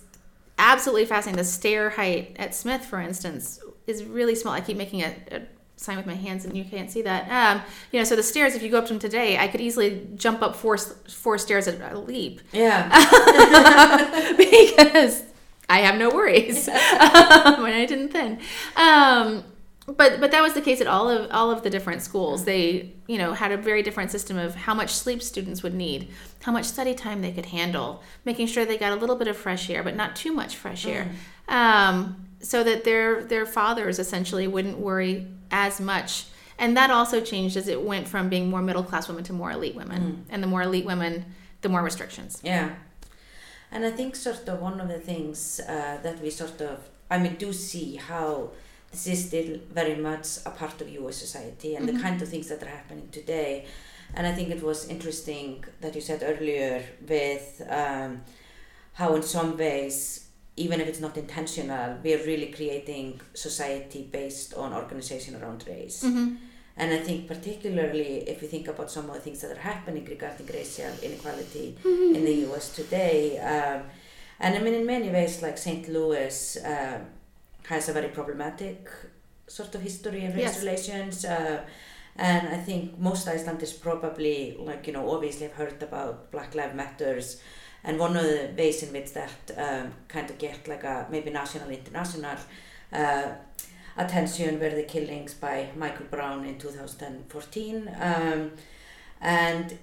absolutely 0.58 1.06
fascinating. 1.06 1.38
The 1.38 1.44
stair 1.60 1.90
height 1.92 2.36
at 2.38 2.54
Smith, 2.56 2.84
for 2.86 3.00
instance, 3.00 3.60
is 3.86 4.04
really 4.04 4.36
small. 4.36 4.54
I 4.54 4.62
keep 4.62 4.78
making 4.78 5.02
a, 5.04 5.12
a 5.32 5.40
sign 5.78 5.96
with 5.96 6.06
my 6.06 6.16
hands, 6.16 6.44
and 6.44 6.58
you 6.58 6.66
can't 6.66 6.92
see 6.92 7.04
that. 7.04 7.30
Um, 7.30 7.62
you 7.92 8.00
know, 8.00 8.04
so 8.04 8.16
the 8.16 8.24
stairs, 8.24 8.56
if 8.56 8.64
you 8.64 8.70
go 8.70 8.80
up 8.80 8.88
to 8.88 8.94
them 8.94 9.00
today, 9.00 9.38
I 9.38 9.48
could 9.48 9.62
easily 9.62 10.08
jump 10.16 10.42
up 10.42 10.56
four 10.56 10.78
four 10.78 11.38
stairs 11.38 11.68
at 11.68 11.94
a 11.94 12.00
leap 12.00 12.42
Yeah. 12.52 12.90
because 14.38 15.24
I 15.70 15.80
have 15.80 15.98
no 15.98 16.10
worries 16.10 16.68
um, 16.68 16.76
when 17.62 17.74
I 17.74 17.86
didn't 17.86 18.12
then. 18.12 18.40
Um, 18.76 19.44
but 19.86 20.20
but 20.20 20.32
that 20.32 20.42
was 20.42 20.54
the 20.54 20.62
case 20.62 20.82
at 20.82 20.88
all 20.88 21.10
of 21.10 21.32
all 21.32 21.50
of 21.50 21.64
the 21.64 21.70
different 21.70 22.02
schools. 22.02 22.44
They 22.44 22.92
you 23.08 23.18
know 23.18 23.34
had 23.34 23.52
a 23.54 23.58
very 23.58 23.84
different 23.84 24.12
system 24.12 24.38
of 24.38 24.56
how 24.56 24.74
much 24.74 24.94
sleep 24.94 25.22
students 25.22 25.64
would 25.64 25.74
need, 25.74 26.10
how 26.42 26.52
much 26.52 26.66
study 26.66 26.94
time 26.94 27.22
they 27.22 27.32
could 27.32 27.46
handle, 27.46 28.04
making 28.26 28.48
sure 28.48 28.66
they 28.66 28.78
got 28.78 28.92
a 28.92 28.96
little 28.96 29.16
bit 29.16 29.28
of 29.30 29.38
fresh 29.38 29.70
air, 29.70 29.84
but 29.84 29.96
not 29.96 30.16
too 30.16 30.34
much 30.34 30.58
fresh 30.58 30.86
air, 30.86 31.10
um, 31.48 32.28
so 32.42 32.64
that 32.64 32.84
their 32.84 33.24
their 33.24 33.46
fathers 33.46 33.98
essentially 33.98 34.46
wouldn't 34.48 34.78
worry 34.78 35.26
as 35.52 35.80
much. 35.80 36.26
And 36.60 36.76
that 36.76 36.90
also 36.90 37.22
changed 37.22 37.56
as 37.56 37.68
it 37.68 37.84
went 37.84 38.08
from 38.08 38.30
being 38.30 38.50
more 38.50 38.62
middle 38.62 38.84
class 38.84 39.08
women 39.08 39.24
to 39.26 39.34
more 39.34 39.52
elite 39.52 39.76
women, 39.76 40.26
and 40.30 40.42
the 40.42 40.48
more 40.48 40.64
elite 40.64 40.86
women, 40.86 41.26
the 41.62 41.70
more 41.70 41.84
restrictions. 41.84 42.40
Yeah. 42.44 42.76
And 43.72 43.86
I 43.86 43.92
think 43.92 44.16
sort 44.16 44.48
of 44.48 44.62
one 44.62 44.80
of 44.80 44.88
the 44.88 45.00
things 45.00 45.60
uh, 45.60 45.98
that 46.02 46.22
we 46.22 46.30
sort 46.30 46.62
of, 46.62 46.80
I 47.12 47.20
mean, 47.20 47.36
do 47.36 47.54
see 47.54 47.98
how 47.98 48.52
this 48.92 49.08
is 49.08 49.26
still 49.28 49.60
very 49.72 49.96
much 49.96 50.38
a 50.46 50.52
part 50.52 50.82
of 50.82 50.90
US 50.90 51.18
society 51.18 51.76
and 51.76 51.88
the 51.88 52.00
kind 52.00 52.22
of 52.22 52.30
things 52.30 52.48
that 52.48 52.64
are 52.64 52.70
happening 52.70 53.10
today. 53.12 53.66
And 54.14 54.26
I 54.26 54.32
think 54.32 54.50
it 54.50 54.64
was 54.64 54.88
interesting 54.88 55.66
that 55.82 55.94
you 55.94 56.02
said 56.02 56.24
earlier 56.24 56.84
with 57.08 57.62
um, 57.70 58.22
how 58.94 59.16
in 59.16 59.24
some 59.24 59.58
ways, 59.58 60.27
even 60.58 60.82
if 60.82 60.88
it's 60.88 61.00
not 61.00 61.16
intentional, 61.18 61.98
we're 62.04 62.24
really 62.26 62.48
creating 62.48 63.22
society 63.34 64.02
based 64.12 64.54
on 64.56 64.74
organization 64.74 65.36
around 65.42 65.64
race. 65.68 66.04
And 66.80 66.94
I 66.94 67.00
think 67.00 67.28
particularly 67.28 68.28
if 68.30 68.42
you 68.42 68.48
think 68.48 68.68
about 68.68 68.92
some 68.92 69.06
of 69.10 69.16
the 69.16 69.22
things 69.22 69.42
that 69.42 69.52
are 69.58 69.62
happening 69.62 70.06
regarding 70.06 70.46
racial 70.48 70.92
inequality 71.02 71.76
in 72.18 72.24
the 72.26 72.36
US 72.52 72.66
today, 72.76 73.40
um, 73.40 73.84
and 74.40 74.56
I 74.56 74.60
mean 74.60 74.76
in 74.76 74.86
many 74.86 75.10
ways 75.10 75.42
like 75.42 75.58
St. 75.58 75.90
Louis 75.90 76.58
uh, 76.64 77.00
has 77.68 77.90
a 77.90 77.94
very 77.94 78.10
problematic 78.10 78.88
sort 79.48 79.74
of 79.76 79.82
history 79.82 80.26
of 80.26 80.36
race 80.36 80.44
Yes. 80.44 80.60
relations. 80.64 81.26
Uh, 81.26 81.62
and 82.16 82.48
I 82.50 82.58
think 82.58 82.98
most 83.00 83.28
Icelanders 83.28 83.74
probably, 83.74 84.56
like, 84.60 84.88
you 84.88 84.94
know, 84.94 85.10
obviously 85.12 85.48
have 85.48 85.56
heard 85.56 85.82
about 85.84 86.32
Black 86.32 86.54
Lives 86.56 86.76
Matters. 86.76 87.42
And 87.84 88.00
one 88.00 88.18
of 88.18 88.24
the 88.24 88.50
ways 88.58 88.84
in 88.84 88.92
which 88.92 89.14
that 89.14 89.32
um, 89.58 89.94
kind 90.08 90.30
of 90.30 90.38
get 90.38 90.68
like 90.68 90.84
a 90.84 91.08
maybe 91.10 91.30
national, 91.30 91.70
international 91.70 92.38
uh, 92.92 93.30
attention 93.98 94.60
were 94.60 94.70
the 94.70 94.84
killings 94.84 95.34
by 95.34 95.70
Michael 95.76 96.06
Brown 96.12 96.46
in 96.46 96.58
2014. 96.60 97.90
Um, 98.00 98.52
and 99.22 99.78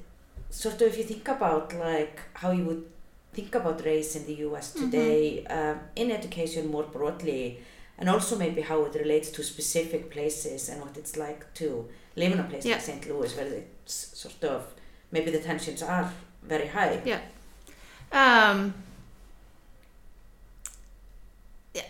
sort 0.50 0.74
of 0.76 0.82
if 0.82 0.98
you 0.98 1.04
think 1.04 1.26
about 1.28 1.72
like 1.74 2.20
how 2.34 2.50
you 2.52 2.64
would 2.64 2.84
think 3.32 3.54
about 3.54 3.84
race 3.84 4.14
in 4.14 4.26
the 4.26 4.34
US 4.46 4.72
today, 4.72 5.44
um, 5.46 5.80
in 5.96 6.10
education 6.12 6.70
more 6.70 6.84
broadly, 6.84 7.58
and 7.98 8.08
also 8.08 8.36
maybe 8.36 8.60
how 8.60 8.84
it 8.84 8.94
relates 8.94 9.30
to 9.30 9.42
specific 9.42 10.10
places 10.10 10.68
and 10.68 10.80
what 10.80 10.96
it's 10.96 11.16
like 11.16 11.52
to 11.54 11.88
live 12.16 12.32
in 12.32 12.38
a 12.40 12.44
place 12.44 12.64
Yeah. 12.64 12.74
like 12.74 12.82
St. 12.82 13.08
Louis 13.08 13.34
where 13.36 13.46
it's 13.46 13.94
sort 14.18 14.42
of 14.44 14.66
maybe 15.10 15.30
the 15.30 15.40
tensions 15.40 15.82
are 15.82 16.12
very 16.42 16.66
high. 16.68 17.00
Yeah. 17.04 17.20
Um, 18.14 18.72
yeah. 21.74 21.82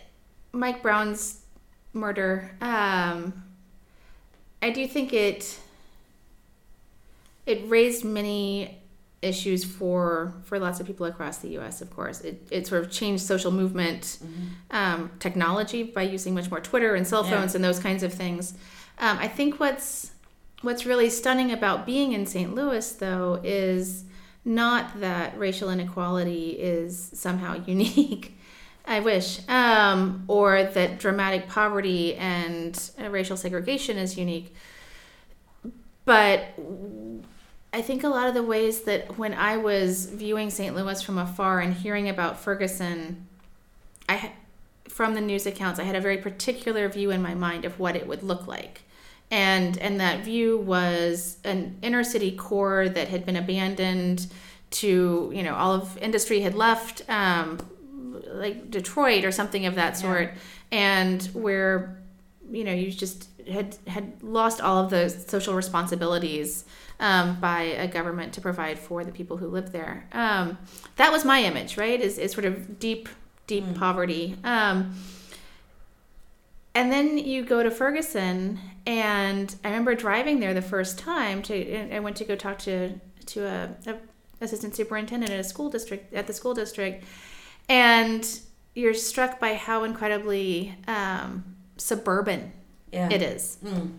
Mike 0.52 0.82
Brown's 0.82 1.40
murder. 1.92 2.50
Um, 2.60 3.44
I 4.62 4.70
do 4.70 4.86
think 4.88 5.12
it 5.12 5.60
it 7.46 7.62
raised 7.68 8.04
many 8.04 8.78
issues 9.20 9.64
for 9.64 10.34
for 10.44 10.58
lots 10.58 10.80
of 10.80 10.86
people 10.86 11.06
across 11.06 11.38
the 11.38 11.48
U.S. 11.50 11.80
Of 11.82 11.94
course, 11.94 12.20
it 12.22 12.46
it 12.50 12.66
sort 12.66 12.82
of 12.84 12.90
changed 12.90 13.22
social 13.24 13.52
movement, 13.52 14.18
um, 14.70 15.10
technology 15.18 15.82
by 15.82 16.02
using 16.02 16.34
much 16.34 16.50
more 16.50 16.60
Twitter 16.60 16.94
and 16.94 17.06
cell 17.06 17.24
Yeah. 17.24 17.30
phones 17.40 17.54
and 17.54 17.62
those 17.62 17.78
kinds 17.78 18.02
of 18.02 18.12
things. 18.14 18.54
Um, 18.98 19.18
I 19.18 19.28
think 19.28 19.60
what's 19.60 20.12
what's 20.62 20.86
really 20.86 21.10
stunning 21.10 21.52
about 21.52 21.84
being 21.84 22.12
in 22.12 22.24
St. 22.24 22.54
Louis, 22.54 22.90
though, 22.92 23.38
is 23.44 24.04
not 24.44 25.00
that 25.00 25.38
racial 25.38 25.70
inequality 25.70 26.50
is 26.50 27.10
somehow 27.14 27.62
unique. 27.66 28.38
I 28.86 29.00
wish, 29.00 29.40
um, 29.48 30.24
or 30.28 30.62
that 30.62 30.98
dramatic 30.98 31.48
poverty 31.48 32.16
and 32.16 32.78
uh, 33.00 33.08
racial 33.08 33.36
segregation 33.36 33.96
is 33.96 34.18
unique. 34.18 34.54
But 36.04 36.48
I 37.72 37.80
think 37.80 38.04
a 38.04 38.08
lot 38.08 38.28
of 38.28 38.34
the 38.34 38.42
ways 38.42 38.82
that 38.82 39.16
when 39.16 39.32
I 39.32 39.56
was 39.56 40.06
viewing 40.06 40.50
St. 40.50 40.76
Louis 40.76 41.00
from 41.00 41.16
afar 41.16 41.60
and 41.60 41.72
hearing 41.72 42.10
about 42.10 42.38
Ferguson, 42.38 43.26
I 44.06 44.32
from 44.86 45.14
the 45.14 45.20
news 45.20 45.44
accounts, 45.44 45.80
I 45.80 45.82
had 45.82 45.96
a 45.96 46.00
very 46.00 46.18
particular 46.18 46.88
view 46.88 47.10
in 47.10 47.20
my 47.20 47.34
mind 47.34 47.64
of 47.64 47.80
what 47.80 47.96
it 47.96 48.06
would 48.06 48.22
look 48.22 48.46
like. 48.46 48.82
And 49.30 49.78
and 49.78 50.00
that 50.00 50.24
view 50.24 50.58
was 50.58 51.38
an 51.44 51.76
inner 51.82 52.04
city 52.04 52.32
core 52.36 52.88
that 52.88 53.08
had 53.08 53.26
been 53.26 53.36
abandoned 53.36 54.26
to, 54.70 55.30
you 55.34 55.42
know, 55.42 55.54
all 55.54 55.72
of 55.72 55.96
industry 55.98 56.40
had 56.40 56.54
left, 56.54 57.08
um, 57.08 57.58
like 58.26 58.70
Detroit 58.70 59.24
or 59.24 59.32
something 59.32 59.66
of 59.66 59.74
that 59.76 59.96
sort, 59.96 60.34
and 60.70 61.22
where, 61.32 61.98
you 62.50 62.64
know, 62.64 62.72
you 62.72 62.90
just 62.90 63.28
had 63.50 63.76
had 63.86 64.22
lost 64.22 64.60
all 64.60 64.84
of 64.84 64.90
the 64.90 65.08
social 65.08 65.54
responsibilities 65.54 66.64
um, 67.00 67.40
by 67.40 67.62
a 67.62 67.88
government 67.88 68.32
to 68.34 68.40
provide 68.40 68.78
for 68.78 69.04
the 69.04 69.12
people 69.12 69.36
who 69.36 69.48
lived 69.48 69.72
there. 69.72 70.06
Um, 70.12 70.58
that 70.96 71.12
was 71.12 71.24
my 71.24 71.42
image, 71.42 71.76
right? 71.76 72.00
Is 72.00 72.18
is 72.18 72.32
sort 72.32 72.44
of 72.44 72.78
deep, 72.78 73.08
deep 73.46 73.74
poverty. 73.74 74.36
Um, 74.44 74.94
and 76.74 76.90
then 76.90 77.18
you 77.18 77.44
go 77.44 77.62
to 77.62 77.70
Ferguson, 77.70 78.58
and 78.86 79.54
I 79.64 79.68
remember 79.68 79.94
driving 79.94 80.40
there 80.40 80.54
the 80.54 80.62
first 80.62 80.98
time. 80.98 81.42
To 81.42 81.94
I 81.94 82.00
went 82.00 82.16
to 82.16 82.24
go 82.24 82.36
talk 82.36 82.58
to 82.60 82.98
to 83.26 83.44
a, 83.44 83.70
a 83.86 83.96
assistant 84.40 84.76
superintendent 84.76 85.32
at 85.32 85.40
a 85.40 85.44
school 85.44 85.70
district 85.70 86.12
at 86.14 86.26
the 86.26 86.32
school 86.32 86.54
district, 86.54 87.04
and 87.68 88.40
you're 88.74 88.94
struck 88.94 89.38
by 89.40 89.54
how 89.54 89.84
incredibly 89.84 90.74
um, 90.88 91.44
suburban 91.76 92.52
Yeah. 92.92 93.08
it 93.10 93.22
is. 93.22 93.58
Mm. 93.64 93.92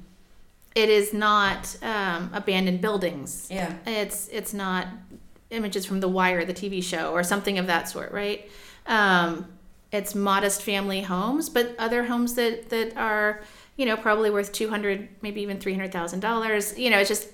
It 0.76 0.90
is 0.90 1.14
not 1.14 1.78
um, 1.82 2.30
abandoned 2.34 2.82
buildings. 2.82 3.48
Yeah. 3.50 3.74
It's 3.86 4.28
it's 4.28 4.54
not 4.54 4.88
images 5.50 5.86
from 5.86 6.00
The 6.02 6.08
Wire, 6.10 6.44
the 6.44 6.54
TV 6.54 6.84
show, 6.84 7.12
or 7.14 7.24
something 7.24 7.58
of 7.58 7.68
that 7.68 7.88
sort, 7.88 8.12
right? 8.12 8.50
Um, 8.86 9.48
it's 9.92 10.14
modest 10.14 10.62
family 10.62 11.02
homes, 11.02 11.48
but 11.50 11.76
other 11.80 12.04
homes 12.04 12.34
that 12.36 12.70
that 12.70 12.98
are, 12.98 13.42
you 13.78 13.86
know, 13.86 13.98
probably 13.98 14.30
worth 14.30 14.52
two 14.52 14.70
hundred, 14.70 15.10
maybe 15.22 15.42
even 15.42 15.60
three 15.60 15.74
hundred 15.74 15.92
thousand 15.92 16.22
dollars. 16.22 16.78
You 16.78 16.90
know, 16.90 17.00
it's 17.00 17.10
just 17.10 17.28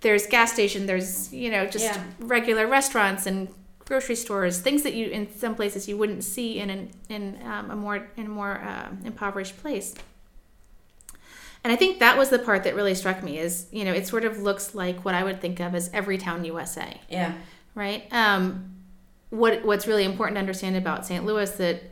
there's 0.00 0.26
gas 0.26 0.52
station, 0.52 0.86
there's 0.86 1.32
you 1.32 1.50
know 1.50 1.66
just 1.66 1.84
Yeah. 1.84 2.02
regular 2.20 2.66
restaurants 2.66 3.26
and 3.26 3.48
grocery 3.86 4.16
stores, 4.16 4.60
things 4.60 4.82
that 4.82 4.94
you 4.94 5.06
in 5.08 5.32
some 5.36 5.54
places 5.54 5.88
you 5.88 5.96
wouldn't 5.96 6.24
see 6.24 6.58
in 6.58 6.70
an, 6.70 6.90
in 7.08 7.38
um, 7.44 7.70
a 7.70 7.76
more 7.76 8.08
in 8.16 8.26
a 8.26 8.28
more 8.28 8.60
um 8.62 8.98
impoverished 9.04 9.56
place. 9.58 9.94
And 11.64 11.72
I 11.72 11.76
think 11.76 11.98
that 11.98 12.16
was 12.16 12.28
the 12.30 12.38
part 12.38 12.62
that 12.64 12.76
really 12.76 12.94
struck 12.94 13.22
me 13.24 13.38
is, 13.38 13.66
you 13.72 13.84
know, 13.84 13.92
it 13.92 14.06
sort 14.06 14.24
of 14.24 14.38
looks 14.38 14.74
like 14.74 15.04
what 15.04 15.14
I 15.14 15.24
would 15.24 15.40
think 15.40 15.58
of 15.58 15.74
as 15.74 15.90
every 15.92 16.16
town 16.18 16.44
USA, 16.44 17.00
Yeah. 17.08 17.32
right? 17.74 18.06
Um, 18.12 18.76
what 19.30 19.64
what's 19.64 19.86
really 19.88 20.04
important 20.04 20.36
to 20.36 20.40
understand 20.40 20.76
about 20.76 21.06
St. 21.06 21.24
Louis 21.24 21.50
that 21.52 21.82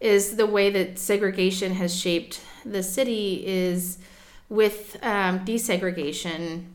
is 0.00 0.36
the 0.36 0.46
way 0.46 0.70
that 0.70 0.98
segregation 0.98 1.74
has 1.74 1.94
shaped 1.94 2.40
the 2.64 2.82
city 2.82 3.46
is 3.46 3.98
with 4.48 4.96
um, 5.02 5.44
desegregation. 5.44 6.66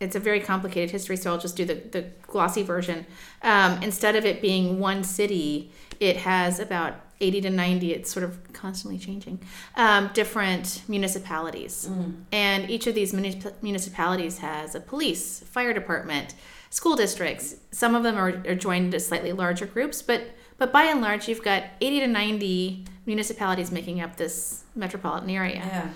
It's 0.00 0.14
a 0.14 0.20
very 0.20 0.40
complicated 0.40 0.90
history, 0.90 1.16
so 1.16 1.32
I'll 1.32 1.38
just 1.38 1.56
do 1.56 1.64
the, 1.64 1.74
the 1.74 2.06
glossy 2.22 2.62
version. 2.62 3.06
Um, 3.42 3.82
instead 3.82 4.14
of 4.14 4.24
it 4.24 4.40
being 4.40 4.78
one 4.78 5.02
city, 5.02 5.72
it 5.98 6.18
has 6.18 6.60
about 6.60 7.00
80 7.20 7.40
to 7.42 7.50
90, 7.50 7.92
it's 7.94 8.12
sort 8.12 8.22
of 8.22 8.52
constantly 8.52 8.98
changing, 8.98 9.40
um, 9.76 10.10
different 10.14 10.82
municipalities. 10.86 11.88
And 12.30 12.70
each 12.70 12.86
of 12.86 12.94
these 12.94 13.12
municip- 13.12 13.54
municipalities 13.60 14.38
has 14.38 14.76
a 14.76 14.80
police, 14.80 15.40
fire 15.40 15.72
department, 15.72 16.34
school 16.70 16.94
districts. 16.94 17.56
Some 17.72 17.96
of 17.96 18.04
them 18.04 18.16
are, 18.16 18.42
are 18.46 18.54
joined 18.54 18.86
into 18.86 19.00
slightly 19.00 19.32
larger 19.32 19.66
groups, 19.66 20.00
but, 20.00 20.30
but 20.58 20.72
by 20.72 20.84
and 20.84 21.00
large, 21.00 21.28
you've 21.28 21.42
got 21.42 21.64
80 21.80 22.00
to 22.00 22.06
90 22.08 22.84
municipalities 23.06 23.72
making 23.72 24.00
up 24.00 24.16
this 24.16 24.64
metropolitan 24.74 25.30
area. 25.30 25.56
Yeah. 25.56 25.88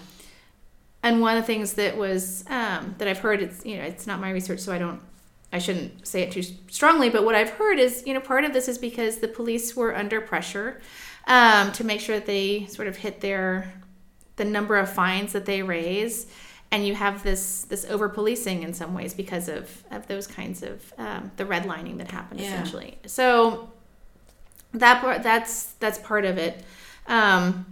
And 1.03 1.21
one 1.21 1.37
of 1.37 1.43
the 1.43 1.47
things 1.47 1.75
that 1.75 1.97
was 1.97 2.45
um, 2.49 2.95
that 2.99 3.09
I've 3.09 3.19
heard, 3.19 3.43
it's 3.43 3.67
you 3.67 3.77
know, 3.77 3.83
it's 3.83 4.07
not 4.07 4.21
my 4.21 4.31
research, 4.31 4.61
so 4.61 4.73
I 4.73 4.79
don't 4.79 5.01
I 5.53 5.59
shouldn't 5.59 6.07
say 6.07 6.23
it 6.23 6.31
too 6.33 6.43
strongly, 6.71 7.11
but 7.11 7.25
what 7.25 7.35
I've 7.35 7.51
heard 7.51 7.79
is, 7.79 8.05
you 8.07 8.15
know, 8.15 8.21
part 8.21 8.45
of 8.45 8.53
this 8.55 8.69
is 8.69 8.79
because 8.79 9.19
the 9.19 9.29
police 9.29 9.77
were 9.77 9.95
under 9.95 10.21
pressure 10.21 10.81
um, 11.27 11.73
to 11.73 11.85
make 11.85 12.01
sure 12.01 12.17
that 12.17 12.27
they 12.27 12.67
sort 12.67 12.89
of 12.89 12.97
hit 12.97 13.21
their 13.21 13.75
the 14.37 14.45
number 14.47 14.77
of 14.79 14.91
fines 14.91 15.33
that 15.33 15.45
they 15.45 15.63
raise, 15.63 16.27
and 16.71 16.87
you 16.87 16.95
have 16.95 17.25
this 17.25 17.63
this 17.65 17.85
over 17.87 18.09
policing 18.09 18.63
in 18.63 18.73
some 18.73 18.95
ways 18.95 19.13
because 19.13 19.49
of 19.49 19.83
of 19.91 20.07
those 20.07 20.29
kinds 20.29 20.63
of 20.63 20.95
um, 20.99 21.33
the 21.37 21.45
redlining 21.45 21.99
that 21.99 22.13
happened 22.13 22.39
Yeah. 22.41 22.47
essentially. 22.47 22.99
So 23.07 23.72
that 24.75 25.01
part 25.01 25.23
that's 25.23 25.73
that's 25.75 25.99
part 25.99 26.25
of 26.25 26.39
it. 26.39 26.65
Um, 27.07 27.67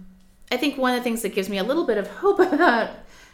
I 0.51 0.57
think 0.57 0.77
one 0.77 0.93
of 0.93 0.99
the 0.99 1.03
things 1.03 1.21
that 1.21 1.33
gives 1.33 1.49
me 1.49 1.57
a 1.57 1.63
little 1.63 1.85
bit 1.85 1.97
of 1.97 2.07
hope 2.07 2.39
about 2.53 2.91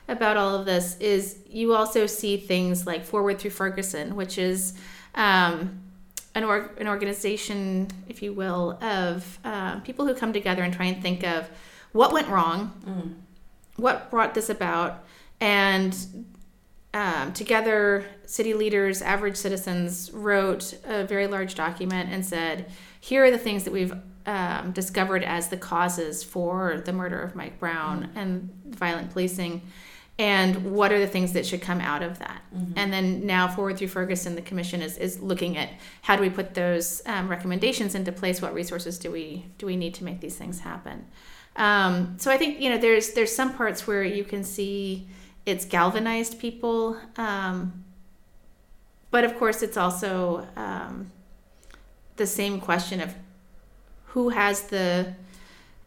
about 0.08 0.38
all 0.38 0.56
of 0.56 0.66
this 0.66 0.98
is 1.00 1.38
you 1.50 1.74
also 1.74 2.06
see 2.06 2.38
things 2.38 2.88
like 2.88 3.04
Forward 3.04 3.40
Through 3.40 3.52
Ferguson, 3.52 4.16
which 4.16 4.38
is 4.38 4.74
um, 5.16 5.82
an, 6.34 6.44
org- 6.44 6.80
an 6.80 6.88
organization, 6.88 7.90
if 8.08 8.22
you 8.22 8.34
will, 8.34 8.82
of 8.82 9.40
uh, 9.44 9.80
people 9.82 10.06
who 10.06 10.14
come 10.14 10.32
together 10.32 10.64
and 10.64 10.74
try 10.74 10.86
and 10.86 11.02
think 11.02 11.26
of 11.26 11.50
what 11.92 12.14
went 12.14 12.28
wrong, 12.30 12.72
what 13.76 14.10
brought 14.10 14.34
this 14.34 14.50
about, 14.50 15.04
and 15.42 16.26
um, 16.94 17.34
together, 17.34 18.06
city 18.26 18.54
leaders, 18.54 19.02
average 19.02 19.36
citizens 19.36 20.12
wrote 20.12 20.74
a 20.86 21.04
very 21.04 21.28
large 21.28 21.56
document 21.56 22.10
and 22.12 22.26
said, 22.26 22.72
here 23.08 23.24
are 23.24 23.32
the 23.32 23.38
things 23.38 23.64
that 23.64 23.72
we've 23.72 23.94
um, 24.26 24.74
discovered 24.74 25.24
as 25.24 25.48
the 25.48 25.56
causes 25.56 26.26
for 26.26 26.82
the 26.86 26.92
murder 26.92 27.22
of 27.22 27.36
Mike 27.36 27.58
Brown 27.58 28.10
and 28.16 28.50
violent 28.68 29.12
policing. 29.12 29.62
And 30.20 30.74
what 30.74 30.92
are 30.92 31.00
the 31.00 31.08
things 31.08 31.32
that 31.32 31.46
should 31.46 31.62
come 31.62 31.80
out 31.80 32.04
of 32.04 32.20
that? 32.20 32.42
And 32.76 32.92
then 32.92 33.26
now, 33.26 33.48
forward 33.48 33.78
through 33.78 33.88
Ferguson, 33.88 34.36
the 34.36 34.42
commission 34.42 34.82
is, 34.82 34.98
is 34.98 35.22
looking 35.22 35.56
at 35.56 35.70
how 36.02 36.18
do 36.18 36.22
we 36.22 36.30
put 36.30 36.54
those 36.54 37.02
um, 37.06 37.30
recommendations 37.30 37.96
into 37.96 38.12
place? 38.12 38.42
What 38.42 38.54
resources 38.54 39.00
do 39.00 39.10
we 39.10 39.46
do 39.58 39.66
we 39.66 39.78
need 39.78 39.94
to 39.94 40.04
make 40.04 40.20
these 40.20 40.36
things 40.36 40.60
happen? 40.60 41.06
Um, 41.56 42.16
so 42.18 42.30
I 42.30 42.38
think 42.38 42.60
you 42.60 42.70
know 42.70 42.78
there's 42.78 43.14
there's 43.14 43.34
some 43.34 43.54
parts 43.54 43.88
where 43.88 44.04
you 44.04 44.26
can 44.26 44.44
see 44.44 45.08
it's 45.46 45.64
galvanized 45.64 46.40
people, 46.40 46.98
um, 47.16 47.86
but 49.12 49.24
of 49.24 49.38
course 49.38 49.62
it's 49.62 49.78
also 49.78 50.48
um, 50.58 51.12
the 52.18 52.28
same 52.28 52.60
question 52.60 53.02
of 53.02 53.14
who 54.08 54.30
has 54.30 54.64
the 54.64 55.14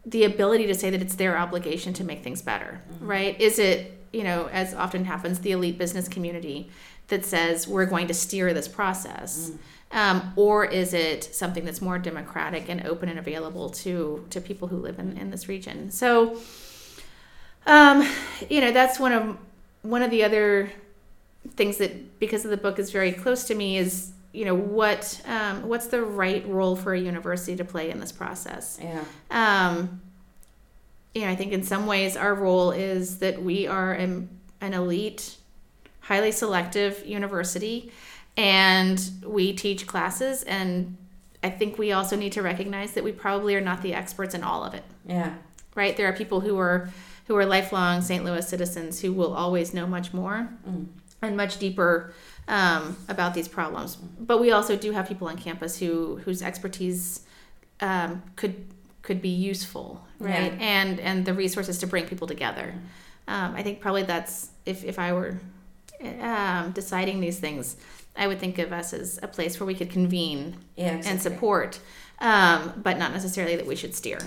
the 0.03 0.23
ability 0.23 0.65
to 0.65 0.73
say 0.73 0.89
that 0.89 1.01
it's 1.01 1.15
their 1.15 1.37
obligation 1.37 1.93
to 1.93 2.03
make 2.03 2.23
things 2.23 2.41
better, 2.41 2.81
right? 2.99 3.39
Is 3.39 3.59
it 3.59 3.97
you 4.11 4.23
know 4.23 4.49
as 4.51 4.73
often 4.73 5.05
happens 5.05 5.39
the 5.39 5.51
elite 5.51 5.77
business 5.77 6.07
community 6.07 6.69
that 7.11 7.23
says 7.25 7.67
we're 7.67 7.85
going 7.85 8.07
to 8.07 8.13
steer 8.13 8.53
this 8.53 8.67
process. 8.67 9.51
Um, 9.91 10.33
or 10.37 10.65
is 10.65 10.93
it 10.93 11.23
something 11.23 11.65
that's 11.65 11.81
more 11.81 11.99
democratic 11.99 12.69
and 12.69 12.87
open 12.87 13.09
and 13.09 13.19
available 13.19 13.69
to 13.69 14.25
to 14.31 14.41
people 14.41 14.69
who 14.69 14.77
live 14.77 14.97
in, 14.97 15.17
in 15.17 15.29
this 15.29 15.47
region? 15.47 15.91
So, 15.91 16.39
um, 17.67 18.09
you 18.49 18.61
know, 18.61 18.71
that's 18.71 18.99
one 18.99 19.11
of 19.11 19.37
one 19.83 20.01
of 20.01 20.09
the 20.09 20.23
other 20.23 20.71
things 21.55 21.77
that 21.77 22.19
because 22.19 22.45
of 22.45 22.51
the 22.51 22.57
book 22.57 22.79
is 22.79 22.91
very 22.91 23.11
close 23.11 23.43
to 23.45 23.55
me 23.55 23.77
is 23.77 24.11
you 24.33 24.45
know 24.45 24.55
what 24.55 25.21
um, 25.25 25.67
what's 25.67 25.87
the 25.87 26.01
right 26.01 26.47
role 26.47 26.75
for 26.75 26.93
a 26.93 26.99
university 26.99 27.55
to 27.57 27.65
play 27.65 27.89
in 27.91 27.99
this 27.99 28.11
process 28.11 28.79
Yeah. 28.81 29.03
um, 29.29 30.01
you 31.13 31.21
know 31.23 31.29
i 31.29 31.35
think 31.35 31.51
in 31.51 31.63
some 31.63 31.85
ways 31.85 32.15
our 32.15 32.33
role 32.33 32.71
is 32.71 33.17
that 33.19 33.41
we 33.43 33.67
are 33.67 33.91
an, 33.93 34.29
an 34.61 34.73
elite 34.73 35.35
highly 36.01 36.31
selective 36.31 37.05
university 37.05 37.91
and 38.37 39.11
we 39.25 39.51
teach 39.53 39.85
classes 39.87 40.43
and 40.43 40.95
i 41.43 41.49
think 41.49 41.77
we 41.77 41.91
also 41.91 42.15
need 42.15 42.31
to 42.31 42.41
recognize 42.41 42.93
that 42.93 43.03
we 43.03 43.11
probably 43.11 43.55
are 43.55 43.61
not 43.61 43.81
the 43.81 43.93
experts 43.93 44.33
in 44.33 44.43
all 44.43 44.63
of 44.63 44.73
it 44.73 44.83
Yeah. 45.05 45.33
right 45.75 45.95
there 45.97 46.07
are 46.07 46.13
people 46.13 46.39
who 46.39 46.57
are 46.57 46.89
who 47.27 47.35
are 47.35 47.45
lifelong 47.45 48.01
st 48.01 48.23
louis 48.23 48.47
citizens 48.47 49.01
who 49.01 49.11
will 49.11 49.33
always 49.33 49.73
know 49.73 49.85
much 49.85 50.13
more 50.13 50.49
and 51.21 51.37
much 51.37 51.59
deeper 51.59 52.13
um, 52.47 52.97
about 53.07 53.33
these 53.33 53.47
problems 53.47 53.95
but 53.95 54.39
we 54.39 54.51
also 54.51 54.75
do 54.75 54.91
have 54.91 55.07
people 55.07 55.27
on 55.27 55.37
campus 55.37 55.77
who 55.79 56.17
whose 56.25 56.41
expertise 56.41 57.21
um, 57.81 58.21
could 58.35 58.55
could 59.01 59.21
be 59.21 59.29
useful 59.29 60.05
right 60.19 60.53
Yeah. 60.53 60.59
and 60.59 60.99
and 60.99 61.25
the 61.25 61.33
resources 61.33 61.77
to 61.79 61.87
bring 61.87 62.05
people 62.05 62.27
together 62.27 62.73
um, 63.27 63.55
i 63.55 63.63
think 63.63 63.79
probably 63.79 64.03
that's 64.03 64.49
if 64.65 64.83
if 64.83 64.97
i 64.99 65.13
were 65.13 65.39
um, 66.21 66.71
deciding 66.71 67.19
these 67.21 67.39
things 67.39 67.77
i 68.15 68.27
would 68.27 68.39
think 68.39 68.57
of 68.59 68.71
us 68.73 68.93
as 68.93 69.19
a 69.23 69.27
place 69.27 69.59
where 69.59 69.67
we 69.67 69.75
could 69.75 69.89
convene 69.89 70.57
Yeah. 70.75 71.01
and 71.05 71.21
support 71.21 71.79
um, 72.19 72.73
but 72.83 72.97
not 72.99 73.11
necessarily 73.13 73.55
that 73.55 73.65
we 73.65 73.75
should 73.75 73.95
steer 73.95 74.19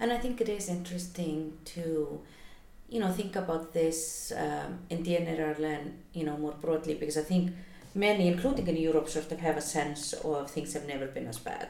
And 0.00 0.12
I 0.12 0.18
think 0.18 0.40
it 0.42 0.48
is 0.48 0.68
interesting 0.68 1.56
to, 1.74 2.20
you 2.88 3.00
know, 3.00 3.10
think 3.10 3.36
about 3.36 3.72
this 3.72 4.32
um, 4.36 4.78
in 4.90 5.04
general 5.04 5.64
and, 5.64 6.02
you 6.12 6.24
know, 6.24 6.36
more 6.36 6.54
broadly 6.60 6.94
because 6.94 7.16
I 7.16 7.22
think 7.22 7.52
many, 7.94 8.28
including 8.28 8.66
in 8.68 8.76
Europe, 8.76 9.08
sort 9.08 9.30
of 9.32 9.40
have 9.40 9.56
a 9.56 9.60
sense 9.60 10.12
of 10.12 10.50
things 10.50 10.72
have 10.74 10.86
never 10.86 11.06
been 11.06 11.26
as 11.26 11.38
bad. 11.38 11.68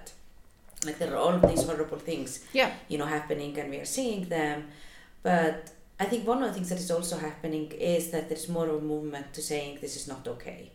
Like 0.84 0.98
there 0.98 1.12
are 1.14 1.16
all 1.16 1.34
of 1.34 1.48
these 1.48 1.64
horrible 1.64 1.98
things, 1.98 2.44
yeah 2.52 2.70
you 2.88 2.98
know, 2.98 3.06
happening 3.06 3.58
and 3.58 3.70
we 3.70 3.78
are 3.78 3.86
seeing 3.86 4.28
them. 4.28 4.68
But 5.22 5.72
I 5.98 6.04
think 6.04 6.26
one 6.26 6.42
of 6.42 6.48
the 6.48 6.54
things 6.54 6.68
that 6.68 6.78
is 6.78 6.90
also 6.90 7.16
happening 7.16 7.72
is 7.72 8.10
that 8.10 8.28
there's 8.28 8.48
more 8.48 8.68
of 8.68 8.76
a 8.76 8.80
movement 8.80 9.32
to 9.34 9.42
saying 9.42 9.78
this 9.80 9.96
is 9.96 10.06
not 10.06 10.28
okay. 10.28 10.72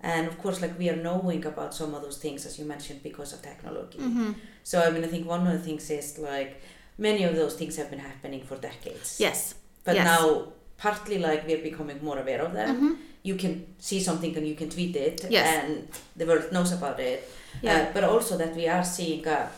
And 0.00 0.26
of 0.26 0.36
course, 0.38 0.60
like 0.60 0.78
we 0.78 0.90
are 0.90 0.96
knowing 0.96 1.46
about 1.46 1.74
some 1.74 1.94
of 1.94 2.02
those 2.02 2.18
things, 2.18 2.44
as 2.44 2.58
you 2.58 2.64
mentioned, 2.64 3.02
because 3.02 3.32
of 3.32 3.40
technology. 3.40 3.98
Mm-hmm. 3.98 4.32
So 4.64 4.82
I 4.82 4.90
mean, 4.90 5.04
I 5.04 5.06
think 5.06 5.26
one 5.26 5.46
of 5.46 5.52
the 5.52 5.60
things 5.60 5.88
is 5.88 6.18
like 6.18 6.60
many 6.98 7.24
of 7.24 7.34
those 7.36 7.54
things 7.54 7.76
have 7.76 7.90
been 7.90 7.98
happening 8.10 8.42
for 8.48 8.56
decades. 8.56 9.16
yes 9.20 9.54
But 9.84 9.94
yes. 9.96 10.04
now, 10.06 10.52
partly 10.78 11.18
like 11.18 11.46
we're 11.46 11.62
becoming 11.70 11.98
more 12.02 12.18
aware 12.18 12.42
of 12.46 12.52
them. 12.52 12.70
Mhm. 12.76 12.96
You 13.22 13.36
can 13.36 13.66
see 13.78 14.00
something 14.00 14.36
and 14.36 14.46
you 14.46 14.54
can 14.54 14.68
tweet 14.70 14.96
it, 14.96 15.24
Yes. 15.30 15.46
and 15.54 15.88
the 16.16 16.24
world 16.26 16.46
knows 16.52 16.72
about 16.72 16.98
it. 17.00 17.20
Yeah. 17.62 17.74
Uh, 17.74 17.92
but 17.94 18.04
also 18.04 18.36
that 18.38 18.54
we 18.56 18.66
are 18.68 18.84
seeing 18.84 19.26
a 19.26 19.48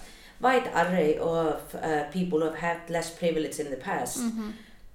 wide 0.40 0.66
array 0.82 1.18
of 1.18 1.60
uh, 1.74 2.04
people 2.18 2.38
who 2.40 2.44
have 2.50 2.58
had 2.68 2.78
less 2.90 3.08
privilege 3.10 3.56
in 3.62 3.68
the 3.70 3.76
past, 3.90 4.18
Mhm. 4.18 4.52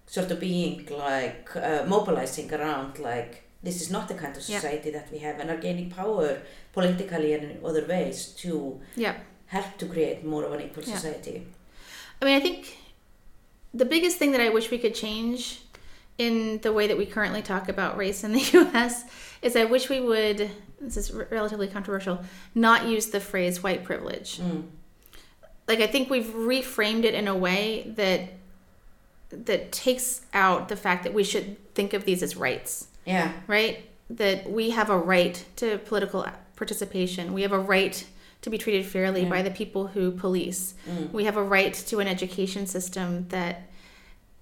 sort 0.07 0.31
of 0.31 0.39
being 0.39 0.75
like 1.09 1.49
uh, 1.55 1.83
mobilizing 1.95 2.47
around 2.53 2.99
like 2.99 3.33
this 3.63 3.81
is 3.81 3.89
not 3.95 4.07
the 4.07 4.15
kind 4.23 4.35
of 4.37 4.43
Yeah. 4.49 4.59
society 4.59 4.91
that 4.91 5.07
we 5.13 5.19
have, 5.25 5.35
and 5.41 5.49
are 5.49 5.61
gaining 5.67 5.89
power 5.89 6.29
politically 6.73 7.33
and 7.35 7.43
in 7.51 7.57
other 7.69 7.85
ways 7.95 8.17
to 8.43 8.51
yeah 9.05 9.15
help 9.55 9.69
to 9.81 9.85
create 9.93 10.19
more 10.33 10.43
of 10.47 10.51
an 10.53 10.61
equal 10.67 10.83
Yeah. 10.87 10.95
society. 10.97 11.37
I 12.22 12.26
mean, 12.26 12.36
I 12.36 12.39
think 12.39 12.78
the 13.74 13.86
biggest 13.86 14.17
thing 14.17 14.32
that 14.34 14.41
I 14.41 14.49
wish 14.49 14.69
we 14.69 14.78
could 14.78 14.93
change 14.93 15.61
in 16.17 16.59
the 16.59 16.72
way 16.72 16.88
that 16.88 16.97
we 16.97 17.05
currently 17.05 17.41
talk 17.41 17.67
about 17.69 17.97
race 17.97 18.24
in 18.24 18.34
the 18.34 18.39
US 18.53 19.05
is 19.41 19.55
I 19.55 19.65
wish 19.65 19.89
we 19.89 19.99
would, 19.99 20.51
this 20.80 20.97
is 20.97 21.11
relatively 21.11 21.67
controversial, 21.67 22.24
not 22.53 22.86
use 22.86 23.07
the 23.07 23.19
phrase 23.19 23.63
white 23.63 23.84
privilege. 23.84 24.39
Mm. 24.39 24.65
Like 25.67 25.80
I 25.80 25.88
think 25.88 26.09
we've 26.09 26.26
reframed 26.26 27.05
it 27.05 27.13
in 27.13 27.28
a 27.28 27.36
way 27.36 27.91
that 27.95 28.34
that 29.32 29.72
takes 29.72 30.22
out 30.34 30.67
the 30.67 30.76
fact 30.76 31.03
that 31.03 31.13
we 31.13 31.24
should 31.24 31.74
think 31.74 31.93
of 31.93 32.03
these 32.03 32.22
as 32.22 32.36
rights, 32.36 32.88
Yeah, 33.05 33.32
right? 33.47 33.89
That 34.09 34.51
we 34.51 34.72
have 34.72 34.89
a 34.89 34.97
right 34.97 35.43
to 35.55 35.78
political 35.78 36.28
participation. 36.57 37.32
We 37.32 37.43
have 37.43 37.53
a 37.53 37.59
right 37.59 38.05
to 38.41 38.49
be 38.49 38.57
treated 38.57 38.85
fairly 38.85 39.23
Yeah. 39.23 39.29
by 39.29 39.41
the 39.41 39.51
people 39.51 39.87
who 39.87 40.11
police. 40.11 40.73
Mm. 40.89 41.11
We 41.11 41.25
have 41.25 41.37
a 41.37 41.43
right 41.43 41.73
to 41.73 41.99
an 41.99 42.07
education 42.07 42.65
system 42.67 43.27
that 43.29 43.63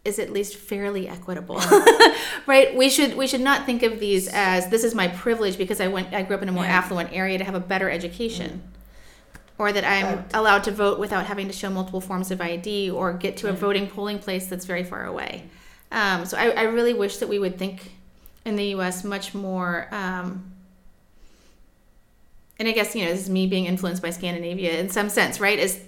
is 0.06 0.18
at 0.20 0.32
least 0.32 0.56
fairly 0.56 1.08
equitable. 1.10 1.62
right? 2.48 2.76
We 2.76 2.90
should 2.90 3.16
we 3.18 3.28
should 3.28 3.42
not 3.42 3.66
think 3.66 3.84
of 3.84 4.00
these 4.00 4.28
as 4.30 4.70
this 4.70 4.84
is 4.84 4.96
my 4.96 5.08
privilege 5.10 5.58
because 5.58 5.82
I 5.82 5.88
went 5.88 6.14
I 6.14 6.22
grew 6.24 6.36
up 6.38 6.42
in 6.42 6.50
a 6.50 6.54
more 6.54 6.64
Yeah. 6.64 6.78
affluent 6.78 7.10
area 7.12 7.38
to 7.38 7.44
have 7.44 7.56
a 7.56 7.60
better 7.60 7.90
education. 7.90 8.62
Or 9.58 9.74
that 9.74 9.84
I'm 9.84 10.06
Right. 10.06 10.26
allowed 10.34 10.64
to 10.66 10.72
vote 10.72 11.00
without 11.00 11.26
having 11.26 11.48
to 11.48 11.54
show 11.54 11.70
multiple 11.70 12.00
forms 12.00 12.32
of 12.32 12.40
ID 12.40 12.90
or 12.92 13.12
get 13.12 13.36
to 13.38 13.50
a 13.50 13.52
voting 13.52 13.88
polling 13.88 14.20
place 14.20 14.48
that's 14.48 14.64
very 14.64 14.86
far 14.86 15.06
away. 15.06 15.44
Um, 15.92 16.26
so 16.26 16.38
I, 16.38 16.52
I 16.52 16.62
really 16.64 16.94
wish 16.94 17.18
that 17.18 17.28
we 17.28 17.40
would 17.40 17.58
think 17.58 17.92
in 18.46 18.56
the 18.56 18.68
US 18.76 19.04
much 19.04 19.34
more 19.34 19.90
um, 19.92 20.50
and 22.60 22.68
I 22.68 22.72
guess 22.72 22.96
you 22.96 23.06
know 23.06 23.12
this 23.12 23.22
is 23.22 23.30
me 23.30 23.48
being 23.48 23.66
influenced 23.66 24.02
by 24.02 24.12
Scandinavia 24.12 24.80
in 24.80 24.90
some 24.90 25.10
sense, 25.10 25.40
right? 25.40 25.58
Is 25.60 25.80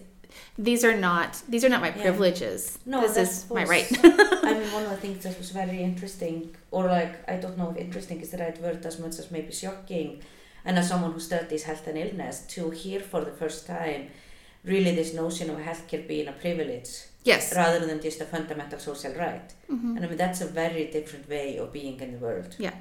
these 0.58 0.84
are 0.84 0.96
not 0.96 1.42
these 1.48 1.64
are 1.66 1.70
not 1.70 1.82
my 1.82 1.90
Yeah. 1.96 2.02
privileges. 2.02 2.80
No, 2.86 3.02
this 3.02 3.18
is 3.18 3.50
my 3.50 3.66
right. 3.66 3.88
I 4.04 4.54
mean, 4.60 4.72
one 4.74 4.84
of 4.86 4.92
the 4.92 4.98
things 4.98 5.24
that 5.24 5.38
was 5.38 5.50
very 5.52 5.80
interesting, 5.82 6.56
or 6.72 6.86
like, 6.88 7.14
I 7.30 7.36
don't 7.38 7.58
know 7.58 7.70
if 7.72 7.78
interesting 7.78 8.22
is 8.22 8.30
the 8.32 8.38
right 8.38 8.60
word 8.62 8.86
as 8.86 8.98
much 9.00 9.16
as 9.20 9.30
maybe 9.32 9.52
shocking, 9.52 10.22
and 10.66 10.78
as 10.80 10.88
someone 10.90 11.12
who 11.14 11.20
studies 11.20 11.64
health 11.64 11.88
and 11.88 11.98
illness, 11.98 12.42
to 12.56 12.70
hear 12.70 13.00
for 13.00 13.22
the 13.30 13.32
first 13.32 13.66
time 13.68 14.08
really 14.64 14.94
this 14.96 15.14
notion 15.14 15.50
of 15.50 15.58
healthcare 15.58 16.08
being 16.08 16.28
a 16.28 16.34
privilege 16.34 16.90
yes. 17.24 17.52
rather 17.56 17.84
than 17.88 18.00
just 18.00 18.22
a 18.22 18.26
fundamental 18.26 18.78
social 18.80 19.14
right. 19.16 19.50
Mhm. 19.72 19.96
And 19.96 20.06
I 20.06 20.08
mean, 20.08 20.18
that's 20.18 20.42
a 20.42 20.46
very 20.64 20.86
different 20.98 21.28
way 21.28 21.58
of 21.58 21.74
being 21.74 22.00
in 22.00 22.12
the 22.12 22.20
world. 22.20 22.56
Yeah. 22.60 22.76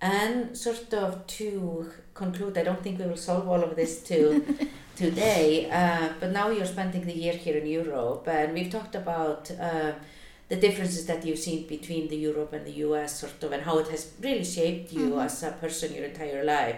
And 0.00 0.56
sort 0.56 0.92
of 0.94 1.26
to 1.26 1.90
conclude, 2.14 2.56
I 2.56 2.62
don't 2.62 2.82
think 2.82 2.98
we 3.00 3.06
will 3.06 3.16
solve 3.16 3.48
all 3.48 3.62
of 3.62 3.74
this 3.74 4.00
to 4.04 4.44
today, 4.96 5.68
uh, 5.70 6.10
but 6.20 6.30
now 6.30 6.50
you're 6.50 6.66
spending 6.66 7.04
the 7.04 7.12
year 7.12 7.32
here 7.32 7.56
in 7.56 7.66
Europe, 7.66 8.28
and 8.28 8.52
we've 8.54 8.70
talked 8.70 8.94
about 8.94 9.50
uh, 9.60 9.92
the 10.48 10.56
differences 10.56 11.06
that 11.06 11.26
you've 11.26 11.38
seen 11.38 11.66
between 11.66 12.08
the 12.08 12.16
Europe 12.16 12.52
and 12.52 12.64
the 12.64 12.72
US, 12.86 13.18
sort 13.20 13.42
of, 13.42 13.50
and 13.52 13.62
how 13.64 13.78
it 13.78 13.88
has 13.88 14.12
really 14.22 14.44
shaped 14.44 14.92
you 14.92 15.10
Mhm. 15.10 15.24
as 15.24 15.42
a 15.42 15.50
person 15.52 15.92
your 15.94 16.04
entire 16.04 16.44
life. 16.44 16.76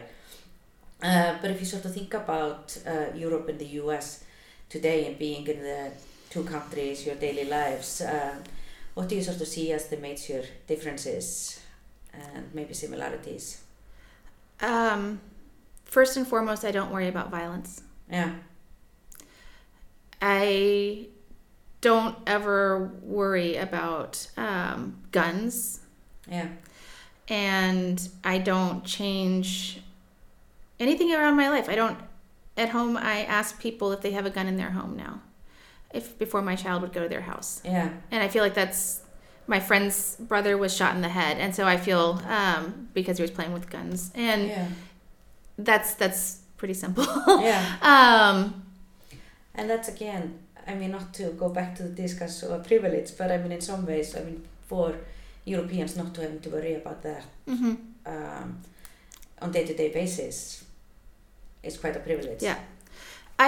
Uh, 1.02 1.34
but 1.40 1.50
if 1.50 1.60
you 1.60 1.66
sort 1.66 1.84
of 1.84 1.94
think 1.94 2.12
about 2.14 2.76
uh, 2.86 3.06
Europe 3.14 3.48
and 3.48 3.58
the 3.58 3.70
US 3.82 4.24
today 4.68 5.06
and 5.06 5.18
being 5.18 5.46
in 5.46 5.60
the 5.62 5.90
two 6.30 6.44
countries, 6.44 7.06
your 7.06 7.16
daily 7.16 7.44
lives, 7.44 8.00
um, 8.00 8.42
what 8.94 9.08
do 9.08 9.14
you 9.14 9.22
sort 9.22 9.40
of 9.40 9.46
see 9.48 9.72
as 9.72 9.86
the 9.88 9.96
major 9.98 10.42
differences 10.66 11.59
and 12.12 12.48
maybe 12.54 12.74
similarities? 12.74 13.62
Um, 14.61 15.20
first 15.84 16.16
and 16.16 16.26
foremost, 16.26 16.64
I 16.64 16.70
don't 16.70 16.90
worry 16.90 17.08
about 17.08 17.30
violence. 17.30 17.82
Yeah, 18.11 18.32
I 20.20 21.06
don't 21.80 22.16
ever 22.26 22.90
worry 23.02 23.56
about 23.56 24.28
um, 24.36 25.02
guns, 25.12 25.80
yeah, 26.28 26.48
and 27.28 28.08
I 28.24 28.38
don't 28.38 28.84
change 28.84 29.80
anything 30.78 31.14
around 31.14 31.36
my 31.36 31.48
life. 31.48 31.68
I 31.68 31.74
don't. 31.74 31.98
At 32.56 32.70
home, 32.70 32.96
I 32.96 33.24
ask 33.24 33.58
people 33.61 33.92
if 33.92 34.02
they 34.02 34.11
have 34.11 34.26
a 34.26 34.30
gun 34.30 34.46
in 34.46 34.56
their 34.56 34.72
home 34.72 34.96
now, 34.96 35.22
if 35.94 36.18
before 36.18 36.42
my 36.42 36.56
child 36.56 36.82
would 36.82 36.92
go 36.92 37.02
to 37.02 37.08
their 37.08 37.22
house, 37.22 37.62
yeah, 37.64 37.90
and 38.11 38.22
I 38.22 38.28
feel 38.28 38.42
like 38.42 38.54
that's 38.54 39.00
my 39.47 39.61
friend's 39.61 40.16
brother 40.16 40.57
was 40.57 40.74
shot 40.76 40.95
in 40.95 41.03
the 41.03 41.09
head, 41.09 41.38
and 41.38 41.55
so 41.55 41.66
I 41.66 41.76
feel 41.76 42.22
um, 42.28 42.88
because 42.95 43.18
he 43.18 43.22
was 43.22 43.30
playing 43.30 43.53
with 43.53 43.68
guns, 43.70 44.11
and 44.14 44.49
yeah, 44.49 44.66
that's 45.59 45.95
that's 45.95 46.41
pretty 46.57 46.74
simple. 46.74 47.05
yeah. 47.26 47.76
um, 47.82 48.62
And 49.55 49.68
that's 49.68 49.88
again, 49.88 50.38
I 50.66 50.74
mean, 50.74 50.93
not 50.93 51.12
to 51.14 51.32
go 51.32 51.49
back 51.49 51.74
to 51.76 51.82
the 51.82 51.88
discuss 51.88 52.43
of 52.43 52.66
privilege, 52.66 53.16
but 53.18 53.32
I 53.32 53.38
mean, 53.38 53.53
in 53.53 53.61
some 53.61 53.84
ways, 53.84 54.16
I 54.16 54.20
mean, 54.22 54.45
for 54.68 54.95
Europeans 55.45 55.97
not 55.97 56.14
to 56.14 56.20
having 56.22 56.41
to 56.41 56.51
worry 56.51 56.74
about 56.74 57.03
that 57.03 57.24
mhm. 57.49 57.76
um, 58.07 58.59
on 59.43 59.51
day-to-day 59.51 59.91
basis 59.93 60.64
is 61.62 61.76
quite 61.76 61.97
a 61.97 62.01
privilege. 62.01 62.43
Yeah. 62.43 62.59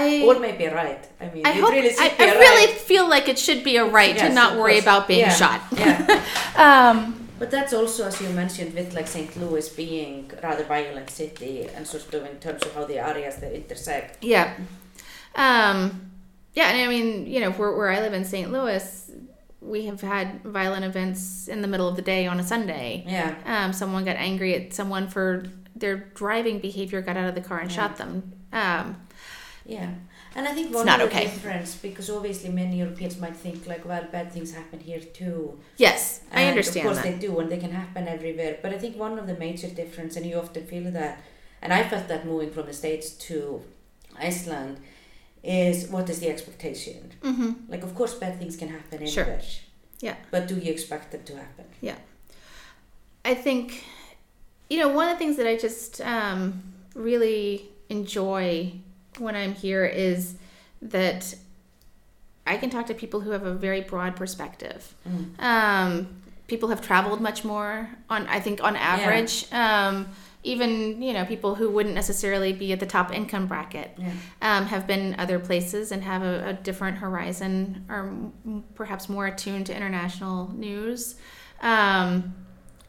I 0.00 0.22
Or 0.26 0.34
maybe 0.46 0.64
a 0.70 0.74
right. 0.74 1.02
I 1.20 1.26
mean, 1.34 1.44
I 1.46 1.52
hope 1.52 1.70
really 1.76 1.90
I, 1.90 2.08
should 2.08 2.18
be 2.18 2.24
I 2.24 2.32
a 2.34 2.38
really 2.44 2.66
right. 2.72 2.80
feel 2.90 3.06
like 3.14 3.26
it 3.32 3.38
should 3.38 3.62
be 3.70 3.74
a 3.76 3.84
right 3.98 4.14
Yes, 4.16 4.28
to 4.28 4.34
not 4.40 4.50
worry 4.60 4.72
course. 4.80 4.84
about 4.88 5.02
being 5.08 5.20
Yeah, 5.26 5.40
shot. 5.42 5.60
Yeah. 5.82 5.96
Um, 6.66 6.96
But 7.38 7.50
that's 7.50 7.72
also, 7.80 8.00
as 8.10 8.20
you 8.22 8.28
mentioned, 8.42 8.70
with 8.78 8.94
like 8.98 9.08
St. 9.08 9.30
Louis 9.40 9.66
being 9.84 10.30
rather 10.46 10.64
violent 10.76 11.10
city 11.10 11.54
and 11.74 11.82
sort 11.86 12.02
of 12.14 12.24
in 12.32 12.36
terms 12.46 12.62
of 12.66 12.70
how 12.76 12.84
the 12.92 12.98
areas 13.10 13.34
that 13.42 13.52
intersect. 13.60 14.10
yeah. 14.32 14.46
Um, 15.34 16.10
yeah, 16.54 16.68
and 16.70 16.82
I 16.82 16.88
mean, 16.88 17.26
you 17.26 17.40
know, 17.40 17.50
where, 17.52 17.72
where 17.76 17.90
I 17.90 18.00
live 18.00 18.12
in 18.12 18.24
St. 18.24 18.52
Louis, 18.52 19.10
we 19.60 19.86
have 19.86 20.00
had 20.02 20.42
violent 20.44 20.84
events 20.84 21.48
in 21.48 21.62
the 21.62 21.68
middle 21.68 21.88
of 21.88 21.96
the 21.96 22.02
day 22.02 22.26
on 22.26 22.38
a 22.38 22.42
Sunday. 22.42 23.04
Yeah. 23.06 23.34
Um, 23.46 23.72
someone 23.72 24.04
got 24.04 24.16
angry 24.16 24.54
at 24.54 24.72
someone 24.74 25.08
for 25.08 25.44
their 25.74 25.96
driving 26.14 26.58
behavior, 26.58 27.00
got 27.00 27.16
out 27.16 27.28
of 27.28 27.34
the 27.34 27.40
car 27.40 27.58
and 27.58 27.70
Yeah. 27.70 27.76
shot 27.76 27.96
them. 27.96 28.32
Um, 28.52 28.96
Yeah. 29.64 29.90
And 30.34 30.48
I 30.48 30.52
think 30.54 30.68
It's 30.68 30.76
one 30.76 30.86
not 30.86 31.00
of 31.00 31.10
the 31.10 31.16
okay. 31.16 31.24
difference, 31.26 31.76
because 31.76 32.08
obviously 32.10 32.50
many 32.50 32.78
Europeans 32.78 33.18
might 33.18 33.36
think 33.36 33.66
like, 33.66 33.84
well, 33.84 34.04
bad 34.10 34.32
things 34.32 34.52
happen 34.54 34.80
here 34.80 35.00
too. 35.00 35.58
yes, 35.76 36.20
I 36.32 36.40
And 36.42 36.50
understand 36.50 36.86
Of 36.86 36.92
course 36.92 37.04
that. 37.04 37.20
they 37.20 37.26
do, 37.26 37.38
and 37.40 37.50
they 37.50 37.58
can 37.58 37.70
happen 37.72 38.08
everywhere. 38.08 38.58
But 38.62 38.72
I 38.74 38.78
think 38.78 38.96
one 38.96 39.18
of 39.18 39.26
the 39.26 39.34
major 39.34 39.68
difference, 39.68 40.16
and 40.16 40.24
you 40.26 40.36
often 40.36 40.66
feel 40.66 40.90
that, 40.92 41.20
and 41.62 41.72
I 41.72 41.82
felt 41.88 42.08
that 42.08 42.26
moving 42.26 42.50
from 42.50 42.66
the 42.66 42.72
States 42.72 43.10
to 43.28 43.62
Iceland, 44.18 44.78
is 45.44 45.88
what 45.88 46.08
is 46.10 46.18
the 46.20 46.28
expectation? 46.28 47.12
hmm 47.22 47.52
Like, 47.68 47.82
of 47.82 47.94
course, 47.94 48.14
bad 48.14 48.38
things 48.38 48.56
can 48.56 48.68
happen 48.68 49.06
Sure. 49.06 49.24
anywhere. 49.24 49.42
Yeah. 50.00 50.16
But 50.30 50.48
do 50.48 50.56
you 50.56 50.72
expect 50.72 51.12
them 51.12 51.22
to 51.24 51.34
happen? 51.36 51.66
Yeah. 51.80 51.96
I 53.24 53.34
think, 53.34 53.84
you 54.70 54.78
know, 54.78 54.88
one 54.88 55.08
of 55.08 55.14
the 55.14 55.18
things 55.24 55.36
that 55.36 55.46
I 55.46 55.56
just 55.56 56.00
um, 56.00 56.62
really 56.94 57.68
enjoy 57.88 58.72
when 59.22 59.34
I'm 59.36 59.54
here 59.54 59.84
is 59.84 60.34
that 60.82 61.34
I 62.46 62.56
can 62.56 62.70
talk 62.70 62.86
to 62.86 62.94
people 62.94 63.20
who 63.20 63.30
have 63.30 63.44
a 63.44 63.54
very 63.54 63.80
broad 63.80 64.16
perspective. 64.16 64.94
Mm. 65.08 65.40
Um, 65.40 66.08
people 66.48 66.68
have 66.70 66.80
traveled 66.82 67.20
much 67.20 67.44
more 67.44 67.88
on, 68.10 68.26
I 68.26 68.40
think, 68.40 68.62
on 68.62 68.76
average. 68.76 69.50
Um, 69.52 70.08
even 70.44 71.00
you 71.00 71.12
know 71.12 71.24
people 71.24 71.54
who 71.54 71.70
wouldn't 71.70 71.94
necessarily 71.94 72.52
be 72.52 72.72
at 72.72 72.80
the 72.80 72.86
top 72.86 73.14
income 73.14 73.46
bracket 73.46 73.92
Yeah. 73.96 74.10
um, 74.42 74.66
have 74.66 74.88
been 74.88 75.14
other 75.18 75.38
places 75.38 75.92
and 75.92 76.02
have 76.02 76.22
a, 76.22 76.48
a 76.48 76.52
different 76.52 76.98
horizon 76.98 77.84
or 77.88 78.00
m- 78.44 78.64
perhaps 78.74 79.08
more 79.08 79.28
attuned 79.28 79.66
to 79.66 79.76
international 79.76 80.52
news. 80.52 81.14
Um, 81.60 82.34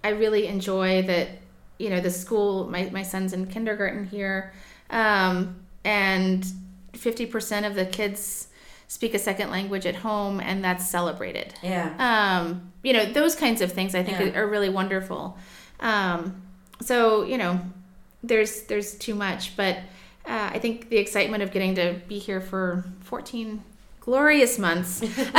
I 0.04 0.10
really 0.10 0.48
enjoy 0.48 1.04
that, 1.04 1.30
you 1.78 1.92
know, 1.92 2.02
the 2.02 2.10
school, 2.10 2.68
my, 2.70 2.90
my 2.92 3.04
son's 3.04 3.34
in 3.34 3.46
kindergarten 3.46 4.06
here, 4.08 4.52
um, 4.90 5.63
and 5.84 6.46
50% 6.94 7.66
of 7.68 7.76
the 7.76 7.86
kids 7.86 8.48
speak 8.88 9.14
a 9.14 9.20
second 9.20 9.50
language 9.50 9.86
at 9.86 9.96
home, 9.96 10.40
and 10.40 10.64
that's 10.64 10.88
celebrated. 10.90 11.54
Yeah. 11.64 11.94
Um, 11.98 12.72
you 12.84 12.94
know, 12.94 13.06
those 13.06 13.36
kinds 13.36 13.62
of 13.62 13.72
things 13.72 13.96
I 13.96 14.04
think 14.04 14.20
Yeah. 14.20 14.40
are 14.40 14.48
really 14.48 14.70
wonderful. 14.70 15.38
Um, 15.80 16.42
so, 16.82 17.24
you 17.24 17.38
know, 17.38 17.60
there's 18.24 18.64
there's 18.64 18.96
too 18.96 19.16
much, 19.16 19.56
but 19.58 19.78
uh, 20.26 20.50
I 20.54 20.60
think 20.60 20.90
the 20.90 20.98
excitement 20.98 21.44
of 21.44 21.52
getting 21.52 21.76
to 21.76 22.00
be 22.08 22.20
here 22.20 22.40
for 22.40 22.86
14 23.02 23.62
glorious 24.00 24.60
months 24.60 25.02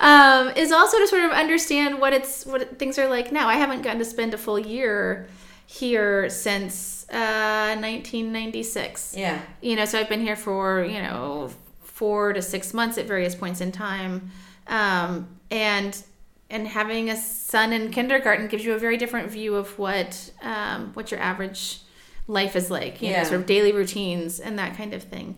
um, 0.00 0.50
is 0.56 0.72
also 0.72 0.98
to 0.98 1.06
sort 1.08 1.24
of 1.24 1.30
understand 1.32 2.00
what 2.00 2.12
it's 2.12 2.44
what 2.46 2.78
things 2.78 2.98
are 2.98 3.08
like 3.08 3.32
now. 3.32 3.48
I 3.48 3.54
haven't 3.54 3.82
gotten 3.82 3.98
to 3.98 4.04
spend 4.04 4.34
a 4.34 4.38
full 4.38 4.58
year 4.58 5.28
here 5.66 6.28
since 6.28 7.01
uh, 7.12 7.76
1996 7.80 9.14
Yeah. 9.16 9.40
you 9.60 9.76
know 9.76 9.84
so 9.84 9.98
i've 9.98 10.08
been 10.08 10.20
here 10.22 10.36
for 10.36 10.84
you 10.84 11.00
know 11.02 11.50
four 11.82 12.32
to 12.32 12.40
six 12.42 12.72
months 12.74 12.98
at 12.98 13.06
various 13.06 13.34
points 13.34 13.60
in 13.60 13.70
time 13.72 14.30
um, 14.66 15.28
and 15.50 16.02
and 16.50 16.68
having 16.68 17.10
a 17.10 17.16
son 17.16 17.72
in 17.72 17.90
kindergarten 17.90 18.46
gives 18.48 18.64
you 18.64 18.72
a 18.74 18.78
very 18.78 18.96
different 18.96 19.30
view 19.30 19.54
of 19.56 19.78
what 19.78 20.30
um, 20.42 20.92
what 20.94 21.10
your 21.10 21.20
average 21.20 21.80
life 22.28 22.56
is 22.56 22.70
like 22.70 23.02
you 23.02 23.08
Yeah. 23.10 23.22
know 23.22 23.28
sort 23.28 23.40
of 23.40 23.46
daily 23.46 23.72
routines 23.72 24.40
and 24.40 24.58
that 24.58 24.76
kind 24.76 24.94
of 24.94 25.02
thing 25.02 25.36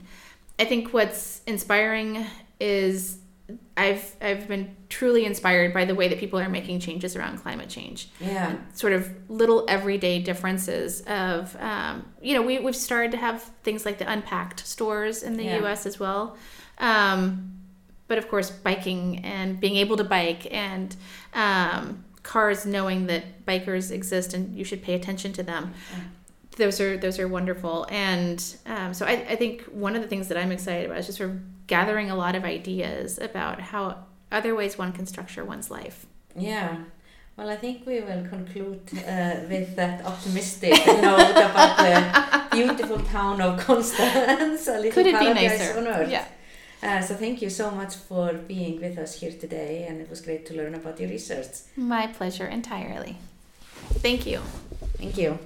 i 0.59 0.64
think 0.64 0.93
what's 0.93 1.41
inspiring 1.47 2.25
is 2.61 3.18
i've 3.76 4.16
i've 4.22 4.49
been 4.49 4.74
truly 4.88 5.24
inspired 5.26 5.74
by 5.74 5.84
the 5.84 5.95
way 5.95 6.09
that 6.09 6.18
people 6.18 6.38
are 6.38 6.49
making 6.49 6.80
changes 6.80 7.14
around 7.16 7.36
climate 7.38 7.68
change. 7.68 8.09
Yeah. 8.20 8.57
sort 8.72 8.92
of 8.95 9.11
little 9.28 9.66
everyday 9.68 10.18
differences 10.20 11.03
of 11.03 11.55
um, 11.61 12.07
you 12.22 12.32
know 12.34 12.42
we, 12.42 12.59
we've 12.61 12.76
started 12.76 13.11
to 13.11 13.18
have 13.18 13.42
things 13.62 13.84
like 13.84 13.99
the 13.99 14.11
unpacked 14.11 14.66
stores 14.66 15.22
in 15.22 15.36
the 15.36 15.45
Yeah. 15.45 15.59
us 15.59 15.84
as 15.84 16.01
well. 16.01 16.36
Um, 16.78 17.51
but 18.09 18.18
of 18.18 18.28
course 18.28 18.51
biking 18.51 19.24
and 19.24 19.61
being 19.61 19.76
able 19.76 19.97
to 19.97 20.05
bike 20.05 20.47
and 20.51 20.95
um, 21.34 22.05
cars 22.22 22.64
knowing 22.64 23.07
that 23.09 23.45
bikers 23.47 23.90
exist 23.90 24.32
and 24.34 24.57
you 24.57 24.64
should 24.64 24.82
pay 24.82 24.95
attention 24.95 25.32
to 25.34 25.42
them. 25.42 25.74
Those 26.57 26.80
are 26.80 26.97
those 26.97 27.18
are 27.18 27.26
wonderful. 27.28 27.86
And 27.90 28.42
um, 28.66 28.95
so 28.95 29.05
I, 29.07 29.12
I 29.28 29.36
think 29.36 29.62
one 29.64 29.97
of 29.97 30.03
the 30.03 30.09
things 30.09 30.28
that 30.28 30.38
i'm 30.38 30.53
excited 30.53 30.86
about 30.86 30.99
is 30.99 31.07
just 31.07 31.18
sort 31.18 31.30
of 31.30 31.40
gathering 31.67 32.11
a 32.11 32.17
lot 32.17 32.35
of 32.35 32.45
ideas 32.45 33.19
about 33.19 33.61
how 33.61 34.05
other 34.31 34.55
ways 34.55 34.77
one 34.79 34.93
can 34.93 35.07
structure 35.07 35.45
one's 35.45 35.71
life 35.71 36.07
Yeah. 36.37 36.77
Well, 37.37 37.51
I 37.51 37.57
think 37.57 37.85
we 37.85 38.01
will 38.01 38.25
conclude 38.29 38.83
uh, 38.95 39.35
with 39.49 39.75
that 39.75 40.05
optimistic 40.07 40.73
note 40.87 41.31
about 41.47 41.77
the 41.79 42.57
beautiful 42.57 43.01
town 43.01 43.41
of 43.41 43.59
Constance, 43.59 44.69
a 44.69 44.79
little 44.79 44.93
could 44.93 45.07
it 45.07 45.19
be 45.19 45.35
nicer 45.35 45.77
on 45.79 45.87
earth. 45.89 46.11
yeah 46.11 46.27
Uh, 46.85 47.01
so 47.01 47.15
thank 47.15 47.41
you 47.43 47.49
so 47.51 47.71
much 47.71 47.95
for 48.09 48.35
being 48.47 48.79
with 48.81 48.99
us 48.99 49.12
here 49.21 49.33
today, 49.45 49.87
and 49.89 50.01
it 50.03 50.09
was 50.11 50.21
great 50.21 50.45
to 50.49 50.53
learn 50.55 50.75
about 50.75 51.01
your 51.01 51.09
research. 51.09 51.53
My 51.77 52.07
pleasure 52.19 52.47
entirely. 52.47 53.17
Thank 54.05 54.27
you. 54.27 54.41
Thank 54.99 55.17
you. 55.17 55.39